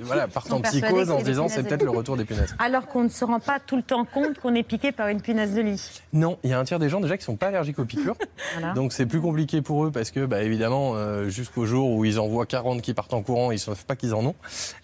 voilà, 0.00 0.28
partent 0.28 0.52
en 0.52 0.60
psychose 0.60 1.10
en 1.10 1.18
c'est 1.18 1.24
se 1.24 1.28
disant 1.30 1.48
c'est 1.48 1.62
peut-être 1.62 1.84
le 1.84 1.90
retour 1.90 2.16
des 2.16 2.24
punaises. 2.24 2.54
Alors 2.58 2.86
qu'on 2.86 3.04
ne 3.04 3.08
se 3.08 3.24
rend 3.24 3.40
pas 3.40 3.58
tout 3.60 3.76
le 3.76 3.82
temps 3.82 4.04
compte 4.04 4.38
qu'on 4.38 4.54
est 4.54 4.62
piqué 4.62 4.92
par 4.92 5.08
une 5.08 5.20
punaise 5.20 5.54
de 5.54 5.60
lit. 5.60 6.02
Non, 6.12 6.38
il 6.42 6.50
y 6.50 6.52
a 6.52 6.58
un 6.58 6.64
tiers 6.64 6.78
des 6.78 6.88
gens 6.88 7.00
déjà 7.00 7.16
qui 7.16 7.24
sont 7.24 7.36
pas 7.36 7.48
allergiques 7.48 7.78
aux 7.78 7.84
piqûres, 7.84 8.16
Voilà. 8.58 8.74
donc 8.74 8.92
c'est 8.92 9.06
plus 9.06 9.20
compliqué 9.20 9.62
pour 9.62 9.84
eux 9.84 9.90
parce 9.90 10.10
que 10.10 10.24
bah, 10.26 10.42
évidemment 10.42 10.92
euh, 10.94 11.28
jusqu'au 11.28 11.66
jour 11.66 11.90
où 11.92 12.04
ils 12.04 12.18
en 12.18 12.26
voient 12.28 12.46
40 12.46 12.82
qui 12.82 12.94
partent 12.94 13.14
en 13.14 13.22
courant, 13.22 13.50
ils 13.52 13.58
savent 13.58 13.84
pas 13.84 13.96
qu'ils 13.96 14.14
en 14.14 14.24
ont. 14.24 14.34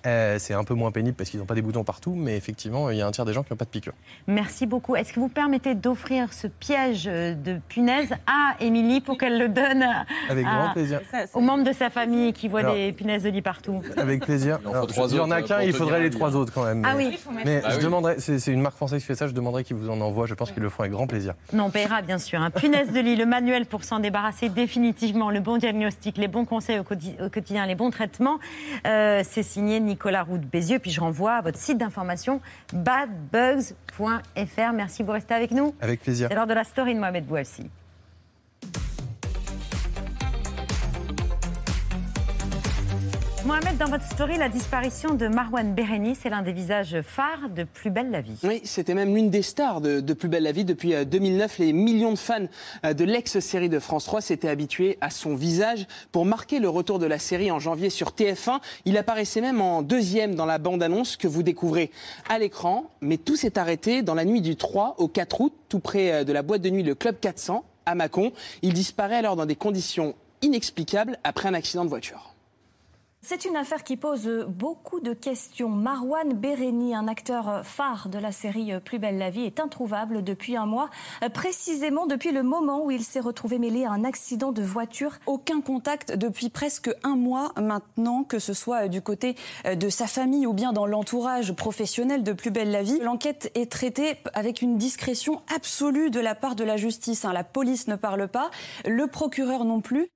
Euh, 0.07 0.37
c'est 0.39 0.55
un 0.55 0.65
peu 0.65 0.75
moins 0.75 0.91
pénible 0.91 1.17
parce 1.17 1.31
qu'ils 1.31 1.41
n'ont 1.41 1.47
pas 1.47 1.55
des 1.55 1.63
boutons 1.63 1.85
partout, 1.85 2.15
mais 2.17 2.37
effectivement 2.37 2.91
il 2.91 2.99
y 2.99 3.03
a 3.03 3.07
un 3.07 3.11
tiers 3.11 3.25
des 3.25 3.33
gens 3.33 3.43
qui 3.43 3.53
n'ont 3.53 3.57
pas 3.57 3.65
de 3.65 3.71
piqûres. 3.71 3.93
Merci 4.27 4.67
beaucoup. 4.67 4.97
Est-ce 4.97 5.13
que 5.13 5.21
vous 5.21 5.29
permettez 5.29 5.75
d'offrir 5.75 6.33
ce 6.33 6.47
piège 6.47 7.05
de 7.05 7.59
punaise 7.69 8.11
à 8.27 8.55
Émilie 8.61 9.01
pour 9.01 9.19
qu'elle 9.19 9.39
le 9.39 9.49
donne 9.49 9.85
Avec 10.29 10.47
à- 10.47 10.51
grand 10.51 10.73
plaisir. 10.73 11.01
aux 11.35 11.41
membres 11.41 11.65
de 11.65 11.73
sa 11.73 11.91
famille 11.91 12.33
qui 12.33 12.49
voient 12.49 12.61
Alors- 12.61 12.75
des 12.75 12.93
punaises 12.93 13.23
de 13.25 13.29
lit 13.31 13.43
partout? 13.43 13.83
Avec 13.97 14.25
plaisir. 14.25 14.59
Il 14.63 14.69
Alors, 14.69 14.75
y 14.75 15.19
en 15.21 15.31
a 15.31 15.39
autres, 15.41 15.49
qu'un, 15.49 15.63
il 15.63 15.73
faudrait 15.73 16.01
les 16.01 16.11
trois 16.11 16.37
autres 16.37 16.53
quand 16.53 16.65
même. 16.65 16.83
Ah 16.87 16.95
oui. 16.97 17.19
Mais 17.45 17.61
Ah 17.65 17.71
je 17.71 17.77
oui. 17.79 17.85
demanderais, 17.85 18.17
c'est 18.19 18.39
c'est 18.39 18.53
une 18.53 18.61
marque 18.61 18.77
française 18.77 19.01
qui 19.01 19.07
fait 19.07 19.15
ça, 19.15 19.27
je 19.27 19.33
demanderais 19.33 19.65
qu'ils 19.65 19.77
vous 19.77 19.91
en 19.91 20.01
envoient. 20.01 20.27
Je 20.27 20.35
pense 20.35 20.51
qu'ils 20.53 20.63
le 20.63 20.69
feront 20.69 20.83
avec 20.85 20.93
grand 20.93 21.07
plaisir. 21.07 21.35
Non, 21.53 21.65
on 21.65 21.71
paiera 21.71 22.03
bien 22.03 22.19
sûr. 22.19 22.41
Un 22.41 22.51
punaise 22.51 22.93
de 22.93 23.01
lit, 23.01 23.17
le 23.17 23.27
manuel 23.27 23.67
pour 23.67 23.85
s'en 23.85 23.99
débarrasser 23.99 24.49
définitivement, 24.49 25.31
le 25.31 25.41
bon 25.41 25.57
diagnostic, 25.59 26.17
les 26.19 26.29
bons 26.29 26.45
conseils 26.45 26.79
au, 26.79 26.83
quotidi- 26.83 27.17
au 27.25 27.29
quotidien, 27.29 27.67
les 27.67 27.75
bons 27.75 27.91
traitements. 27.91 28.39
Euh, 28.87 29.23
c'est 29.29 29.43
signé 29.49 29.81
Nicolas 29.81 30.23
Roux 30.23 30.39
de 30.39 30.47
Bézieux. 30.47 30.79
Puis 30.79 30.91
je 30.91 31.01
renvoie 31.01 31.35
à 31.35 31.41
votre 31.41 31.59
site 31.59 31.79
d'information 31.79 32.41
badbugs.fr. 32.73 34.73
Merci, 34.75 35.03
vous 35.03 35.13
restez 35.13 35.35
avec 35.35 35.51
nous. 35.51 35.75
Avec 35.81 36.03
plaisir. 36.03 36.29
C'est 36.29 36.35
l'heure 36.35 36.47
de 36.47 36.55
la 36.55 36.65
story 36.65 36.95
de 36.95 37.01
Mohamed 37.01 37.27
Bouafsi. 37.27 37.69
Mohamed, 43.49 43.79
dans 43.79 43.87
votre 43.87 44.05
story, 44.05 44.37
la 44.37 44.51
disparition 44.51 45.15
de 45.15 45.27
Marwan 45.27 45.73
Bereni, 45.73 46.15
c'est 46.15 46.29
l'un 46.29 46.43
des 46.43 46.53
visages 46.53 47.01
phares 47.01 47.49
de 47.49 47.65
Plus 47.65 47.89
belle 47.89 48.11
la 48.11 48.21
vie. 48.21 48.37
Oui, 48.43 48.61
c'était 48.63 48.93
même 48.93 49.15
l'une 49.15 49.31
des 49.31 49.41
stars 49.41 49.81
de, 49.81 50.13
Plus 50.13 50.29
belle 50.29 50.43
la 50.43 50.53
vie. 50.53 50.67
Depuis 50.67 50.93
euh, 50.93 51.07
2009, 51.07 51.57
les 51.57 51.73
millions 51.73 52.13
de 52.13 52.19
fans 52.19 52.45
euh, 52.85 52.93
de 52.93 53.05
l'ex-série 53.07 53.71
de 53.71 53.79
France 53.79 54.05
3 54.05 54.21
s'étaient 54.21 54.51
habitués 54.51 54.99
à 55.01 55.09
son 55.09 55.35
visage. 55.35 55.87
Pour 56.13 56.27
marquer 56.27 56.59
le 56.59 56.69
retour 56.69 56.99
de 56.99 57.07
la 57.07 57.19
série 57.19 57.51
en 57.51 57.59
janvier 57.59 57.89
sur 57.89 58.11
TF1, 58.11 58.61
il 58.85 58.99
apparaissait 58.99 59.41
même 59.41 59.63
en 59.63 59.81
deuxième 59.81 60.35
dans 60.35 60.45
la 60.45 60.59
bande-annonce 60.59 61.17
que 61.17 61.27
vous 61.27 61.43
découvrez 61.43 61.91
à 62.29 62.39
l'écran. 62.39 62.91
Mais 63.01 63.17
tout 63.17 63.37
s'est 63.37 63.59
arrêté 63.59 64.03
dans 64.03 64.15
la 64.15 64.27
nuit 64.27 64.43
du 64.43 64.57
3 64.57 64.97
au 64.99 65.09
4 65.09 65.41
août, 65.41 65.55
tout 65.71 65.81
près 65.81 66.13
euh, 66.13 66.25
de 66.25 66.35
la 66.35 66.43
boîte 66.43 66.61
de 66.61 66.69
nuit 66.69 66.83
Le 66.83 66.95
Club 66.95 67.17
400 67.19 67.65
à 67.87 67.95
Mâcon. 67.95 68.33
Il 68.61 68.75
disparaît 68.75 69.17
alors 69.17 69.37
dans 69.37 69.47
des 69.47 69.57
conditions 69.57 70.17
inexplicables 70.43 71.19
après 71.25 71.49
un 71.49 71.55
accident 71.55 71.87
de 71.87 71.89
voiture. 71.89 72.35
C'est 73.21 73.45
une 73.45 73.57
affaire 73.57 73.83
qui 73.83 73.97
pose 73.97 74.29
beaucoup 74.49 75.01
de 75.01 75.13
questions. 75.13 75.69
Marwan 75.69 76.35
Bereni, 76.35 76.95
un 76.95 77.09
acteur 77.09 77.63
phare 77.65 78.09
de 78.09 78.17
la 78.17 78.31
série 78.31 78.73
Plus 78.85 79.01
belle 79.01 79.19
la 79.19 79.29
vie, 79.29 79.43
est 79.43 79.59
introuvable 79.59 80.23
depuis 80.23 80.57
un 80.57 80.67
mois, 80.67 80.89
précisément 81.35 82.07
depuis 82.07 82.31
le 82.31 82.45
moment 82.45 82.85
où 82.85 82.93
il 82.93 83.03
s'est 83.03 83.19
retrouvé 83.21 83.59
mêlé 83.59 83.85
à 83.85 83.91
un 83.91 84.05
accident 84.05 84.53
de 84.53 84.63
voiture. 84.63 85.19
Aucun 85.27 85.61
contact 85.61 86.17
depuis 86.17 86.49
presque 86.49 86.91
un 87.03 87.17
mois 87.17 87.53
maintenant, 87.61 88.23
que 88.23 88.39
ce 88.39 88.55
soit 88.55 88.87
du 88.87 89.03
côté 89.03 89.35
de 89.71 89.89
sa 89.89 90.07
famille 90.07 90.47
ou 90.47 90.53
bien 90.53 90.73
dans 90.73 90.87
l'entourage 90.87 91.53
professionnel 91.53 92.23
de 92.23 92.33
Plus 92.33 92.53
belle 92.53 92.71
la 92.71 92.85
vie. 92.85 93.01
L'enquête 93.01 93.51
est 93.57 93.71
traitée 93.71 94.17
avec 94.33 94.63
une 94.63 94.79
discrétion 94.79 95.43
absolue 95.55 96.11
de 96.11 96.21
la 96.21 96.37
part 96.37 96.55
de 96.55 96.65
la 96.65 96.77
justice. 96.77 97.25
La 97.25 97.45
police 97.45 97.89
ne 97.89 97.97
parle 97.97 98.29
pas, 98.29 98.51
le 98.87 99.09
procureur 99.09 99.65
non 99.65 99.81
plus. 99.81 100.09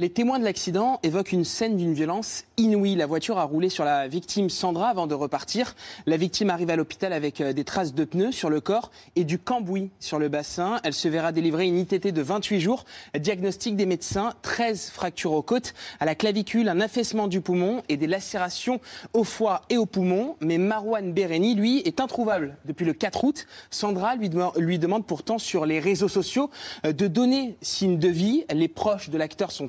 Les 0.00 0.10
témoins 0.10 0.38
de 0.38 0.44
l'accident 0.44 1.00
évoquent 1.02 1.32
une 1.32 1.44
scène 1.44 1.76
d'une 1.76 1.92
violence 1.92 2.44
inouïe. 2.56 2.94
La 2.94 3.06
voiture 3.06 3.36
a 3.38 3.42
roulé 3.42 3.68
sur 3.68 3.84
la 3.84 4.06
victime 4.06 4.48
Sandra 4.48 4.90
avant 4.90 5.08
de 5.08 5.14
repartir. 5.16 5.74
La 6.06 6.16
victime 6.16 6.50
arrive 6.50 6.70
à 6.70 6.76
l'hôpital 6.76 7.12
avec 7.12 7.40
euh, 7.40 7.52
des 7.52 7.64
traces 7.64 7.94
de 7.94 8.04
pneus 8.04 8.30
sur 8.30 8.48
le 8.48 8.60
corps 8.60 8.92
et 9.16 9.24
du 9.24 9.40
cambouis 9.40 9.90
sur 9.98 10.20
le 10.20 10.28
bassin. 10.28 10.78
Elle 10.84 10.92
se 10.92 11.08
verra 11.08 11.32
délivrer 11.32 11.66
une 11.66 11.76
ITT 11.76 12.12
de 12.12 12.22
28 12.22 12.60
jours. 12.60 12.84
Diagnostic 13.18 13.74
des 13.74 13.86
médecins, 13.86 14.34
13 14.42 14.90
fractures 14.90 15.32
aux 15.32 15.42
côtes, 15.42 15.74
à 15.98 16.04
la 16.04 16.14
clavicule, 16.14 16.68
un 16.68 16.80
affaissement 16.80 17.26
du 17.26 17.40
poumon 17.40 17.82
et 17.88 17.96
des 17.96 18.06
lacérations 18.06 18.80
au 19.14 19.24
foie 19.24 19.62
et 19.68 19.78
au 19.78 19.86
poumon. 19.86 20.36
Mais 20.40 20.58
Marwan 20.58 21.12
Bereni, 21.12 21.56
lui, 21.56 21.80
est 21.80 21.98
introuvable 21.98 22.56
depuis 22.66 22.86
le 22.86 22.92
4 22.92 23.24
août. 23.24 23.46
Sandra 23.70 24.14
lui, 24.14 24.78
demande 24.78 25.06
pourtant 25.06 25.38
sur 25.38 25.66
les 25.66 25.80
réseaux 25.80 26.06
sociaux 26.06 26.50
euh, 26.86 26.92
de 26.92 27.08
donner 27.08 27.56
signe 27.62 27.98
de 27.98 28.08
vie. 28.08 28.44
Les 28.54 28.68
proches 28.68 29.10
de 29.10 29.18
l'acteur 29.18 29.50
sont 29.50 29.66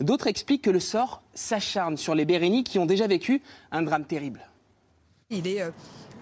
D'autres 0.00 0.26
expliquent 0.26 0.62
que 0.62 0.70
le 0.70 0.80
sort 0.80 1.22
s'acharne 1.34 1.96
sur 1.96 2.14
les 2.14 2.24
Bérénies 2.24 2.64
qui 2.64 2.78
ont 2.78 2.86
déjà 2.86 3.06
vécu 3.06 3.42
un 3.72 3.82
drame 3.82 4.04
terrible. 4.04 4.40
Il 5.30 5.48
est 5.48 5.60
euh, 5.60 5.70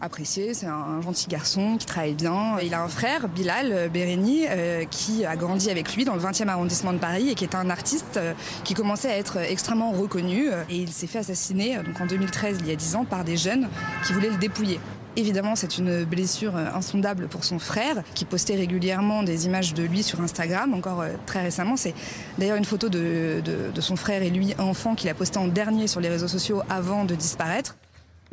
apprécié, 0.00 0.54
c'est 0.54 0.66
un 0.66 1.02
gentil 1.02 1.28
garçon 1.28 1.76
qui 1.76 1.84
travaille 1.84 2.14
bien. 2.14 2.58
Il 2.62 2.72
a 2.72 2.82
un 2.82 2.88
frère, 2.88 3.28
Bilal 3.28 3.70
euh, 3.70 3.88
Béréni, 3.88 4.46
euh, 4.48 4.84
qui 4.86 5.26
a 5.26 5.36
grandi 5.36 5.70
avec 5.70 5.94
lui 5.94 6.06
dans 6.06 6.14
le 6.14 6.20
20e 6.20 6.48
arrondissement 6.48 6.94
de 6.94 6.98
Paris 6.98 7.28
et 7.28 7.34
qui 7.34 7.44
est 7.44 7.54
un 7.54 7.68
artiste 7.68 8.18
qui 8.64 8.72
commençait 8.72 9.10
à 9.10 9.18
être 9.18 9.36
extrêmement 9.36 9.92
reconnu. 9.92 10.48
Et 10.70 10.76
il 10.76 10.90
s'est 10.90 11.06
fait 11.06 11.18
assassiner 11.18 11.76
donc 11.84 12.00
en 12.00 12.06
2013, 12.06 12.58
il 12.60 12.68
y 12.68 12.72
a 12.72 12.76
10 12.76 12.96
ans, 12.96 13.04
par 13.04 13.24
des 13.24 13.36
jeunes 13.36 13.68
qui 14.06 14.14
voulaient 14.14 14.30
le 14.30 14.38
dépouiller. 14.38 14.80
Évidemment, 15.16 15.54
c'est 15.54 15.78
une 15.78 16.04
blessure 16.04 16.56
euh, 16.56 16.66
insondable 16.74 17.28
pour 17.28 17.44
son 17.44 17.58
frère, 17.60 18.02
qui 18.14 18.24
postait 18.24 18.56
régulièrement 18.56 19.22
des 19.22 19.46
images 19.46 19.72
de 19.72 19.84
lui 19.84 20.02
sur 20.02 20.20
Instagram, 20.20 20.74
encore 20.74 21.02
euh, 21.02 21.10
très 21.24 21.42
récemment. 21.42 21.76
C'est 21.76 21.94
d'ailleurs 22.38 22.56
une 22.56 22.64
photo 22.64 22.88
de, 22.88 23.40
de, 23.44 23.80
son 23.80 23.96
frère 23.96 24.22
et 24.22 24.30
lui, 24.30 24.54
enfant, 24.58 24.94
qu'il 24.94 25.08
a 25.10 25.14
posté 25.14 25.38
en 25.38 25.46
dernier 25.46 25.86
sur 25.86 26.00
les 26.00 26.08
réseaux 26.08 26.28
sociaux 26.28 26.62
avant 26.68 27.04
de 27.04 27.14
disparaître. 27.14 27.76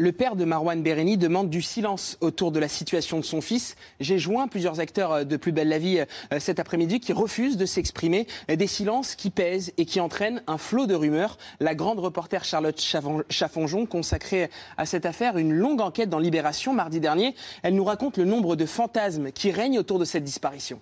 Le 0.02 0.12
père 0.12 0.36
de 0.36 0.46
Marwan 0.46 0.82
Bereni 0.82 1.16
demande 1.16 1.52
du 1.52 1.62
silence 1.62 2.18
autour 2.22 2.52
de 2.52 2.58
la 2.58 2.68
situation 2.68 3.20
de 3.20 3.24
son 3.24 3.40
fils. 3.40 3.76
J'ai 4.00 4.18
joint 4.18 4.48
plusieurs 4.48 4.80
acteurs 4.80 5.12
euh, 5.12 5.24
de 5.26 5.38
Plus 5.38 5.52
belle 5.52 5.70
la 5.70 5.78
vie 5.78 6.00
euh, 6.34 6.40
cet 6.40 6.58
après-midi 6.58 7.00
qui 7.00 7.14
refusent 7.14 7.56
de 7.56 7.68
s'exprimer. 7.68 8.26
Des 8.48 8.66
silences 8.66 9.14
qui 9.14 9.30
pèsent 9.30 9.74
et 9.78 9.86
qui 9.86 10.00
entraînent 10.00 10.42
un 10.48 10.58
flot 10.58 10.88
de 10.88 10.96
rumeurs. 10.96 11.38
La 11.60 11.76
grande 11.76 12.00
reporter 12.00 12.44
Charlotte 12.44 12.82
Chaffonjon 13.30 13.86
consacrait 13.86 14.50
à 14.76 14.88
cette 14.88 15.06
affaire 15.06 15.38
une 15.38 15.54
longue 15.54 15.82
enquête 15.82 16.10
dans 16.10 16.18
Libération 16.18 16.74
mardi 16.74 17.00
dernier. 17.00 17.36
Elle 17.62 17.76
nous 17.76 17.84
raconte 17.84 18.18
le 18.18 18.26
nombre 18.26 18.56
de 18.56 18.66
fantasmes 18.66 19.32
qui 19.32 19.52
règnent 19.52 19.78
autour 19.78 20.00
de 20.00 20.06
cette 20.06 20.24
disparition. 20.24 20.82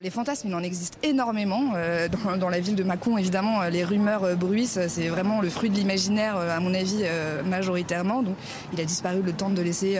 Les 0.00 0.10
fantasmes, 0.10 0.46
il 0.46 0.54
en 0.54 0.62
existe 0.62 0.96
énormément. 1.02 1.72
Euh, 1.74 2.06
dans, 2.38 2.48
la 2.48 2.60
ville 2.60 2.76
de 2.76 2.84
Mâcon, 2.84 3.18
évidemment, 3.18 3.62
euh, 3.62 3.68
les 3.68 3.82
rumeurs 3.82 4.22
euh, 4.22 4.36
bruissent. 4.36 4.78
C'est 4.86 5.08
vraiment 5.08 5.40
le 5.40 5.50
fruit 5.50 5.70
de 5.70 5.74
l'imaginaire, 5.74 6.36
à 6.36 6.60
mon 6.60 6.72
avis, 6.72 7.02
majoritairement. 7.44 8.22
Donc, 8.22 8.36
il 8.72 8.80
a 8.80 8.84
disparu 8.84 9.22
le 9.22 9.32
temps 9.32 9.50
de 9.50 9.60
laisser 9.60 9.98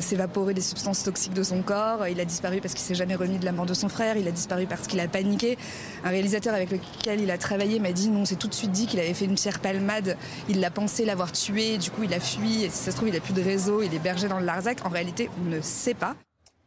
s'évaporer 0.00 0.54
les 0.54 0.60
substances 0.60 1.02
toxiques 1.02 1.34
de 1.34 1.42
son 1.42 1.62
corps. 1.62 2.06
Il 2.06 2.20
a 2.20 2.24
disparu 2.24 2.60
parce 2.60 2.74
qu'il 2.74 2.84
s'est 2.84 2.94
jamais 2.94 3.16
remis 3.16 3.38
de 3.38 3.44
la 3.44 3.50
mort 3.50 3.66
de 3.66 3.74
son 3.74 3.88
frère. 3.88 4.16
Il 4.16 4.28
a 4.28 4.30
disparu 4.30 4.66
parce 4.66 4.86
qu'il 4.86 5.00
a 5.00 5.08
paniqué. 5.08 5.58
Un 6.04 6.10
réalisateur 6.10 6.54
avec 6.54 6.70
lequel 6.70 7.20
il 7.20 7.30
a 7.32 7.38
travaillé 7.38 7.80
m'a 7.80 7.92
dit 7.92 8.08
non, 8.08 8.24
c'est 8.24 8.36
tout 8.36 8.48
de 8.48 8.54
suite 8.54 8.70
dit 8.70 8.86
qu'il 8.86 9.00
avait 9.00 9.14
fait 9.14 9.24
une 9.24 9.34
pierre 9.34 9.58
palmade. 9.58 10.16
Il 10.48 10.60
l'a 10.60 10.70
pensé 10.70 11.04
l'avoir 11.04 11.32
tué. 11.32 11.76
Du 11.78 11.90
coup, 11.90 12.04
il 12.04 12.14
a 12.14 12.20
fui. 12.20 12.62
Et 12.62 12.70
si 12.70 12.84
ça 12.84 12.92
se 12.92 12.96
trouve, 12.96 13.08
il 13.08 13.16
a 13.16 13.20
plus 13.20 13.34
de 13.34 13.42
réseau. 13.42 13.82
Il 13.82 13.92
est 13.92 14.02
berger 14.02 14.28
dans 14.28 14.38
le 14.38 14.46
Larzac. 14.46 14.86
En 14.86 14.90
réalité, 14.90 15.28
on 15.44 15.50
ne 15.50 15.60
sait 15.60 15.94
pas. 15.94 16.14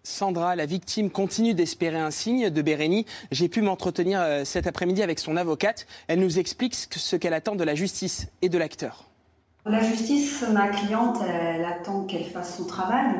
Sandra, 0.06 0.56
la 0.56 0.68
victime, 0.68 1.10
continue 1.10 1.56
d'espérer 1.56 1.98
un 1.98 2.12
signe 2.12 2.52
de 2.52 2.62
Bérénie. 2.62 3.08
J'ai 3.32 3.50
pu 3.50 3.62
m'entretenir 3.62 4.22
euh, 4.22 4.46
cet 4.46 4.68
après-midi 4.68 5.02
avec 5.02 5.18
son 5.18 5.36
avocate. 5.36 5.88
Elle 6.08 6.20
nous 6.20 6.38
explique 6.38 6.76
ce 6.76 7.16
qu'elle 7.16 7.34
attend 7.34 7.56
de 7.56 7.64
la 7.64 7.74
justice 7.74 8.28
et 8.44 8.50
de 8.50 8.58
l'acteur. 8.58 9.10
La 9.66 9.82
justice, 9.82 10.46
ma 10.54 10.68
cliente, 10.68 11.18
elle 11.28 11.66
attend 11.66 12.06
qu'elle 12.06 12.26
fasse 12.26 12.58
son 12.58 12.66
travail, 12.66 13.16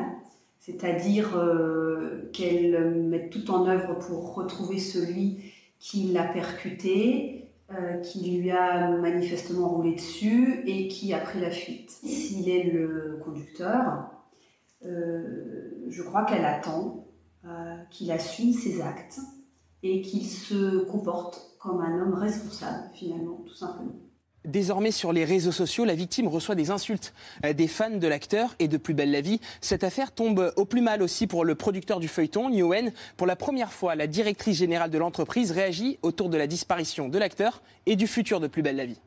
c'est-à-dire 0.60 1.36
euh, 1.36 2.30
qu'elle 2.32 2.94
mette 2.94 3.30
tout 3.30 3.50
en 3.50 3.66
œuvre 3.66 3.98
pour 3.98 4.36
retrouver 4.36 4.78
celui 4.78 5.52
qui 5.80 6.12
l'a 6.12 6.22
percuté, 6.22 7.48
euh, 7.72 7.96
qui 7.98 8.30
lui 8.30 8.52
a 8.52 8.90
manifestement 8.90 9.68
roulé 9.70 9.96
dessus 9.96 10.62
et 10.66 10.86
qui 10.86 11.12
a 11.12 11.18
pris 11.18 11.40
la 11.40 11.50
fuite. 11.50 11.90
S'il 11.90 12.48
est 12.48 12.62
le 12.62 13.20
conducteur, 13.24 14.15
euh, 14.84 15.86
je 15.88 16.02
crois 16.02 16.24
qu'elle 16.24 16.44
attend 16.44 17.06
euh, 17.44 17.76
qu'il 17.90 18.10
assume 18.10 18.52
ses 18.52 18.80
actes 18.80 19.20
et 19.82 20.00
qu'il 20.02 20.26
se 20.26 20.84
comporte 20.84 21.56
comme 21.60 21.80
un 21.80 22.00
homme 22.00 22.14
responsable, 22.14 22.90
finalement, 22.94 23.44
tout 23.46 23.54
simplement. 23.54 23.94
Désormais, 24.44 24.92
sur 24.92 25.12
les 25.12 25.24
réseaux 25.24 25.52
sociaux, 25.52 25.84
la 25.84 25.94
victime 25.94 26.28
reçoit 26.28 26.54
des 26.54 26.70
insultes 26.70 27.14
euh, 27.44 27.52
des 27.52 27.66
fans 27.66 27.96
de 27.96 28.06
l'acteur 28.06 28.54
et 28.58 28.68
de 28.68 28.76
Plus 28.76 28.94
belle 28.94 29.10
la 29.10 29.20
vie. 29.20 29.40
Cette 29.60 29.82
affaire 29.82 30.12
tombe 30.12 30.52
au 30.56 30.64
plus 30.64 30.82
mal 30.82 31.02
aussi 31.02 31.26
pour 31.26 31.44
le 31.44 31.54
producteur 31.54 31.98
du 31.98 32.06
feuilleton, 32.06 32.48
Nguyen. 32.50 32.92
Pour 33.16 33.26
la 33.26 33.36
première 33.36 33.72
fois, 33.72 33.96
la 33.96 34.06
directrice 34.06 34.56
générale 34.58 34.90
de 34.90 34.98
l'entreprise 34.98 35.50
réagit 35.50 35.98
autour 36.02 36.28
de 36.28 36.36
la 36.36 36.46
disparition 36.46 37.08
de 37.08 37.18
l'acteur 37.18 37.62
et 37.86 37.96
du 37.96 38.06
futur 38.06 38.38
de 38.38 38.46
Plus 38.46 38.62
belle 38.62 38.76
la 38.76 38.86
vie. 38.86 39.00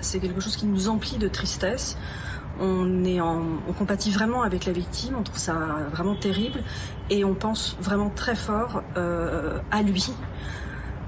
C'est 0.00 0.20
quelque 0.20 0.40
chose 0.40 0.56
qui 0.56 0.66
nous 0.66 0.88
emplit 0.88 1.16
de 1.16 1.28
tristesse 1.28 1.96
on, 2.60 3.04
est 3.04 3.20
en, 3.20 3.42
on 3.68 3.72
compatit 3.72 4.10
vraiment 4.10 4.42
avec 4.42 4.66
la 4.66 4.72
victime, 4.72 5.14
on 5.18 5.22
trouve 5.22 5.38
ça 5.38 5.54
vraiment 5.92 6.14
terrible 6.14 6.60
et 7.10 7.24
on 7.24 7.34
pense 7.34 7.76
vraiment 7.80 8.10
très 8.10 8.34
fort 8.34 8.82
euh, 8.96 9.58
à 9.70 9.82
lui, 9.82 10.12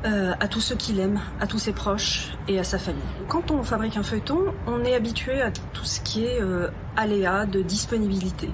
euh, 0.05 0.33
à 0.39 0.49
tous 0.49 0.61
ceux 0.61 0.77
qu'il 0.77 1.01
aime, 1.01 1.21
à 1.41 1.47
tous 1.47 1.59
ses 1.59 1.73
proches 1.73 2.33
et 2.47 2.59
à 2.59 2.65
sa 2.65 2.79
famille. 2.79 3.03
Quand 3.29 3.51
on 3.51 3.63
fabrique 3.63 3.97
un 3.97 4.03
feuilleton, 4.03 4.55
on 4.67 4.85
est 4.85 4.95
habitué 4.95 5.41
à 5.41 5.51
tout 5.51 5.85
ce 5.85 6.01
qui 6.01 6.25
est 6.25 6.41
euh, 6.41 6.69
aléa 6.97 7.47
de 7.47 7.63
disponibilité. 7.63 8.51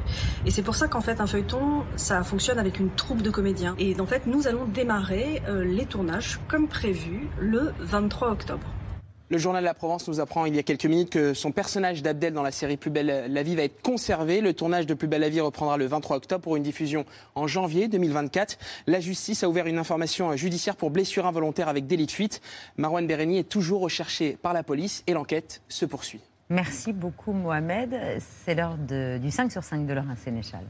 Et 0.46 0.50
c'est 0.50 0.62
pour 0.62 0.74
ça 0.74 0.88
qu'en 0.88 1.00
fait 1.00 1.20
un 1.20 1.26
feuilleton, 1.26 1.84
ça 1.96 2.22
fonctionne 2.22 2.58
avec 2.58 2.78
une 2.78 2.90
troupe 2.90 3.22
de 3.22 3.30
comédiens. 3.30 3.74
Et 3.78 3.98
en 4.00 4.06
fait, 4.06 4.26
nous 4.26 4.46
allons 4.46 4.64
démarrer 4.66 5.42
les 5.48 5.86
tournages 5.86 6.40
comme 6.48 6.68
prévu 6.68 7.28
le 7.40 7.72
23 7.80 8.30
octobre. 8.30 8.66
Le 9.30 9.38
journal 9.38 9.62
de 9.62 9.66
la 9.66 9.72
Provence 9.72 10.06
nous 10.06 10.20
apprend 10.20 10.44
il 10.44 10.54
y 10.54 10.58
a 10.58 10.62
quelques 10.62 10.84
minutes 10.84 11.08
que 11.08 11.32
son 11.32 11.50
personnage 11.50 12.02
d'Abdel 12.02 12.34
dans 12.34 12.42
la 12.42 12.50
série 12.50 12.76
Plus 12.76 12.90
belle 12.90 13.32
la 13.32 13.42
vie 13.42 13.56
va 13.56 13.62
être 13.62 13.80
conservé. 13.80 14.42
Le 14.42 14.52
tournage 14.52 14.84
de 14.84 14.92
Plus 14.92 15.08
belle 15.08 15.22
la 15.22 15.30
vie 15.30 15.40
reprendra 15.40 15.78
le 15.78 15.86
23 15.86 16.18
octobre 16.18 16.42
pour 16.42 16.56
une 16.56 16.62
diffusion 16.62 17.06
en 17.34 17.46
janvier 17.46 17.88
2024. 17.88 18.58
La 18.86 19.00
justice 19.00 19.42
a 19.42 19.48
ouvert 19.48 19.66
une 19.66 19.78
information 19.78 20.36
judiciaire 20.36 20.76
pour 20.76 20.90
blessure 20.90 21.24
involontaire 21.24 21.68
avec 21.68 21.86
délit 21.86 22.04
de 22.04 22.10
fuite. 22.10 22.42
Marwan 22.76 23.06
Bereni 23.06 23.38
est 23.38 23.48
toujours 23.48 23.80
recherché 23.80 24.36
par 24.42 24.52
la 24.52 24.62
police 24.62 25.02
et 25.06 25.14
l'enquête 25.14 25.62
se 25.68 25.86
poursuit. 25.86 26.20
Merci 26.50 26.92
beaucoup 26.92 27.32
Mohamed. 27.32 28.20
C'est 28.44 28.54
l'heure 28.54 28.76
du 28.76 29.30
5 29.30 29.50
sur 29.50 29.64
5 29.64 29.86
de 29.86 29.94
Laurent 29.94 30.16
Sénéchal. 30.22 30.64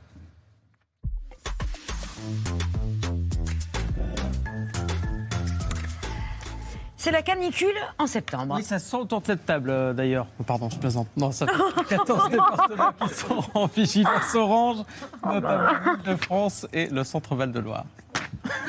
C'est 7.05 7.11
la 7.11 7.21
canicule 7.21 7.77
en 7.99 8.07
septembre. 8.07 8.55
Oui, 8.57 8.63
ça 8.63 8.79
sent 8.79 8.97
autour 8.97 9.21
de 9.21 9.27
cette 9.27 9.45
table 9.45 9.69
euh, 9.69 9.93
d'ailleurs. 9.93 10.27
Oh, 10.41 10.43
pardon, 10.43 10.71
je 10.71 10.79
plaisante. 10.79 11.07
Non, 11.19 11.33
ça 11.33 11.45
14 11.87 12.31
départements 12.31 12.95
qui 13.07 13.15
sont 13.15 13.45
en 13.53 13.67
vigilance 13.67 14.35
orange, 14.35 14.79
notamment 15.23 15.99
de 16.03 16.17
France 16.17 16.67
et 16.73 16.87
le 16.87 17.05
centre 17.05 17.35
Val-de-Loire. 17.35 17.85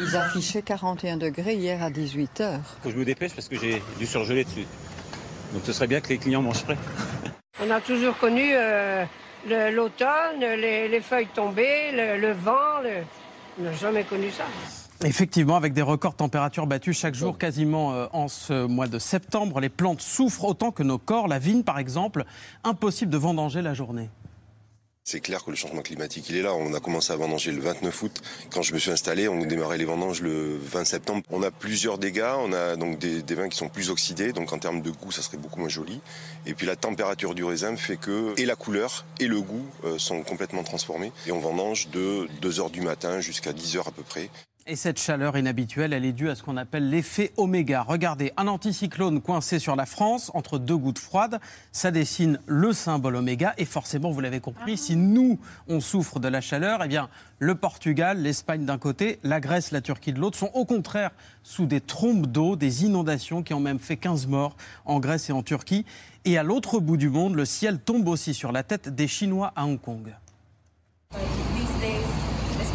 Ils 0.02 0.18
affichaient 0.18 0.64
41 0.64 1.16
degrés 1.16 1.56
hier 1.56 1.82
à 1.82 1.90
18h. 1.90 2.60
Faut 2.62 2.90
que 2.90 2.92
je 2.92 2.98
me 2.98 3.06
dépêche 3.06 3.34
parce 3.34 3.48
que 3.48 3.58
j'ai 3.58 3.82
du 3.98 4.06
surgelé 4.06 4.44
dessus. 4.44 4.66
Donc 5.54 5.62
ce 5.64 5.72
serait 5.72 5.88
bien 5.88 6.02
que 6.02 6.10
les 6.10 6.18
clients 6.18 6.42
mangent 6.42 6.64
frais. 6.64 6.78
On 7.66 7.72
a 7.72 7.80
toujours 7.80 8.18
connu 8.18 8.50
euh, 8.52 9.06
l'automne, 9.48 10.42
les, 10.42 11.00
feuilles 11.00 11.30
tombées, 11.34 11.94
le, 11.94 12.34
vent. 12.34 12.82
On 13.58 13.64
n'a 13.64 13.72
jamais 13.72 14.04
connu 14.04 14.30
ça. 14.30 14.44
Effectivement, 15.04 15.56
avec 15.56 15.74
des 15.74 15.82
records 15.82 16.14
de 16.14 16.18
température 16.18 16.68
battus 16.68 16.98
chaque 16.98 17.16
jour 17.16 17.38
quasiment 17.38 17.93
euh, 17.93 18.08
en 18.14 18.28
ce 18.28 18.66
mois 18.66 18.88
de 18.88 18.98
septembre, 18.98 19.60
les 19.60 19.70
plantes 19.70 20.02
souffrent 20.02 20.46
autant 20.46 20.72
que 20.72 20.84
nos 20.84 20.98
corps. 20.98 21.28
La 21.28 21.38
vigne, 21.38 21.64
par 21.64 21.80
exemple, 21.80 22.24
impossible 22.64 23.12
de 23.12 23.18
vendanger 23.18 23.62
la 23.62 23.74
journée. 23.74 24.10
C'est 25.08 25.20
clair 25.20 25.43
que 25.43 25.52
le 25.52 25.56
changement 25.56 25.84
climatique, 25.84 26.30
il 26.30 26.36
est 26.36 26.41
là. 26.41 26.56
On 26.56 26.74
a 26.74 26.80
commencé 26.80 27.14
à 27.14 27.16
vendanger 27.16 27.52
le 27.52 27.62
29 27.62 28.02
août. 28.02 28.22
Quand 28.50 28.64
je 28.64 28.74
me 28.74 28.80
suis 28.80 28.89
installé, 28.89 29.28
on 29.28 29.46
démarrait 29.46 29.78
les 29.78 29.86
vendanges 29.86 30.22
le 30.22 30.58
20 30.58 30.84
septembre. 30.84 31.22
On 31.30 31.43
a 31.43 31.52
plusieurs 31.52 32.00
dégâts. 32.00 32.34
On 32.39 32.52
a 32.54 32.76
donc 32.76 32.98
des, 32.98 33.22
des 33.22 33.36
vins 33.36 33.48
qui 33.48 33.56
sont 33.56 33.70
plus 33.70 33.91
oxydés. 33.91 34.34
Donc 34.34 34.52
en 34.52 34.58
termes 34.58 34.82
de 34.82 34.89
goût, 34.89 35.12
ça 35.12 35.22
serait 35.22 35.38
beaucoup 35.38 35.60
moins 35.60 35.70
joli. 35.70 36.02
Et 36.48 36.56
puis 36.56 36.66
la 36.66 36.76
température 36.76 37.36
du 37.36 37.43
raisin 37.43 37.76
fait 37.76 37.98
que 37.98 38.34
et 38.38 38.46
la 38.46 38.56
couleur 38.56 39.06
et 39.20 39.28
le 39.28 39.41
goût 39.41 39.68
euh, 39.84 40.00
sont 40.00 40.24
complètement 40.24 40.64
transformés. 40.64 41.12
Et 41.28 41.32
on 41.32 41.39
vendange 41.39 41.89
de 41.89 42.28
2 42.41 42.60
heures 42.60 42.72
du 42.72 42.82
matin 42.82 43.20
jusqu'à 43.20 43.54
10 43.54 43.78
heures 43.78 43.88
à 43.88 43.91
peu 43.91 44.02
près. 44.02 44.32
Et 44.68 44.76
cette 44.76 44.99
chaleur 44.99 45.38
inhabituelle, 45.38 45.93
elle 45.93 46.05
est 46.05 46.11
due 46.11 46.28
à 46.28 46.34
ce 46.34 46.41
qu'on 46.41 46.57
appelle 46.57 46.89
l'effet 46.89 47.32
oméga. 47.38 47.84
Regardez, 47.84 48.34
un 48.36 48.47
anticyclone 48.47 49.22
coincé 49.22 49.59
sur 49.59 49.76
la 49.76 49.86
France 49.86 50.32
entre 50.34 50.57
deux 50.57 50.76
gouttes 50.76 50.97
froides, 50.97 51.39
ça 51.72 51.91
dessine 51.91 52.39
le 52.47 52.74
symbole 52.74 53.16
oméga. 53.16 53.53
Et 53.59 53.66
forcément, 53.66 54.09
vous 54.09 54.22
l'avez 54.22 54.39
compris, 54.39 54.76
si 54.76 54.95
nous, 54.95 55.38
on 55.68 55.80
souffre 55.80 56.20
de 56.20 56.28
la 56.28 56.41
chaleur, 56.41 56.82
eh 56.84 56.88
bien, 56.88 57.09
le 57.38 57.53
Portugal, 57.53 58.24
l'Espagne 58.24 58.66
d'un 58.66 58.80
côté, 58.80 59.20
la 59.22 59.39
Grèce, 59.39 59.70
la 59.70 59.82
Turquie 59.82 60.13
de 60.13 60.20
l'autre, 60.20 60.39
sont 60.39 60.49
au 60.55 60.66
contraire 60.66 61.11
sous 61.43 61.68
des 61.68 61.80
trombes 61.80 62.26
d'eau, 62.26 62.55
des 62.55 62.86
inondations 62.86 63.43
qui 63.43 63.53
ont 63.53 63.59
même 63.59 63.78
fait 63.78 63.97
15 63.97 64.26
morts 64.26 64.57
en 64.86 64.99
Grèce 64.99 65.30
et 65.30 65.34
en 65.34 65.43
Turquie. 65.43 65.86
Et 66.26 66.39
à 66.39 66.43
l'autre 66.43 66.80
bout 66.80 66.97
du 66.97 67.09
monde, 67.09 67.36
le 67.36 67.45
ciel 67.45 67.78
tombe 67.78 68.07
aussi 68.07 68.34
sur 68.34 68.51
la 68.51 68.63
tête 68.63 68.89
des 68.89 69.07
Chinois 69.07 69.53
à 69.55 69.66
Hong 69.68 69.80
Kong. 69.80 70.16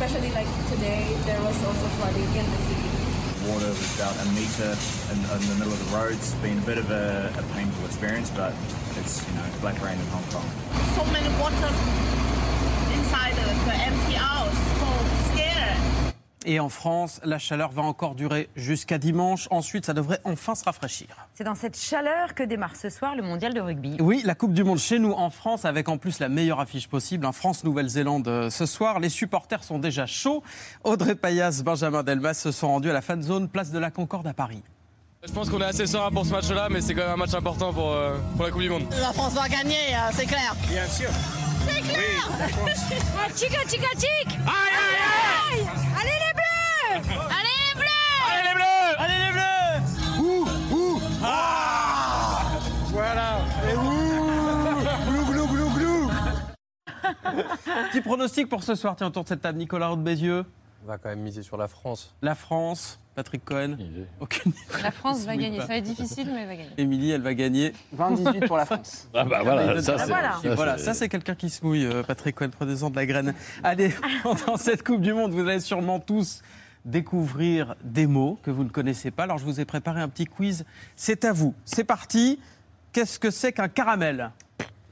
These 0.00 0.12
days, 0.12 0.22
especially 0.22 0.34
like 0.34 0.48
today, 0.68 1.14
there 1.26 1.40
was 1.42 1.64
also 1.64 1.86
flooding 2.00 2.24
in 2.24 2.46
the 2.48 2.56
city. 2.56 3.52
Water 3.52 3.68
was 3.68 3.96
about 3.96 4.16
a 4.16 4.28
metre 4.32 4.72
in, 5.12 5.18
in 5.20 5.48
the 5.48 5.54
middle 5.56 5.72
of 5.72 5.90
the 5.90 5.96
road. 5.96 6.12
It's 6.12 6.34
been 6.36 6.56
a 6.56 6.62
bit 6.62 6.78
of 6.78 6.90
a, 6.90 7.28
a 7.36 7.42
painful 7.54 7.84
experience, 7.84 8.30
but 8.30 8.54
it's, 8.96 9.26
you 9.28 9.34
know, 9.34 9.44
black 9.60 9.76
rain 9.82 9.98
in 9.98 10.06
Hong 10.08 10.24
Kong. 10.32 10.48
So 10.96 11.04
many 11.12 11.28
water 11.36 11.68
inside 12.96 13.34
the, 13.36 13.44
the 13.68 13.76
empty 13.76 14.14
house. 14.14 14.56
So 14.80 14.86
scared. 14.86 14.99
Et 16.46 16.58
en 16.58 16.70
France, 16.70 17.20
la 17.22 17.38
chaleur 17.38 17.70
va 17.70 17.82
encore 17.82 18.14
durer 18.14 18.48
jusqu'à 18.56 18.96
dimanche. 18.96 19.46
Ensuite, 19.50 19.84
ça 19.84 19.92
devrait 19.92 20.20
enfin 20.24 20.54
se 20.54 20.64
rafraîchir. 20.64 21.06
C'est 21.34 21.44
dans 21.44 21.54
cette 21.54 21.78
chaleur 21.78 22.34
que 22.34 22.42
démarre 22.42 22.76
ce 22.76 22.88
soir 22.88 23.14
le 23.14 23.22
mondial 23.22 23.52
de 23.52 23.60
rugby. 23.60 23.96
Oui, 24.00 24.22
la 24.24 24.34
Coupe 24.34 24.54
du 24.54 24.64
Monde 24.64 24.78
chez 24.78 24.98
nous 24.98 25.12
en 25.12 25.28
France, 25.28 25.66
avec 25.66 25.90
en 25.90 25.98
plus 25.98 26.18
la 26.18 26.30
meilleure 26.30 26.58
affiche 26.58 26.88
possible, 26.88 27.26
un 27.26 27.32
France-Nouvelle-Zélande 27.32 28.26
euh, 28.28 28.48
ce 28.48 28.64
soir. 28.64 29.00
Les 29.00 29.10
supporters 29.10 29.62
sont 29.62 29.78
déjà 29.78 30.06
chauds. 30.06 30.42
Audrey 30.82 31.14
Payas, 31.14 31.60
Benjamin 31.62 32.02
Delmas 32.02 32.34
se 32.34 32.52
sont 32.52 32.68
rendus 32.68 32.88
à 32.88 32.94
la 32.94 33.02
fan 33.02 33.22
zone, 33.22 33.48
place 33.48 33.70
de 33.70 33.78
la 33.78 33.90
Concorde 33.90 34.26
à 34.26 34.32
Paris. 34.32 34.62
Je 35.26 35.32
pense 35.32 35.50
qu'on 35.50 35.60
est 35.60 35.64
assez 35.66 35.86
serein 35.86 36.10
pour 36.10 36.24
ce 36.24 36.30
match-là, 36.30 36.68
mais 36.70 36.80
c'est 36.80 36.94
quand 36.94 37.02
même 37.02 37.10
un 37.10 37.16
match 37.16 37.34
important 37.34 37.74
pour, 37.74 37.90
euh, 37.92 38.16
pour 38.36 38.46
la 38.46 38.50
Coupe 38.50 38.62
du 38.62 38.70
Monde. 38.70 38.84
La 38.98 39.12
France 39.12 39.34
va 39.34 39.46
gagner, 39.46 39.92
euh, 39.92 40.10
c'est 40.14 40.24
clair. 40.24 40.56
Bien 40.66 40.86
sûr. 40.86 41.10
C'est 41.68 41.82
clair. 41.82 42.28
Ah, 43.18 43.28
Chica, 43.36 43.58
chica, 43.68 43.88
chic. 43.98 44.26
Aïe, 44.28 44.36
aïe, 44.46 44.96
aïe. 45.04 45.09
Petit 57.92 58.00
pronostic 58.00 58.48
pour 58.48 58.62
ce 58.62 58.74
soir, 58.74 58.96
tiens, 58.96 59.06
autour 59.08 59.24
de 59.24 59.28
cette 59.28 59.40
table, 59.42 59.58
Nicolas 59.58 59.88
Roux 59.88 59.96
de 59.96 60.02
Bézieux. 60.02 60.44
On 60.84 60.88
va 60.88 60.96
quand 60.96 61.10
même 61.10 61.20
miser 61.20 61.42
sur 61.42 61.58
la 61.58 61.68
France. 61.68 62.14
La 62.22 62.34
France, 62.34 62.98
Patrick 63.14 63.44
Cohen. 63.44 63.76
Aucune 64.18 64.52
La 64.82 64.90
France 64.90 65.24
va 65.26 65.36
gagner. 65.36 65.58
pas. 65.58 65.62
Ça 65.64 65.68
va 65.68 65.76
être 65.76 65.84
difficile, 65.84 66.28
mais 66.32 66.40
elle 66.40 66.46
va 66.48 66.56
gagner. 66.56 66.70
Émilie, 66.78 67.10
elle 67.10 67.20
va 67.20 67.34
gagner. 67.34 67.74
20-18 67.96 68.46
pour 68.46 68.56
la 68.56 68.64
France. 68.66 69.06
Ah 69.12 69.24
bah 69.24 69.40
voilà, 69.42 69.82
ça 69.82 69.96
Ah, 69.96 69.98
c'est. 69.98 70.06
voilà, 70.08 70.32
ça, 70.42 70.54
Voilà, 70.54 70.78
c'est- 70.78 71.08
quelqu'un 71.10 71.34
qui 71.34 71.50
se 71.50 71.62
mouille, 71.64 71.84
euh, 71.84 72.02
Patrick 72.02 72.34
Cohen, 72.36 72.48
prenez-en 72.48 72.88
de 72.88 72.96
la 72.96 73.04
graine. 73.04 73.34
Allez, 73.62 73.92
dans 74.46 74.56
cette 74.56 74.82
Coupe 74.82 75.02
du 75.02 75.12
Monde, 75.12 75.32
vous 75.32 75.40
allez 75.46 75.60
sûrement 75.60 76.00
tous 76.00 76.40
découvrir 76.86 77.74
des 77.84 78.06
mots 78.06 78.38
que 78.42 78.50
vous 78.50 78.64
ne 78.64 78.70
connaissez 78.70 79.10
pas. 79.10 79.24
Alors 79.24 79.36
je 79.36 79.44
vous 79.44 79.60
ai 79.60 79.66
préparé 79.66 80.00
un 80.00 80.08
petit 80.08 80.24
quiz. 80.24 80.64
C'est 80.96 81.26
à 81.26 81.32
vous. 81.34 81.54
C'est 81.66 81.84
parti. 81.84 82.40
Qu'est-ce 82.92 83.18
que 83.18 83.30
c'est 83.30 83.52
qu'un 83.52 83.68
caramel? 83.68 84.30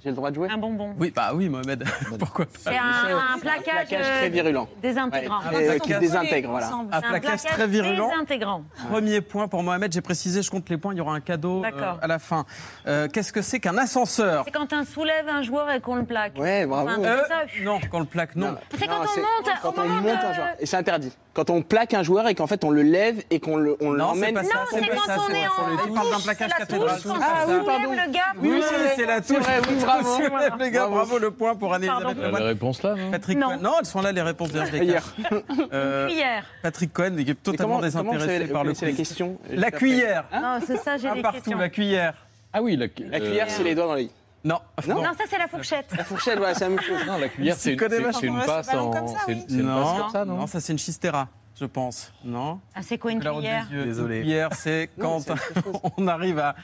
J'ai 0.08 0.12
le 0.12 0.16
droit 0.16 0.30
de 0.30 0.36
jouer 0.36 0.48
Un 0.50 0.56
bonbon. 0.56 0.94
Oui, 0.98 1.12
bah 1.14 1.32
oui, 1.34 1.50
Mohamed. 1.50 1.84
Pourquoi 2.18 2.46
pas 2.46 2.50
C'est 2.58 2.78
un, 2.78 3.34
un 3.34 3.38
plaquage, 3.38 3.62
plaquage 3.88 4.06
euh, 4.06 4.18
très 4.20 4.30
virulent. 4.30 4.66
Désintégrant. 4.80 5.38
Ouais, 5.52 5.66
très- 5.66 5.80
qui 5.80 5.94
désintègre, 5.98 6.48
voilà. 6.50 6.70
Un 6.92 7.00
plaquage 7.02 7.42
très 7.42 7.66
virulent. 7.66 8.08
Désintégrant. 8.08 8.64
Premier 8.88 9.20
point 9.20 9.48
pour 9.48 9.62
Mohamed. 9.62 9.92
J'ai 9.92 10.00
précisé, 10.00 10.40
je 10.40 10.50
compte 10.50 10.66
les 10.70 10.78
points. 10.78 10.94
Il 10.94 10.96
y 10.96 11.00
aura 11.02 11.12
un 11.14 11.20
cadeau 11.20 11.58
euh, 11.58 11.62
D'accord. 11.70 11.98
à 12.00 12.06
la 12.06 12.18
fin. 12.18 12.46
Euh, 12.86 13.06
Qu'est-ce 13.12 13.34
que 13.34 13.42
c'est 13.42 13.60
qu'un 13.60 13.76
ascenseur 13.76 14.44
C'est 14.46 14.50
quand 14.50 14.72
on 14.72 14.82
soulève 14.86 15.28
un 15.28 15.42
joueur 15.42 15.70
et 15.70 15.78
qu'on 15.82 15.96
le 15.96 16.04
plaque. 16.06 16.38
Ouais, 16.38 16.64
bravo. 16.64 16.88
Enfin, 16.88 17.02
Euh. 17.04 17.22
Non, 17.62 17.78
quand 17.90 17.98
le 17.98 18.06
plaque, 18.06 18.34
non. 18.34 18.56
C'est 18.78 18.86
quand 18.86 18.94
on 18.94 19.20
monte, 19.20 19.56
quand 19.60 19.74
on 19.76 19.86
monte 19.88 20.24
un 20.24 20.32
joueur. 20.32 20.48
Et 20.58 20.64
c'est 20.64 20.76
interdit. 20.78 21.12
Quand 21.38 21.50
on 21.50 21.62
plaque 21.62 21.94
un 21.94 22.02
joueur 22.02 22.26
et 22.26 22.34
qu'en 22.34 22.48
fait 22.48 22.64
on 22.64 22.70
le 22.72 22.82
lève 22.82 23.22
et 23.30 23.38
qu'on 23.38 23.56
le- 23.58 23.76
on 23.80 23.92
Non, 23.92 24.12
c'est 24.14 24.32
l'emmène. 24.32 24.34
pas 24.34 24.42
ça. 24.42 24.54
Non, 24.54 24.60
c'est 24.72 24.80
quand 24.88 25.06
ça, 25.06 25.16
on 25.18 25.32
est 25.32 25.46
en 25.46 25.86
Il 25.86 25.92
parle 25.94 26.10
d'un 26.10 26.18
plaquage 26.18 26.36
c'est 26.36 26.48
la 26.48 26.66
cathédral. 26.66 26.96
touche, 26.96 27.02
quand 27.04 27.14
c'est 27.14 27.16
on 27.16 27.20
pas 27.20 27.26
ça. 27.26 27.44
soulève 27.86 27.90
le 28.06 28.12
gars. 28.12 28.20
Oui, 28.42 28.48
Oui, 28.50 28.62
c'est 28.96 29.06
la 29.06 29.20
touche. 29.20 29.36
vrai, 29.38 29.60
oui, 29.68 29.74
bravo. 29.80 30.08
Les 30.58 30.70
gars, 30.72 30.86
Bravo. 30.88 31.18
le 31.20 31.30
point 31.30 31.54
pour 31.54 31.72
Anne-Elisabeth 31.74 32.02
Pardon. 32.06 32.20
La 32.20 32.26
Lemoine. 32.26 32.42
réponse 32.42 32.82
là, 32.82 32.94
non 32.96 33.10
Patrick 33.12 33.38
Non. 33.38 33.46
Cohen. 33.50 33.58
Non, 33.62 33.72
elles 33.78 33.86
sont 33.86 34.02
là 34.02 34.10
les 34.10 34.22
réponses 34.22 34.50
les 34.52 34.78
Hier. 34.84 35.04
cache. 35.20 35.38
Euh, 35.72 36.08
Cuillère. 36.08 36.44
Patrick 36.60 36.92
Cohen 36.92 37.16
est 37.18 37.40
totalement 37.40 37.80
désintéressé 37.80 38.46
par 38.48 38.64
le 38.64 38.74
c'est 38.74 38.86
la 38.86 38.92
question 38.92 39.38
La 39.52 39.70
cuillère. 39.70 40.24
Non, 40.34 40.58
c'est 40.66 40.78
ça, 40.78 40.96
j'ai 40.96 41.06
Un 41.06 41.14
des 41.14 41.22
partout, 41.22 41.36
questions. 41.38 41.58
la 41.58 41.68
cuillère. 41.68 42.14
Ah 42.52 42.62
oui, 42.62 42.74
la, 42.76 42.86
La 43.10 43.20
cuillère, 43.20 43.46
c'est 43.48 43.62
les 43.62 43.76
doigts 43.76 43.86
dans 43.86 43.94
les. 43.94 44.10
Non. 44.44 44.58
Non. 44.86 44.96
Non, 44.96 45.10
ça, 45.18 45.24
c'est 45.28 45.38
la 45.38 45.48
fourchette. 45.48 45.86
La 45.96 46.04
fourchette, 46.04 46.38
voilà, 46.38 46.54
c'est 46.54 46.64
la 46.64 46.70
même 46.70 46.80
chose. 46.80 46.98
Non, 47.06 47.18
la 47.18 47.28
cuillère, 47.28 47.56
c'est 47.56 47.72
une, 47.74 47.78
c'est- 47.78 48.26
une 48.26 48.36
Ouais, 48.38 48.46
passe 48.46 48.72
en. 48.74 48.90
comme 48.90 49.08
ça, 49.08 49.18
c'est 49.26 49.32
oui. 49.34 49.44
c'est 49.48 49.54
une 49.56 49.66
passe 49.66 49.74
Non, 49.74 49.96
comme 50.02 50.10
ça, 50.10 50.24
non 50.24 50.36
non, 50.36 50.46
ça 50.46 50.60
c'est 50.60 50.72
une 50.72 50.78
chistera, 50.78 51.28
je 51.58 51.64
pense. 51.64 52.12
Non. 52.24 52.60
Ah, 52.74 52.80
c'est 52.82 52.98
quoi 52.98 53.10
une 53.12 53.20
cuillère 53.20 53.66
yeux. 53.70 53.84
Désolé. 53.84 54.16
Une 54.18 54.22
cuillère, 54.22 54.54
c'est 54.54 54.90
quand 54.98 55.24
on 55.98 56.06
arrive 56.08 56.38
à 56.38 56.54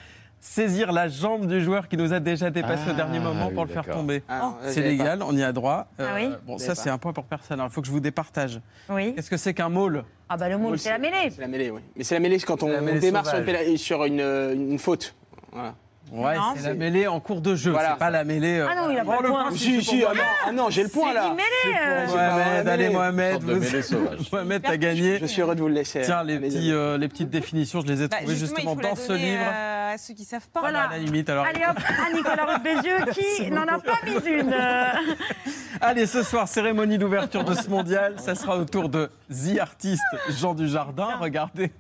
saisir 0.40 0.92
la 0.92 1.08
jambe 1.08 1.46
du 1.46 1.62
joueur 1.64 1.88
qui 1.88 1.96
nous 1.96 2.12
a 2.12 2.20
déjà 2.20 2.50
dépassé 2.50 2.88
au 2.88 2.90
Ah, 2.92 2.94
dernier 2.94 3.18
moment 3.18 3.46
oui, 3.48 3.54
pour 3.54 3.64
le 3.64 3.70
faire 3.70 3.86
tomber. 3.86 4.22
Ah, 4.28 4.52
C'est 4.68 4.82
légal, 4.82 5.22
on 5.22 5.34
y 5.34 5.42
a 5.42 5.52
droit. 5.52 5.86
Euh, 5.98 6.06
Ah 6.08 6.14
oui 6.16 6.28
Bon, 6.46 6.58
J'avais 6.58 6.74
ça 6.74 6.82
c'est 6.82 6.90
un 6.90 6.98
point 6.98 7.12
pour 7.14 7.24
personne. 7.24 7.58
Alors 7.60 7.70
il 7.70 7.74
faut 7.74 7.80
que 7.80 7.86
je 7.86 7.92
vous 7.92 8.00
départage. 8.00 8.60
Oui. 8.90 9.14
Qu'est-ce 9.14 9.30
que 9.30 9.38
c'est 9.38 9.54
qu'un 9.54 9.70
môle? 9.70 10.04
Ah, 10.28 10.36
bah 10.36 10.48
le 10.48 10.58
moule, 10.58 10.78
c'est 10.78 10.90
la 10.90 10.98
mêlée. 10.98 11.30
C'est 11.30 11.40
la 11.40 11.48
mêlée, 11.48 11.70
oui. 11.70 11.80
Mais 11.96 12.04
c'est 12.04 12.14
la 12.14 12.20
mêlée 12.20 12.38
quand 12.40 12.62
on, 12.62 12.68
démarre 12.98 13.26
une, 13.66 13.76
sur 13.78 14.04
une, 14.04 14.20
euh, 14.20 14.54
une 14.54 14.78
faute. 14.78 15.14
Voilà. 15.52 15.74
Ouais, 16.12 16.36
Non, 16.36 16.52
c'est 16.54 16.62
c'est- 16.62 16.68
la 16.68 16.74
mêlée 16.74 17.06
en 17.08 17.18
cours 17.18 17.40
de 17.40 17.54
jeu. 17.56 17.72
Voilà. 17.72 17.92
C'est 17.92 17.98
pas 17.98 18.10
la 18.10 18.22
mêlée. 18.24 18.58
euh, 18.58 18.66
Ah 18.70 18.74
non, 18.76 18.90
il 18.90 18.98
a 18.98 19.02
oh, 19.04 19.08
pas 19.10 19.20
le 19.22 19.28
point. 19.30 19.50
Si, 19.52 19.82
si, 19.82 20.04
ah 20.04 20.12
non, 20.14 20.20
ah 20.46 20.52
non, 20.52 20.70
j'ai 20.70 20.82
le 20.84 20.88
point 20.88 21.08
C'est 21.08 21.14
là. 21.14 21.26
une 21.28 21.34
mêlée. 21.34 21.78
euh, 21.82 22.06
Mohamed, 22.06 22.66
la 22.66 22.72
allez 22.72 22.82
mêlée. 22.84 22.94
Mohamed, 22.94 23.32
Sorte 23.32 23.44
de 23.46 23.54
vous- 23.54 23.60
mêlée 23.60 23.82
sauvage. 23.82 24.18
Mohamed, 24.32 24.62
t'as 24.62 24.76
gagné. 24.76 25.18
Je 25.18 25.26
suis 25.26 25.42
heureux 25.42 25.54
de 25.56 25.60
vous 25.60 25.68
le 25.68 25.74
laisser. 25.74 26.02
Tiens, 26.02 26.22
les, 26.22 26.36
Allez, 26.36 26.48
petits, 26.48 26.72
euh, 26.72 26.98
les 26.98 27.08
petites 27.08 27.30
définitions, 27.30 27.80
je 27.80 27.86
les 27.86 28.02
ai 28.02 28.08
Bah, 28.08 28.18
trouvées 28.18 28.36
justement, 28.36 28.56
justement 28.56 28.72
il 28.72 28.76
faut 28.76 28.82
la 28.82 28.88
dans 28.90 28.96
ce 28.96 29.08
donner, 29.08 29.24
livre. 29.32 29.42
euh, 29.44 29.94
à 29.94 29.98
ceux 29.98 30.14
qui 30.14 30.24
savent 30.24 30.48
pas. 30.52 30.60
Voilà. 30.60 30.82
À 30.82 30.90
la 30.90 30.98
limite, 30.98 31.28
alors. 31.30 31.46
Allez 31.46 31.62
hop, 31.68 31.78
à 31.78 32.12
Nicolas 32.14 32.58
Bézieux 32.58 33.04
qui 33.44 33.50
n'en 33.50 33.62
a 33.66 33.78
pas 33.80 33.98
mis 34.04 34.30
une. 34.30 34.52
euh. 34.52 34.84
Allez, 35.80 36.06
ce 36.06 36.22
soir, 36.22 36.46
cérémonie 36.46 36.98
d'ouverture 36.98 37.44
de 37.44 37.54
ce 37.54 37.68
mondial. 37.68 38.14
Ça 38.18 38.34
sera 38.36 38.56
autour 38.56 38.88
de 38.88 39.10
The 39.28 39.58
Artist 39.60 40.02
Jean 40.30 40.54
Dujardin. 40.54 41.08
Regardez, 41.20 41.72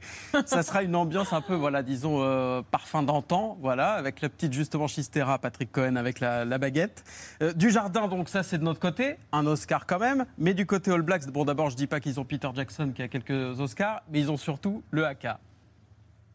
ça 0.44 0.62
sera 0.64 0.82
une 0.82 0.96
ambiance 0.96 1.32
un 1.32 1.40
peu, 1.40 1.54
voilà, 1.54 1.82
disons, 1.82 2.18
euh, 2.20 2.60
parfum 2.70 3.02
d'antan, 3.04 3.56
voilà, 3.62 3.92
avec 3.92 4.13
la 4.20 4.28
petite, 4.28 4.52
justement, 4.52 4.86
Chistera, 4.86 5.38
Patrick 5.38 5.72
Cohen 5.72 5.96
avec 5.96 6.20
la, 6.20 6.44
la 6.44 6.58
baguette. 6.58 7.04
Euh, 7.42 7.52
Dujardin, 7.52 8.08
donc, 8.08 8.28
ça, 8.28 8.42
c'est 8.42 8.58
de 8.58 8.64
notre 8.64 8.80
côté. 8.80 9.16
Un 9.32 9.46
Oscar 9.46 9.86
quand 9.86 9.98
même. 9.98 10.24
Mais 10.38 10.54
du 10.54 10.66
côté 10.66 10.90
All 10.90 11.02
Blacks, 11.02 11.26
bon, 11.26 11.44
d'abord, 11.44 11.70
je 11.70 11.76
dis 11.76 11.86
pas 11.86 12.00
qu'ils 12.00 12.18
ont 12.20 12.24
Peter 12.24 12.48
Jackson 12.54 12.92
qui 12.94 13.02
a 13.02 13.08
quelques 13.08 13.60
Oscars, 13.60 14.02
mais 14.10 14.20
ils 14.20 14.30
ont 14.30 14.36
surtout 14.36 14.82
le 14.90 15.06
haka. 15.06 15.38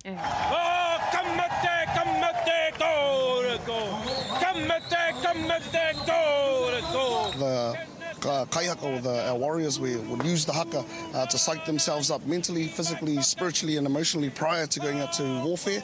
Oh, 0.05 0.11
comme 1.11 1.39
comme 1.95 2.21
te, 2.45 2.79
go, 2.79 3.41
le 3.41 3.57
go. 3.65 3.79
Comme 4.39 4.67
te, 4.89 5.11
comme 5.21 5.47
te, 5.71 6.05
go, 6.05 6.69
le 6.71 6.81
go. 6.93 7.19
the 7.39 7.79
uh, 8.27 8.45
kai 8.45 8.65
haka 8.65 8.85
or 8.85 8.99
the, 8.99 9.29
our 9.29 9.37
warriors 9.37 9.79
we 9.79 9.95
would 9.95 10.23
use 10.23 10.45
the 10.45 10.53
haka 10.53 10.83
uh, 11.13 11.25
to 11.25 11.37
psych 11.37 11.65
themselves 11.65 12.11
up 12.11 12.25
mentally, 12.25 12.67
physically, 12.67 13.21
spiritually, 13.21 13.77
and 13.77 13.87
emotionally 13.87 14.29
prior 14.29 14.67
to 14.67 14.79
going 14.79 14.99
out 14.99 15.13
to 15.13 15.23
warfare. 15.43 15.83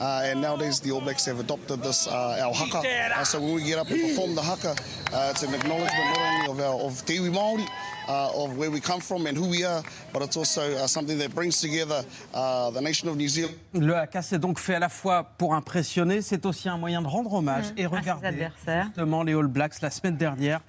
Uh, 0.00 0.22
and 0.24 0.40
nowadays 0.40 0.80
the 0.80 0.90
All 0.90 1.00
Blacks 1.00 1.24
have 1.24 1.40
adopted 1.40 1.82
this 1.82 2.06
uh, 2.06 2.44
our 2.44 2.54
haka. 2.54 2.82
Uh, 2.86 3.24
so 3.24 3.40
when 3.40 3.54
we 3.54 3.64
get 3.64 3.78
up 3.78 3.90
and 3.90 4.00
perform 4.00 4.34
the 4.34 4.42
haka, 4.42 4.70
uh, 5.12 5.28
it's 5.30 5.42
an 5.42 5.54
acknowledgement 5.54 5.92
not 5.92 6.18
only 6.18 6.50
of 6.50 6.60
our 6.60 6.80
of 6.86 7.04
Te 7.04 7.18
Iwi 7.18 7.30
Māori. 7.30 7.66
Uh, 8.08 8.44
of 8.44 8.56
where 8.56 8.70
we 8.70 8.80
come 8.80 9.00
from 9.00 9.26
and 9.26 9.36
who 9.36 9.48
we 9.48 9.64
are, 9.64 9.82
but 10.12 10.22
it's 10.22 10.36
also 10.36 10.60
uh, 10.60 10.86
something 10.86 11.18
that 11.18 11.34
brings 11.34 11.60
together 11.60 12.04
uh, 12.32 12.70
the 12.70 12.80
nation 12.80 13.08
of 13.08 13.16
New 13.16 13.26
Zealand. 13.26 13.52
Le 13.74 13.94
haka, 13.96 14.22
c'est 14.22 14.38
donc 14.38 14.60
fait 14.60 14.76
à 14.76 14.78
la 14.78 14.88
fois 14.88 15.24
pour 15.36 15.56
impressionner, 15.56 16.22
c'est 16.22 16.46
aussi 16.46 16.68
un 16.68 16.78
moyen 16.78 17.02
de 17.02 17.08
rendre 17.08 17.34
hommage. 17.34 17.72
Mmh, 17.72 17.78
et 17.78 17.84
adversaires. 18.22 18.86
justement, 18.86 19.24
les 19.24 19.34
All 19.34 19.48
Blacks, 19.48 19.80
la 19.82 19.90
semaine 19.90 20.16
dernière, 20.16 20.60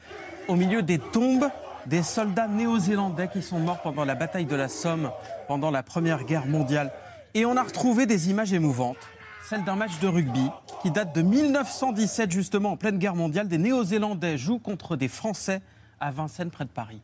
au 0.47 0.55
milieu 0.55 0.82
des 0.82 0.97
tombes 0.97 1.47
des 1.86 2.01
soldats 2.01 2.47
néo-zélandais 2.47 3.30
qui 3.32 3.43
sont 3.43 3.59
morts 3.59 3.82
pendant 3.82 4.03
la 4.03 4.15
bataille 4.15 4.45
de 4.45 4.55
la 4.55 4.67
Somme, 4.67 5.11
pendant 5.47 5.69
la 5.69 5.84
Première 5.84 6.23
Guerre 6.23 6.47
mondiale. 6.47 6.91
Et 7.36 7.45
on 7.45 7.55
a 7.55 7.61
retrouvé 7.61 8.07
des 8.07 8.32
images 8.32 8.51
émouvantes. 8.51 8.97
Celle 9.48 9.64
d'un 9.64 9.78
match 9.78 10.00
de 10.02 10.08
rugby 10.08 10.50
qui 10.82 10.91
date 10.91 11.16
de 11.16 11.22
1917, 11.22 12.32
justement 12.32 12.72
en 12.72 12.78
pleine 12.78 12.98
guerre 12.98 13.16
mondiale. 13.16 13.48
Des 13.48 13.58
Néo-Zélandais 13.58 14.38
jouent 14.38 14.60
contre 14.60 14.98
des 14.98 15.08
Français 15.08 15.62
à 16.02 16.12
Vincennes, 16.12 16.52
près 16.52 16.66
de 16.66 16.70
Paris. 16.70 17.02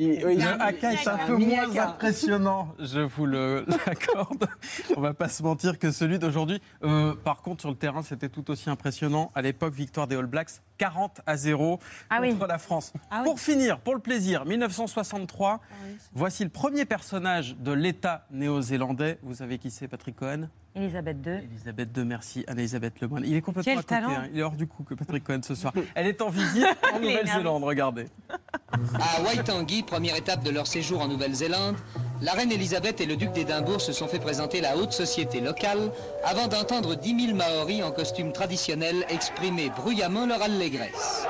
Le 0.00 0.62
haka 0.62 0.92
est 0.92 1.06
un 1.08 1.18
peu 1.26 1.36
moins 1.36 1.76
impressionnant, 1.76 2.74
je 2.78 3.00
vous 3.00 3.26
l'accorde. 3.26 4.48
On 4.96 5.00
va 5.00 5.12
pas 5.14 5.28
se 5.28 5.42
mentir 5.42 5.78
que 5.78 5.90
celui 5.90 6.18
d'aujourd'hui. 6.18 6.60
Euh, 6.82 7.14
par 7.14 7.42
contre, 7.42 7.60
sur 7.60 7.70
le 7.70 7.76
terrain, 7.76 8.02
c'était 8.02 8.28
tout 8.28 8.50
aussi 8.50 8.70
impressionnant. 8.70 9.30
À 9.34 9.42
l'époque, 9.42 9.74
victoire 9.74 10.06
des 10.06 10.16
All 10.16 10.26
Blacks, 10.26 10.50
40 10.78 11.20
à 11.26 11.36
0 11.36 11.78
Ah 12.08 12.20
contre 12.20 12.46
la 12.46 12.58
France. 12.58 12.92
Pour 13.24 13.40
finir, 13.40 13.80
pour 13.80 13.94
le 13.94 14.00
plaisir, 14.00 14.44
1963, 14.46 15.60
voici 16.14 16.44
le 16.44 16.50
premier 16.50 16.84
personnage 16.84 17.56
de 17.58 17.72
l'État 17.72 18.26
néo-zélandais. 18.30 19.18
Vous 19.22 19.34
savez 19.34 19.58
qui 19.58 19.70
c'est, 19.70 19.88
Patrick 19.88 20.16
Cohen? 20.16 20.48
Elisabeth 20.76 21.16
II. 21.26 21.32
Elisabeth 21.50 21.88
II, 21.96 22.04
merci. 22.04 22.44
Anne-Elisabeth 22.46 23.00
Lemoine. 23.00 23.24
Il 23.26 23.34
est 23.34 23.40
complètement 23.40 23.72
Quel 23.72 23.78
à 23.78 23.82
côté. 23.82 23.94
talent. 23.94 24.10
hein. 24.10 24.28
Il 24.32 24.38
est 24.38 24.42
hors 24.42 24.52
du 24.52 24.66
coup 24.68 24.84
que 24.84 24.94
Patrick 24.94 25.24
Cohen 25.24 25.40
ce 25.42 25.54
soir. 25.56 25.72
Elle 25.94 26.06
est 26.06 26.22
en 26.22 26.28
visite 26.30 26.64
en. 26.92 27.00
Nouvelle-Zélande, 27.00 27.64
regardez. 27.64 28.06
À 28.72 29.20
Waitangi, 29.22 29.82
première 29.82 30.14
étape 30.14 30.44
de 30.44 30.50
leur 30.50 30.68
séjour 30.68 31.00
en 31.00 31.08
Nouvelle-Zélande, 31.08 31.74
la 32.22 32.32
reine 32.32 32.52
Elisabeth 32.52 33.00
et 33.00 33.06
le 33.06 33.16
duc 33.16 33.32
d'Édimbourg 33.32 33.80
se 33.80 33.92
sont 33.92 34.06
fait 34.06 34.20
présenter 34.20 34.60
la 34.60 34.76
haute 34.76 34.92
société 34.92 35.40
locale 35.40 35.90
avant 36.24 36.46
d'entendre 36.46 36.94
10 36.94 37.26
000 37.26 37.36
Maoris 37.36 37.82
en 37.82 37.90
costume 37.90 38.32
traditionnel 38.32 39.04
exprimer 39.08 39.70
bruyamment 39.70 40.24
leur 40.24 40.40
allégresse. 40.40 41.26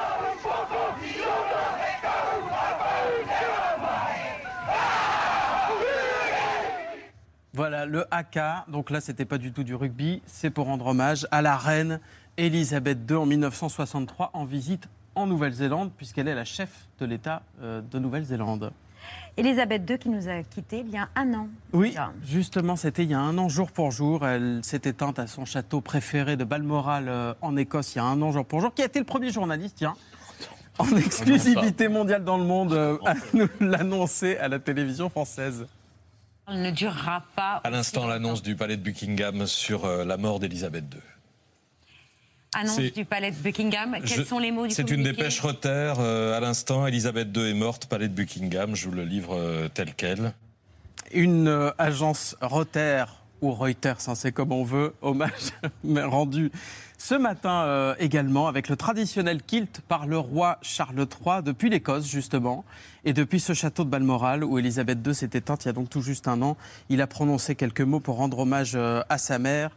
Voilà, 7.53 7.85
le 7.85 8.07
haka. 8.13 8.65
Donc 8.69 8.91
là, 8.91 9.01
c'était 9.01 9.25
pas 9.25 9.39
du 9.39 9.53
tout 9.53 9.65
du 9.65 9.75
rugby. 9.75 10.23
C'est 10.27 10.51
pour 10.51 10.67
rendre 10.67 10.87
hommage 10.87 11.27
à 11.31 11.43
la 11.43 11.57
reine 11.57 12.01
Elisabeth 12.37 12.99
II 13.11 13.17
en 13.17 13.27
1963 13.27 14.31
en 14.35 14.45
visite 14.45 14.89
en 15.17 15.27
Nouvelle-Zélande, 15.27 15.91
puisqu'elle 15.97 16.29
est 16.29 16.35
la 16.35 16.45
chef 16.45 16.87
de 17.01 17.07
l'État 17.07 17.43
euh, 17.61 17.81
de 17.81 17.99
Nouvelle-Zélande. 17.99 18.73
Elisabeth 19.37 19.89
II 19.89 19.99
qui 19.99 20.09
nous 20.09 20.29
a 20.29 20.43
quittés 20.43 20.85
il 20.87 20.91
y 20.91 20.97
a 20.97 21.09
un 21.17 21.35
an. 21.35 21.49
Oui, 21.73 21.97
justement, 22.23 22.77
c'était 22.77 23.03
il 23.03 23.11
y 23.11 23.15
a 23.15 23.21
un 23.21 23.37
an, 23.39 23.49
jour 23.49 23.73
pour 23.73 23.91
jour. 23.91 24.27
Elle 24.27 24.61
s'est 24.63 24.83
éteinte 24.85 25.19
à 25.19 25.27
son 25.27 25.45
château 25.45 25.81
préféré 25.81 26.37
de 26.37 26.45
Balmoral 26.45 27.09
euh, 27.09 27.35
en 27.41 27.57
Écosse 27.57 27.95
il 27.95 27.99
y 27.99 28.01
a 28.01 28.05
un 28.05 28.23
an, 28.23 28.31
jour 28.31 28.45
pour 28.45 28.61
jour, 28.61 28.73
qui 28.73 28.83
a 28.83 28.85
été 28.85 28.99
le 29.01 29.05
premier 29.05 29.31
journaliste, 29.31 29.77
tiens, 29.79 29.95
en 30.79 30.87
exclusivité 30.97 31.89
mondiale 31.89 32.23
dans 32.23 32.39
le 32.39 32.45
monde, 32.45 32.73
euh, 32.73 32.99
à 33.05 33.15
nous 33.35 33.49
l'annoncer 33.61 34.37
à 34.37 34.47
la 34.47 34.61
télévision 34.61 35.09
française. 35.11 35.67
Elle 36.51 36.63
ne 36.63 36.71
durera 36.71 37.23
pas. 37.37 37.61
À 37.65 37.71
l'instant, 37.71 38.07
l'annonce 38.07 38.43
du 38.43 38.57
palais 38.57 38.77
de 38.77 38.83
Buckingham 38.83 39.47
sur 39.47 39.85
euh, 39.85 40.05
la 40.05 40.17
mort 40.17 40.41
d'Elisabeth 40.41 40.85
II. 40.93 41.01
Annonce 42.53 42.77
C'est- 42.77 42.91
du 42.95 43.05
palais 43.05 43.31
de 43.31 43.37
Buckingham. 43.37 43.97
Quels 44.05 44.19
Je- 44.19 44.23
sont 44.25 44.41
les 44.41 44.51
mots 44.51 44.67
du 44.67 44.75
C'est 44.75 44.91
une 44.91 45.05
dépêche 45.05 45.39
Reuters. 45.41 46.01
euh, 46.01 46.37
à 46.37 46.41
l'instant, 46.41 46.87
Elisabeth 46.87 47.29
II 47.37 47.49
est 47.51 47.55
morte, 47.55 47.87
palais 47.87 48.09
de 48.09 48.13
Buckingham. 48.15 48.75
Je 48.75 48.89
vous 48.89 48.95
le 48.95 49.05
livre 49.05 49.37
euh, 49.37 49.69
tel 49.73 49.95
quel. 49.95 50.33
Une 51.13 51.47
euh, 51.47 51.71
agence 51.79 52.37
Reuters 52.41 53.20
ou 53.43 53.53
Reuters, 53.53 53.97
hein, 54.09 54.15
c'est 54.15 54.33
comme 54.33 54.53
on 54.53 54.65
veut, 54.65 54.95
hommage 55.03 55.53
rendu 55.85 56.51
ce 56.99 57.15
matin 57.15 57.63
euh, 57.65 57.95
également 57.99 58.47
avec 58.47 58.69
le 58.69 58.77
traditionnel 58.77 59.43
kilt 59.43 59.81
par 59.89 60.07
le 60.07 60.19
roi 60.19 60.59
Charles 60.61 60.99
III 60.99 61.43
depuis 61.43 61.71
l'Écosse 61.71 62.07
justement 62.07 62.65
et 63.05 63.13
depuis 63.15 63.41
ce 63.41 63.55
château 63.55 63.85
de 63.85 63.89
Balmoral 63.89 64.45
où 64.45 64.59
Elisabeth 64.59 64.99
II 65.07 65.15
s'est 65.15 65.31
éteinte 65.33 65.65
il 65.65 65.69
y 65.69 65.71
a 65.71 65.73
donc 65.73 65.89
tout 65.89 66.03
juste 66.03 66.29
un 66.29 66.43
an. 66.43 66.57
Il 66.91 67.01
a 67.01 67.07
prononcé 67.07 67.55
quelques 67.55 67.81
mots 67.81 68.01
pour 68.01 68.17
rendre 68.17 68.41
hommage 68.41 68.73
euh, 68.75 69.03
à 69.09 69.17
sa 69.17 69.39
mère. 69.39 69.71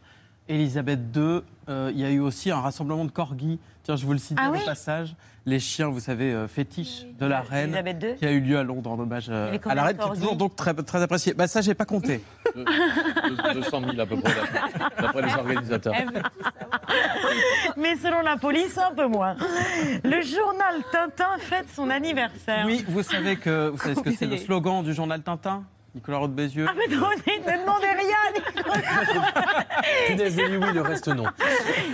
Elisabeth 0.50 1.00
II, 1.16 1.40
euh, 1.70 1.92
il 1.94 2.00
y 2.02 2.04
a 2.04 2.10
eu 2.12 2.20
aussi 2.20 2.52
un 2.52 2.60
rassemblement 2.60 3.06
de 3.06 3.12
corgis. 3.12 3.60
Tiens, 3.84 3.96
je 3.96 4.06
vous 4.06 4.12
le 4.12 4.20
cite 4.20 4.38
Ah 4.40 4.50
au 4.50 4.54
oui? 4.54 4.60
passage. 4.66 5.16
Les 5.46 5.60
chiens, 5.60 5.90
vous 5.90 6.00
savez, 6.00 6.32
euh, 6.32 6.48
fétiches 6.48 7.06
de 7.20 7.26
la 7.26 7.42
reine, 7.42 7.78
qui 8.18 8.26
a 8.26 8.32
eu 8.32 8.40
lieu 8.40 8.58
à 8.58 8.64
Londres 8.64 8.90
en 8.92 8.98
hommage 9.00 9.26
euh, 9.30 9.58
à 9.66 9.76
la 9.76 9.84
reine, 9.84 9.98
qui 9.98 10.08
est 10.08 10.14
toujours 10.14 10.38
donc 10.38 10.56
très, 10.56 10.74
très 10.74 11.02
appréciée. 11.02 11.34
Bah, 11.34 11.48
ça, 11.48 11.60
j'ai 11.60 11.74
pas 11.74 11.84
compté. 11.84 12.24
200 12.56 13.82
000 13.82 14.00
à 14.00 14.06
peu 14.06 14.16
près, 14.22 14.34
d'après- 14.34 15.02
d'après 15.02 15.22
les 15.22 15.34
organisateurs. 15.34 15.94
Mais 17.76 17.96
selon 17.98 18.22
la 18.22 18.38
police, 18.38 18.78
un 18.78 18.94
peu 18.96 19.08
moins. 19.08 19.36
Le 20.04 20.22
journal 20.22 20.76
Tintin 20.94 21.38
fête 21.40 21.66
son 21.76 21.90
anniversaire. 21.90 22.64
Oui, 22.66 22.86
vous 22.88 23.04
savez, 23.04 23.36
que, 23.36 23.68
vous 23.68 23.78
savez 23.80 23.96
ce 23.96 24.00
que 24.02 24.12
c'est 24.12 24.28
le 24.28 24.38
slogan 24.38 24.82
du 24.82 24.94
journal 24.94 25.22
Tintin? 25.22 25.64
Nicolas 25.96 26.18
Roth 26.18 26.34
Bézieux 26.34 26.66
Ah, 26.68 26.74
mais 26.76 26.96
non, 26.96 27.08
ne 27.10 27.62
demandez 27.62 27.88
rien, 27.88 28.18
Nicolas. 28.56 29.66
Punaise 30.08 30.38
oui, 30.38 30.74
le 30.74 30.82
reste 30.82 31.08
non. 31.10 31.26
C'est 31.38 31.46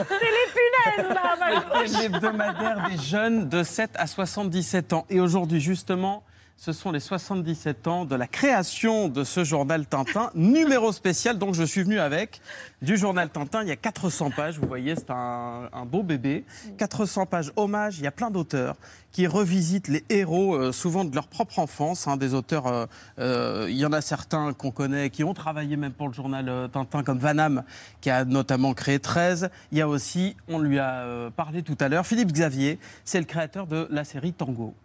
les 0.09 1.03
punaises, 1.03 1.13
là, 1.13 1.35
malheureusement. 1.37 1.81
C'est 1.85 2.01
l'hebdomadaire 2.03 2.87
des 2.89 2.97
jeunes 2.97 3.49
de 3.49 3.63
7 3.63 3.91
à 3.95 4.07
77 4.07 4.93
ans. 4.93 5.05
Et 5.09 5.19
aujourd'hui, 5.19 5.59
justement, 5.59 6.23
ce 6.59 6.73
sont 6.73 6.91
les 6.91 6.99
77 6.99 7.87
ans 7.87 8.03
de 8.03 8.15
la 8.15 8.27
création 8.27 9.07
de 9.07 9.23
ce 9.23 9.45
journal 9.45 9.85
Tintin, 9.85 10.29
numéro 10.35 10.91
spécial. 10.91 11.37
Donc, 11.37 11.55
je 11.55 11.63
suis 11.63 11.83
venu 11.83 12.01
avec 12.01 12.41
du 12.81 12.97
journal 12.97 13.29
Tintin. 13.29 13.61
Il 13.61 13.69
y 13.69 13.71
a 13.71 13.77
400 13.77 14.31
pages. 14.31 14.59
Vous 14.59 14.67
voyez, 14.67 14.93
c'est 14.97 15.09
un, 15.09 15.69
beau 15.89 16.03
bébé. 16.03 16.43
400 16.77 17.27
pages 17.27 17.53
hommage. 17.55 17.99
Il 17.99 18.03
y 18.03 18.07
a 18.07 18.11
plein 18.11 18.29
d'auteurs 18.29 18.75
qui 19.13 19.25
revisitent 19.25 19.87
les 19.87 20.03
héros, 20.09 20.53
euh, 20.53 20.73
souvent 20.73 21.05
de 21.05 21.15
leur 21.15 21.27
propre 21.27 21.59
enfance. 21.59 22.09
hein, 22.09 22.17
des 22.17 22.33
auteurs, 22.33 22.67
euh, 22.67 22.85
euh, 23.19 23.67
il 23.69 23.77
y 23.77 23.85
en 23.85 23.93
a 23.93 24.01
certains 24.01 24.51
qu'on 24.51 24.71
connaît, 24.71 25.09
qui 25.09 25.23
ont 25.23 25.33
travaillé 25.33 25.77
même 25.77 25.93
pour 25.93 26.09
le 26.09 26.13
journal 26.13 26.69
Tintin, 26.73 27.03
comme 27.03 27.19
Van 27.19 27.35
Damme, 27.35 27.63
qui 28.01 28.09
a 28.09 28.25
notamment 28.25 28.73
créé 28.73 28.99
13. 28.99 29.49
Il 29.71 29.77
y 29.77 29.81
a 29.81 29.87
aussi, 29.87 30.35
on 30.49 30.59
lui 30.59 30.77
a 30.77 31.31
parlé 31.37 31.63
tout 31.63 31.77
à 31.79 31.87
l'heure, 31.87 32.05
Philippe 32.05 32.33
Xavier, 32.33 32.79
c'est 33.05 33.19
le 33.19 33.25
créateur 33.25 33.65
de 33.65 33.87
la 33.89 34.03
série 34.03 34.33
Tango. 34.33 34.75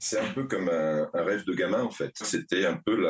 C'est 0.00 0.18
un 0.18 0.32
peu 0.32 0.44
comme 0.44 0.68
un, 0.68 1.08
rêve 1.12 1.44
de 1.44 1.52
gamin 1.52 1.82
en 1.82 1.90
fait. 1.90 2.12
C'était 2.14 2.64
un 2.64 2.76
peu 2.84 3.06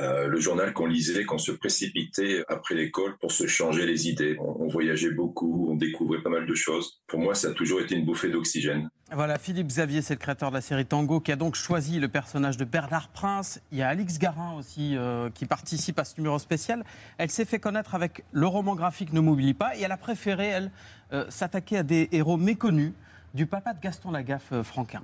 euh, 0.00 0.26
le 0.26 0.40
journal 0.40 0.72
qu'on 0.72 0.86
lisait, 0.86 1.24
qu'on 1.24 1.38
se 1.38 1.52
précipitait 1.52 2.42
après 2.48 2.74
l'école 2.74 3.16
pour 3.18 3.30
se 3.30 3.46
changer 3.46 3.86
les 3.86 4.08
idées. 4.08 4.36
On, 4.40 4.64
on 4.64 4.68
voyageait 4.68 5.12
beaucoup, 5.12 5.68
on 5.70 5.76
découvrait 5.76 6.22
pas 6.22 6.30
mal 6.30 6.46
de 6.46 6.54
choses. 6.54 7.02
Pour 7.06 7.20
moi, 7.20 7.34
ça 7.34 7.48
a 7.48 7.52
toujours 7.52 7.80
été 7.80 7.94
une 7.94 8.06
bouffée 8.06 8.30
d'oxygène. 8.30 8.88
Voilà, 9.12 9.38
Philippe 9.38 9.68
Xavier, 9.68 10.00
c'est 10.00 10.14
le 10.14 10.18
créateur 10.18 10.48
de 10.48 10.54
la 10.54 10.62
série 10.62 10.86
Tango, 10.86 11.20
qui 11.20 11.30
a 11.30 11.36
donc 11.36 11.54
choisi 11.54 12.00
le 12.00 12.08
personnage 12.08 12.56
de 12.56 12.64
Bernard 12.64 13.10
Prince. 13.10 13.60
Il 13.70 13.78
y 13.78 13.82
a 13.82 13.88
Alix 13.88 14.18
Garin 14.18 14.54
aussi 14.54 14.96
euh, 14.96 15.28
qui 15.30 15.44
participe 15.44 15.98
à 15.98 16.04
ce 16.04 16.16
numéro 16.16 16.38
spécial. 16.38 16.82
Elle 17.18 17.30
s'est 17.30 17.44
fait 17.44 17.58
connaître 17.58 17.94
avec 17.94 18.24
le 18.32 18.46
roman 18.46 18.74
graphique 18.74 19.12
Ne 19.12 19.20
m'oublie 19.20 19.54
pas 19.54 19.76
et 19.76 19.82
elle 19.82 19.92
a 19.92 19.98
préféré, 19.98 20.46
elle, 20.46 20.70
euh, 21.12 21.26
s'attaquer 21.28 21.76
à 21.76 21.82
des 21.82 22.08
héros 22.10 22.38
méconnus 22.38 22.94
du 23.34 23.46
papa 23.46 23.74
de 23.74 23.80
Gaston 23.80 24.12
Lagaffe, 24.12 24.52
euh, 24.52 24.62
Franquin. 24.62 25.02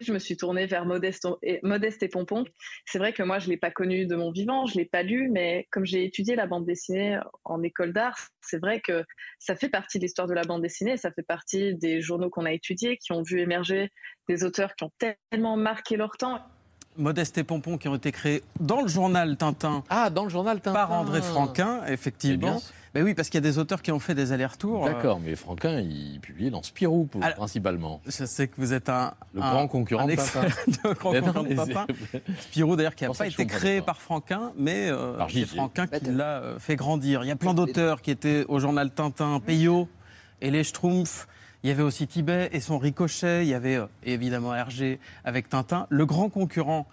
Je 0.00 0.14
me 0.14 0.18
suis 0.18 0.36
tournée 0.38 0.64
vers 0.64 0.86
Modeste 0.86 1.28
et, 1.42 1.60
Modeste 1.62 2.02
et 2.02 2.08
Pompon. 2.08 2.46
C'est 2.86 2.98
vrai 2.98 3.12
que 3.12 3.22
moi, 3.22 3.38
je 3.38 3.46
ne 3.46 3.50
l'ai 3.50 3.58
pas 3.58 3.70
connu 3.70 4.06
de 4.06 4.16
mon 4.16 4.30
vivant, 4.30 4.64
je 4.64 4.78
ne 4.78 4.78
l'ai 4.78 4.88
pas 4.88 5.02
lu, 5.02 5.28
mais 5.30 5.68
comme 5.70 5.84
j'ai 5.84 6.06
étudié 6.06 6.36
la 6.36 6.46
bande 6.46 6.64
dessinée 6.64 7.18
en 7.44 7.62
école 7.62 7.92
d'art, 7.92 8.28
c'est 8.40 8.56
vrai 8.56 8.80
que 8.80 9.04
ça 9.38 9.56
fait 9.56 9.68
partie 9.68 9.98
de 9.98 10.04
l'histoire 10.04 10.26
de 10.26 10.32
la 10.32 10.42
bande 10.44 10.62
dessinée, 10.62 10.96
ça 10.96 11.10
fait 11.10 11.22
partie 11.22 11.74
des 11.74 12.00
journaux 12.00 12.30
qu'on 12.30 12.46
a 12.46 12.52
étudiés, 12.52 12.96
qui 12.96 13.12
ont 13.12 13.20
vu 13.20 13.40
émerger 13.40 13.90
des 14.26 14.42
auteurs 14.42 14.74
qui 14.74 14.84
ont 14.84 14.92
tellement 14.98 15.58
marqué 15.58 15.98
leur 15.98 16.16
temps. 16.16 16.40
Modeste 16.96 17.36
et 17.36 17.44
Pompon 17.44 17.76
qui 17.76 17.88
ont 17.88 17.96
été 17.96 18.10
créés 18.10 18.42
dans 18.58 18.80
le 18.80 18.88
journal 18.88 19.36
Tintin. 19.36 19.84
Ah, 19.90 20.08
dans 20.08 20.24
le 20.24 20.30
journal 20.30 20.60
Tintin. 20.60 20.72
Par 20.72 20.92
André 20.92 21.20
Franquin, 21.20 21.82
C'est 21.86 21.92
effectivement. 21.92 22.60
Ben 22.92 23.04
oui, 23.04 23.14
parce 23.14 23.28
qu'il 23.30 23.38
y 23.38 23.46
a 23.46 23.48
des 23.48 23.58
auteurs 23.58 23.82
qui 23.82 23.92
ont 23.92 24.00
fait 24.00 24.16
des 24.16 24.32
allers-retours. 24.32 24.84
euh, 24.86 24.92
D'accord, 24.92 25.20
mais 25.20 25.36
Franquin, 25.36 25.78
il 25.80 26.18
publiait 26.20 26.50
dans 26.50 26.62
Spirou, 26.64 27.04
pour- 27.04 27.22
Alors, 27.22 27.36
principalement. 27.36 28.00
Je 28.06 28.24
sais 28.24 28.48
que 28.48 28.54
vous 28.58 28.72
êtes 28.72 28.88
un. 28.88 29.14
Le 29.32 29.42
un- 29.42 29.50
grand 29.52 29.68
concurrent 29.68 30.02
un 30.02 30.06
de 30.08 30.16
Tintin. 30.16 30.42
de 30.66 30.92
grand 30.94 31.12
Mais 31.12 31.20
non, 31.20 31.32
concurrent 31.32 31.86
de 31.86 31.88
c'est- 32.12 32.22
Spirou, 32.40 32.74
d'ailleurs, 32.74 32.96
qui 32.96 33.04
n'a 33.04 33.10
pas 33.12 33.28
été 33.28 33.46
créé 33.46 33.78
pas. 33.78 33.86
par 33.86 34.00
Franquin, 34.02 34.52
mais 34.56 34.88
euh, 34.90 35.12
c'est. 35.28 35.46
Franquin 35.46 35.86
qui 35.86 36.10
l'a 36.10 36.40
euh, 36.42 36.58
fait 36.58 36.74
grandir. 36.74 37.22
Il 37.22 37.28
y 37.28 37.30
a 37.30 37.36
plein 37.36 37.54
d'auteurs 37.54 38.02
qui 38.02 38.10
étaient 38.10 38.44
au 38.48 38.58
journal 38.58 38.90
Tintin, 38.90 39.38
Peyo 39.38 39.88
et 40.40 40.50
les 40.50 40.64
Schtroumpfs. 40.64 41.28
Il 41.62 41.68
y 41.68 41.72
avait 41.72 41.82
aussi 41.82 42.06
Tibet 42.08 42.48
et 42.52 42.58
son 42.60 42.78
Ricochet. 42.78 43.44
Il 43.44 43.48
y 43.48 43.54
avait 43.54 43.76
euh, 43.76 43.86
évidemment 44.02 44.52
Hergé 44.54 44.98
avec 45.24 45.48
Tintin. 45.48 45.86
Le 45.90 46.06
grand 46.06 46.28
concurrent, 46.28 46.86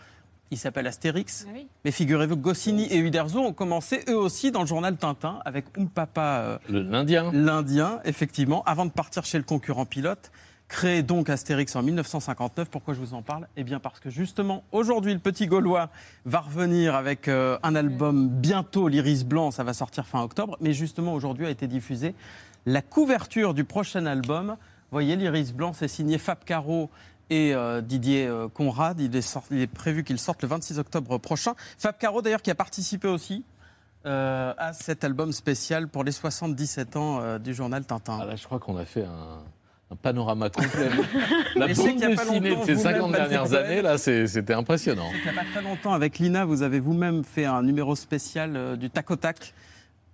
il 0.52 0.58
s'appelle 0.58 0.88
Astérix. 0.88 1.45
Mais 1.84 1.91
figurez-vous 1.91 2.36
que 2.36 2.41
Goscinny 2.41 2.86
et 2.86 2.98
Uderzo 2.98 3.39
ont 3.39 3.54
commencé 3.54 4.04
eux 4.10 4.18
aussi 4.18 4.52
dans 4.52 4.62
le 4.62 4.68
journal 4.68 4.98
Tintin 4.98 5.39
avec 5.45 5.66
Ompapa. 5.78 6.60
L'Indien. 6.70 7.32
L'Indien, 7.34 8.00
effectivement, 8.06 8.64
avant 8.66 8.86
de 8.86 8.91
partir 8.91 9.26
chez 9.26 9.38
le 9.38 9.43
concurrent 9.43 9.86
pilote. 9.86 10.32
Créé 10.68 11.02
donc 11.02 11.30
Astérix 11.30 11.78
en 11.78 11.82
1959. 11.82 12.70
Pourquoi 12.70 12.93
je 12.93 13.00
vous 13.00 13.14
en 13.14 13.22
parle? 13.22 13.48
Eh 13.56 13.64
bien 13.64 13.80
parce 13.80 14.02
que 14.02 14.10
justement, 14.10 14.66
aujourd'hui, 14.74 15.14
le 15.14 15.20
petit 15.20 15.48
Gaulois 15.48 15.89
va 16.26 16.41
revenir 16.41 16.93
avec 16.93 17.30
euh, 17.30 17.58
un 17.64 17.74
album 17.74 18.28
bientôt, 18.28 18.89
l'Iris 18.89 19.24
Blanc, 19.24 19.52
ça 19.52 19.64
va 19.64 19.74
sortir 19.74 20.06
fin 20.06 20.22
octobre. 20.22 20.58
Mais 20.60 20.74
justement, 20.74 21.14
aujourd'hui 21.14 21.45
a 21.45 21.50
été 21.50 21.68
diffusée 21.68 22.16
la 22.68 22.82
couverture 22.82 23.54
du 23.54 23.64
prochain 23.64 24.06
album. 24.06 24.50
Vous 24.50 24.95
voyez, 24.95 25.16
l'iris 25.16 25.54
blanc, 25.54 25.72
c'est 25.74 25.88
signé 25.88 26.18
Fab 26.18 26.43
Caro 26.45 26.89
et 27.30 27.54
euh, 27.54 27.82
Didier 27.82 28.26
euh, 28.28 28.48
Conrad. 28.48 29.00
Il 29.00 29.16
est, 29.16 29.22
sorti- 29.22 29.48
il 29.56 29.62
est 29.62 29.68
prévu 29.68 30.04
qu'il 30.04 30.20
sorte 30.20 30.42
le 30.44 30.48
26 30.48 30.80
octobre 30.80 31.18
prochain. 31.18 31.54
Fab 31.78 31.98
Caro, 31.98 32.22
d'ailleurs, 32.22 32.42
qui 32.42 32.52
a 32.52 32.56
participé 32.56 33.08
aussi 33.08 33.44
euh, 34.06 34.54
à 34.58 34.74
cet 34.74 35.04
album 35.04 35.32
spécial 35.32 35.88
pour 35.88 36.04
les 36.04 36.12
77 36.12 36.96
ans 36.96 37.20
euh, 37.22 37.40
du 37.40 37.54
journal 37.54 37.84
Tintin. 37.86 38.20
Ah 38.22 38.26
là, 38.26 38.36
je 38.36 38.46
crois 38.46 38.60
qu'on 38.60 38.78
a 38.78 38.86
fait 38.86 39.04
un, 39.04 39.40
un 39.92 39.96
panorama 39.96 40.50
complet. 40.50 40.90
La 41.56 41.68
bande 41.68 41.76
dessinée 41.76 42.16
de 42.16 42.16
ces 42.18 42.24
vous-même, 42.26 42.78
50 42.78 43.12
Patrick 43.12 43.30
dernières 43.30 43.54
années, 43.54 43.82
là, 43.82 43.98
c'était 43.98 44.54
impressionnant. 44.54 45.10
Il 45.14 45.24
n'y 45.24 45.30
a 45.38 45.42
pas 45.42 45.48
très 45.52 45.62
longtemps, 45.62 45.94
avec 45.94 46.20
Lina, 46.20 46.46
vous 46.46 46.62
avez 46.62 46.80
vous-même 46.80 47.24
fait 47.24 47.46
un 47.46 47.64
numéro 47.64 47.96
spécial 47.96 48.56
euh, 48.56 48.76
du 48.76 48.90
tac 48.90 49.10
au 49.12 49.16
tac, 49.16 49.54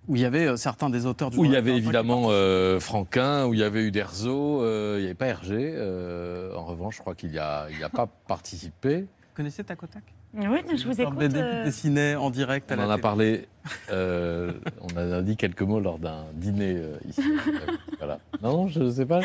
où 0.08 0.16
il 0.16 0.22
y 0.22 0.24
avait 0.24 0.46
euh, 0.46 0.56
certains 0.56 0.90
des 0.90 1.06
auteurs 1.06 1.30
du 1.30 1.38
Où 1.38 1.44
il 1.44 1.52
y 1.52 1.56
avait 1.56 1.76
évidemment 1.76 2.26
euh, 2.28 2.78
Franquin, 2.80 3.46
où 3.46 3.54
il 3.54 3.60
y 3.60 3.64
avait 3.64 3.82
Uderzo, 3.84 4.62
euh, 4.62 4.96
il 4.98 5.00
n'y 5.00 5.06
avait 5.06 5.14
pas 5.14 5.26
Hergé. 5.26 5.72
euh, 5.74 6.54
en 6.54 6.64
revanche, 6.64 6.96
je 6.96 7.00
crois 7.00 7.14
qu'il 7.14 7.30
n'y 7.30 7.38
a, 7.38 7.66
il 7.70 7.78
y 7.78 7.84
a 7.84 7.88
pas 7.88 8.06
participé. 8.28 9.00
Vous 9.00 9.36
connaissez 9.36 9.64
tac 9.64 9.82
au 9.82 9.86
tac 9.86 10.02
Oui, 10.34 10.60
je 10.76 10.86
vous 10.86 11.00
écoute. 11.00 11.18
Dessiné 11.18 12.14
en 12.16 12.30
direct 12.30 12.70
à 12.70 12.74
On 12.74 12.78
la 12.78 12.86
en 12.86 12.90
a 12.90 12.98
parlé, 12.98 13.48
euh, 13.90 14.52
on 14.80 14.96
en 14.98 15.12
a 15.12 15.22
dit 15.22 15.36
quelques 15.36 15.62
mots 15.62 15.80
lors 15.80 15.98
d'un 15.98 16.24
dîner 16.34 16.76
euh, 16.76 16.96
ici. 17.08 17.22
Voilà. 17.98 18.18
Non, 18.42 18.68
je 18.68 18.80
ne 18.80 18.90
sais 18.90 19.06
pas. 19.06 19.20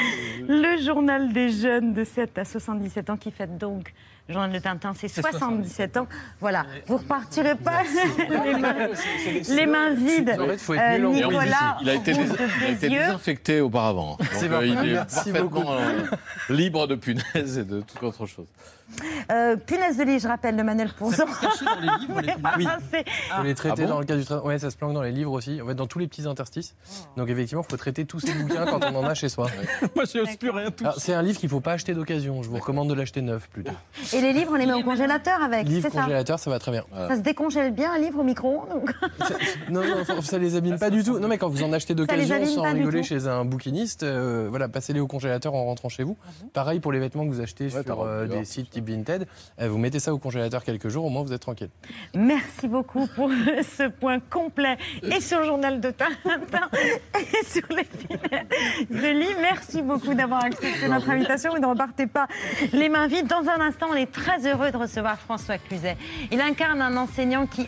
Le 0.47 0.81
journal 0.81 1.33
des 1.33 1.49
jeunes 1.49 1.93
de 1.93 2.03
7 2.05 2.37
à 2.37 2.45
77 2.45 3.09
ans 3.09 3.17
qui 3.17 3.29
fête 3.31 3.57
donc, 3.57 3.93
journal 4.29 4.51
de 4.51 4.59
Tintin, 4.59 4.93
c'est 4.95 5.07
77 5.07 5.97
ans. 5.97 6.07
Voilà, 6.39 6.65
vous 6.87 6.97
repartirez 6.97 7.55
pas 7.55 7.81
les 8.43 8.53
mains, 8.53 8.75
les 9.49 9.65
mains 9.65 9.93
vides. 9.95 10.35
En 10.39 10.45
fait, 10.47 10.57
faut 10.57 10.73
être 10.75 10.81
Euh, 11.03 11.07
Nicolas 11.09 11.77
Il 11.81 11.89
a 11.89 11.93
été, 11.95 12.13
Roux 12.13 12.21
dés- 12.23 12.27
de 12.29 12.35
il 12.59 12.65
a 12.65 12.69
été 12.69 12.87
Bézieux. 12.89 12.99
désinfecté 12.99 13.61
auparavant. 13.61 14.17
Donc, 14.19 14.43
euh, 14.51 14.65
il 14.65 14.89
est 14.91 14.95
parfaitement 14.95 15.73
euh, 15.73 16.03
libre 16.49 16.87
de 16.87 16.95
punaises 16.95 17.57
et 17.57 17.63
de 17.63 17.81
toute 17.81 18.03
autre 18.03 18.25
chose. 18.27 18.47
Euh, 19.31 19.55
punaise 19.55 19.97
de 19.97 20.03
lit, 20.03 20.19
je 20.19 20.27
rappelle, 20.27 20.55
de 20.57 20.63
Manuel 20.63 20.89
Ponzon. 20.97 21.25
Oui. 22.57 22.67
C'est- 22.91 23.05
Faut 23.35 23.43
les 23.43 23.55
traiter 23.55 23.83
Ah 23.83 23.85
bon 23.85 23.89
dans 23.93 23.99
le 23.99 24.05
cadre 24.05 24.19
du 24.19 24.25
travail. 24.25 24.45
Ouais, 24.47 24.59
ça 24.59 24.69
se 24.71 24.77
planque 24.77 24.93
dans 24.93 25.01
les 25.01 25.11
livres 25.11 25.31
aussi. 25.31 25.61
En 25.61 25.67
fait, 25.67 25.75
dans 25.75 25.87
tous 25.87 25.99
les 25.99 26.07
petits 26.07 26.27
interstices. 26.27 26.75
Donc 27.17 27.29
effectivement, 27.29 27.63
il 27.67 27.71
faut 27.71 27.77
traiter 27.77 28.05
tous 28.05 28.19
ces 28.19 28.33
bouquins 28.33 28.65
quand 28.65 28.79
on 28.83 28.95
en 28.95 29.03
a 29.03 29.13
chez 29.13 29.29
soi. 29.29 29.47
Moi, 29.95 30.05
je 30.11 30.17
n'ose 30.19 30.35
plus 30.37 30.49
rien 30.49 30.71
toucher. 30.71 30.89
C'est 30.97 31.13
un 31.13 31.21
livre 31.21 31.37
qu'il 31.39 31.47
ne 31.47 31.51
faut 31.51 31.59
pas 31.59 31.73
acheter 31.73 31.93
d'occasion. 31.93 32.41
Je 32.43 32.49
vous 32.49 32.57
recommande 32.57 32.89
de 32.89 32.93
l'acheter 32.93 33.21
neuf 33.21 33.47
plutôt. 33.49 33.71
Et 34.13 34.21
les 34.21 34.33
livres, 34.33 34.51
on 34.53 34.55
les 34.57 34.65
met 34.65 34.73
au 34.73 34.83
congélateur 34.83 35.41
avec, 35.41 35.67
Livre 35.67 35.87
c'est 35.89 35.95
ça 35.95 36.01
congélateur, 36.03 36.39
ça 36.39 36.49
va 36.49 36.59
très 36.59 36.71
bien. 36.71 36.83
Ça 37.07 37.15
se 37.15 37.21
décongèle 37.21 37.71
bien, 37.73 37.91
un 37.93 37.99
livre 37.99 38.19
au 38.19 38.23
micro-ondes. 38.23 38.67
Non, 39.69 39.81
non, 39.81 40.21
ça- 40.23 40.37
les 40.39 40.55
abîme 40.55 40.79
pas 40.79 40.89
du 40.89 41.03
tout. 41.03 41.19
Non, 41.19 41.27
mais 41.27 41.37
quand 41.37 41.49
vous 41.49 41.63
en 41.63 41.73
achetez 41.73 41.93
d'occasion 41.95 42.45
sans 42.45 42.63
rigoler 42.63 43.03
chez 43.03 43.27
un 43.27 43.45
bouquiniste, 43.45 44.03
euh, 44.03 44.47
voilà, 44.49 44.67
passez-les 44.69 44.99
au 44.99 45.07
congélateur 45.07 45.53
en 45.53 45.65
rentrant 45.65 45.89
chez 45.89 46.03
vous. 46.03 46.17
Pareil 46.53 46.79
pour 46.79 46.91
les 46.91 46.99
vêtements 46.99 47.25
que 47.27 47.31
vous 47.31 47.41
achetez 47.41 47.69
sur 47.69 48.01
euh, 48.03 48.25
des 48.27 48.45
sites 48.45 48.69
type 48.79 48.89
Vinted. 48.89 49.27
Euh, 49.59 49.69
vous 49.69 49.77
mettez 49.77 49.99
ça 49.99 50.13
au 50.13 50.17
congélateur 50.17 50.63
quelques 50.63 50.89
jours, 50.89 51.05
au 51.05 51.09
moins 51.09 51.23
vous 51.23 51.33
êtes 51.33 51.41
tranquille. 51.41 51.69
Merci 52.15 52.67
beaucoup 52.67 53.07
pour 53.15 53.29
ce 53.77 53.89
point 53.89 54.19
complet 54.19 54.77
et 55.03 55.21
sur 55.21 55.39
le 55.39 55.45
journal 55.45 55.79
de 55.81 55.91
Tintin 55.91 56.69
et 57.19 57.45
sur 57.45 57.67
les 57.69 57.83
filets 57.83 58.47
de 58.89 59.19
lit. 59.19 59.35
Merci 59.41 59.81
beaucoup 59.81 60.13
d'avoir 60.13 60.43
accepté 60.43 60.87
notre 60.87 61.09
invitation. 61.09 61.51
Vous 61.53 61.61
ne 61.61 61.65
repartez 61.67 62.07
pas 62.07 62.27
les 62.73 62.89
mains 62.89 63.07
vides. 63.07 63.27
Dans 63.27 63.47
un 63.49 63.61
instant, 63.61 63.87
on 63.91 63.95
est 63.95 64.11
très 64.11 64.47
heureux 64.47 64.71
de 64.71 64.77
recevoir 64.77 65.19
François 65.19 65.57
Cluzet. 65.57 65.97
Il 66.31 66.41
incarne 66.41 66.81
un 66.81 66.95
enseignant 66.97 67.45
qui 67.45 67.67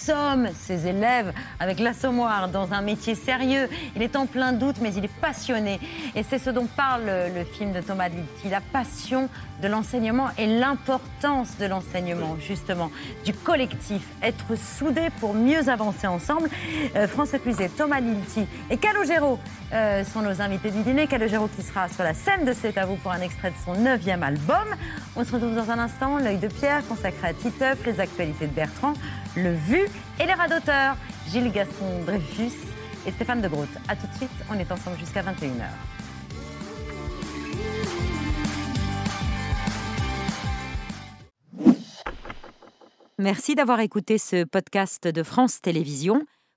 assomme 0.00 0.48
ses 0.54 0.86
élèves 0.86 1.32
avec 1.58 1.78
l'assommoir 1.78 2.48
dans 2.48 2.72
un 2.72 2.80
métier 2.80 3.14
sérieux. 3.14 3.68
Il 3.96 4.02
est 4.02 4.16
en 4.16 4.26
plein 4.26 4.52
doute, 4.52 4.76
mais 4.80 4.94
il 4.94 5.04
est 5.04 5.20
passionné. 5.20 5.78
Et 6.14 6.22
c'est 6.22 6.38
ce 6.38 6.50
dont 6.50 6.66
parle 6.66 7.10
le 7.34 7.44
film 7.44 7.72
de 7.72 7.80
Thomas 7.80 8.08
Litti, 8.08 8.48
la 8.50 8.60
passion 8.60 9.28
de 9.62 9.68
l'enseignement 9.68 10.28
et 10.38 10.46
l'importance 10.46 11.56
de 11.58 11.66
l'enseignement, 11.66 12.36
justement, 12.40 12.90
du 13.24 13.34
collectif, 13.34 14.02
être 14.22 14.56
soudés 14.56 15.08
pour 15.20 15.34
mieux 15.34 15.68
avancer 15.68 16.06
ensemble. 16.06 16.48
Euh, 16.96 17.06
François 17.06 17.38
Cluzet, 17.38 17.68
Thomas 17.68 18.00
Lilti 18.00 18.46
et 18.70 18.76
Calogero 18.76 19.38
euh, 19.72 20.04
sont 20.04 20.22
nos 20.22 20.40
invités 20.40 20.70
du 20.70 20.82
dîner. 20.82 21.06
Calogero 21.06 21.48
qui 21.48 21.62
sera 21.62 21.88
sur 21.88 22.02
la 22.02 22.14
scène 22.14 22.44
de 22.44 22.52
C'est 22.52 22.76
à 22.78 22.86
vous 22.86 22.96
pour 22.96 23.12
un 23.12 23.20
extrait 23.20 23.50
de 23.50 23.56
son 23.64 23.74
neuvième 23.74 24.22
album. 24.22 24.66
On 25.16 25.24
se 25.24 25.32
retrouve 25.32 25.54
dans 25.54 25.70
un 25.70 25.78
instant, 25.78 26.18
l'œil 26.18 26.38
de 26.38 26.48
Pierre 26.48 26.86
consacré 26.88 27.28
à 27.28 27.34
Titeuf, 27.34 27.84
les 27.86 28.00
actualités 28.00 28.46
de 28.46 28.52
Bertrand, 28.52 28.94
le 29.36 29.52
vu 29.52 29.82
et 30.18 30.26
les 30.26 30.34
rats 30.34 30.48
d'auteur, 30.48 30.96
Gilles 31.28 31.52
Gaston 31.52 32.04
Dreyfus 32.06 32.56
et 33.06 33.10
Stéphane 33.12 33.40
de 33.40 33.48
Groot. 33.48 33.68
A 33.88 33.96
tout 33.96 34.06
de 34.06 34.16
suite, 34.16 34.30
on 34.50 34.58
est 34.58 34.70
ensemble 34.72 34.98
jusqu'à 34.98 35.22
21h. 35.22 35.68
Merci 43.20 43.54
d'avoir 43.54 43.80
écouté 43.80 44.16
ce 44.16 44.44
podcast 44.44 45.06
de 45.06 45.22
France 45.22 45.60
Télévisions. 45.60 46.24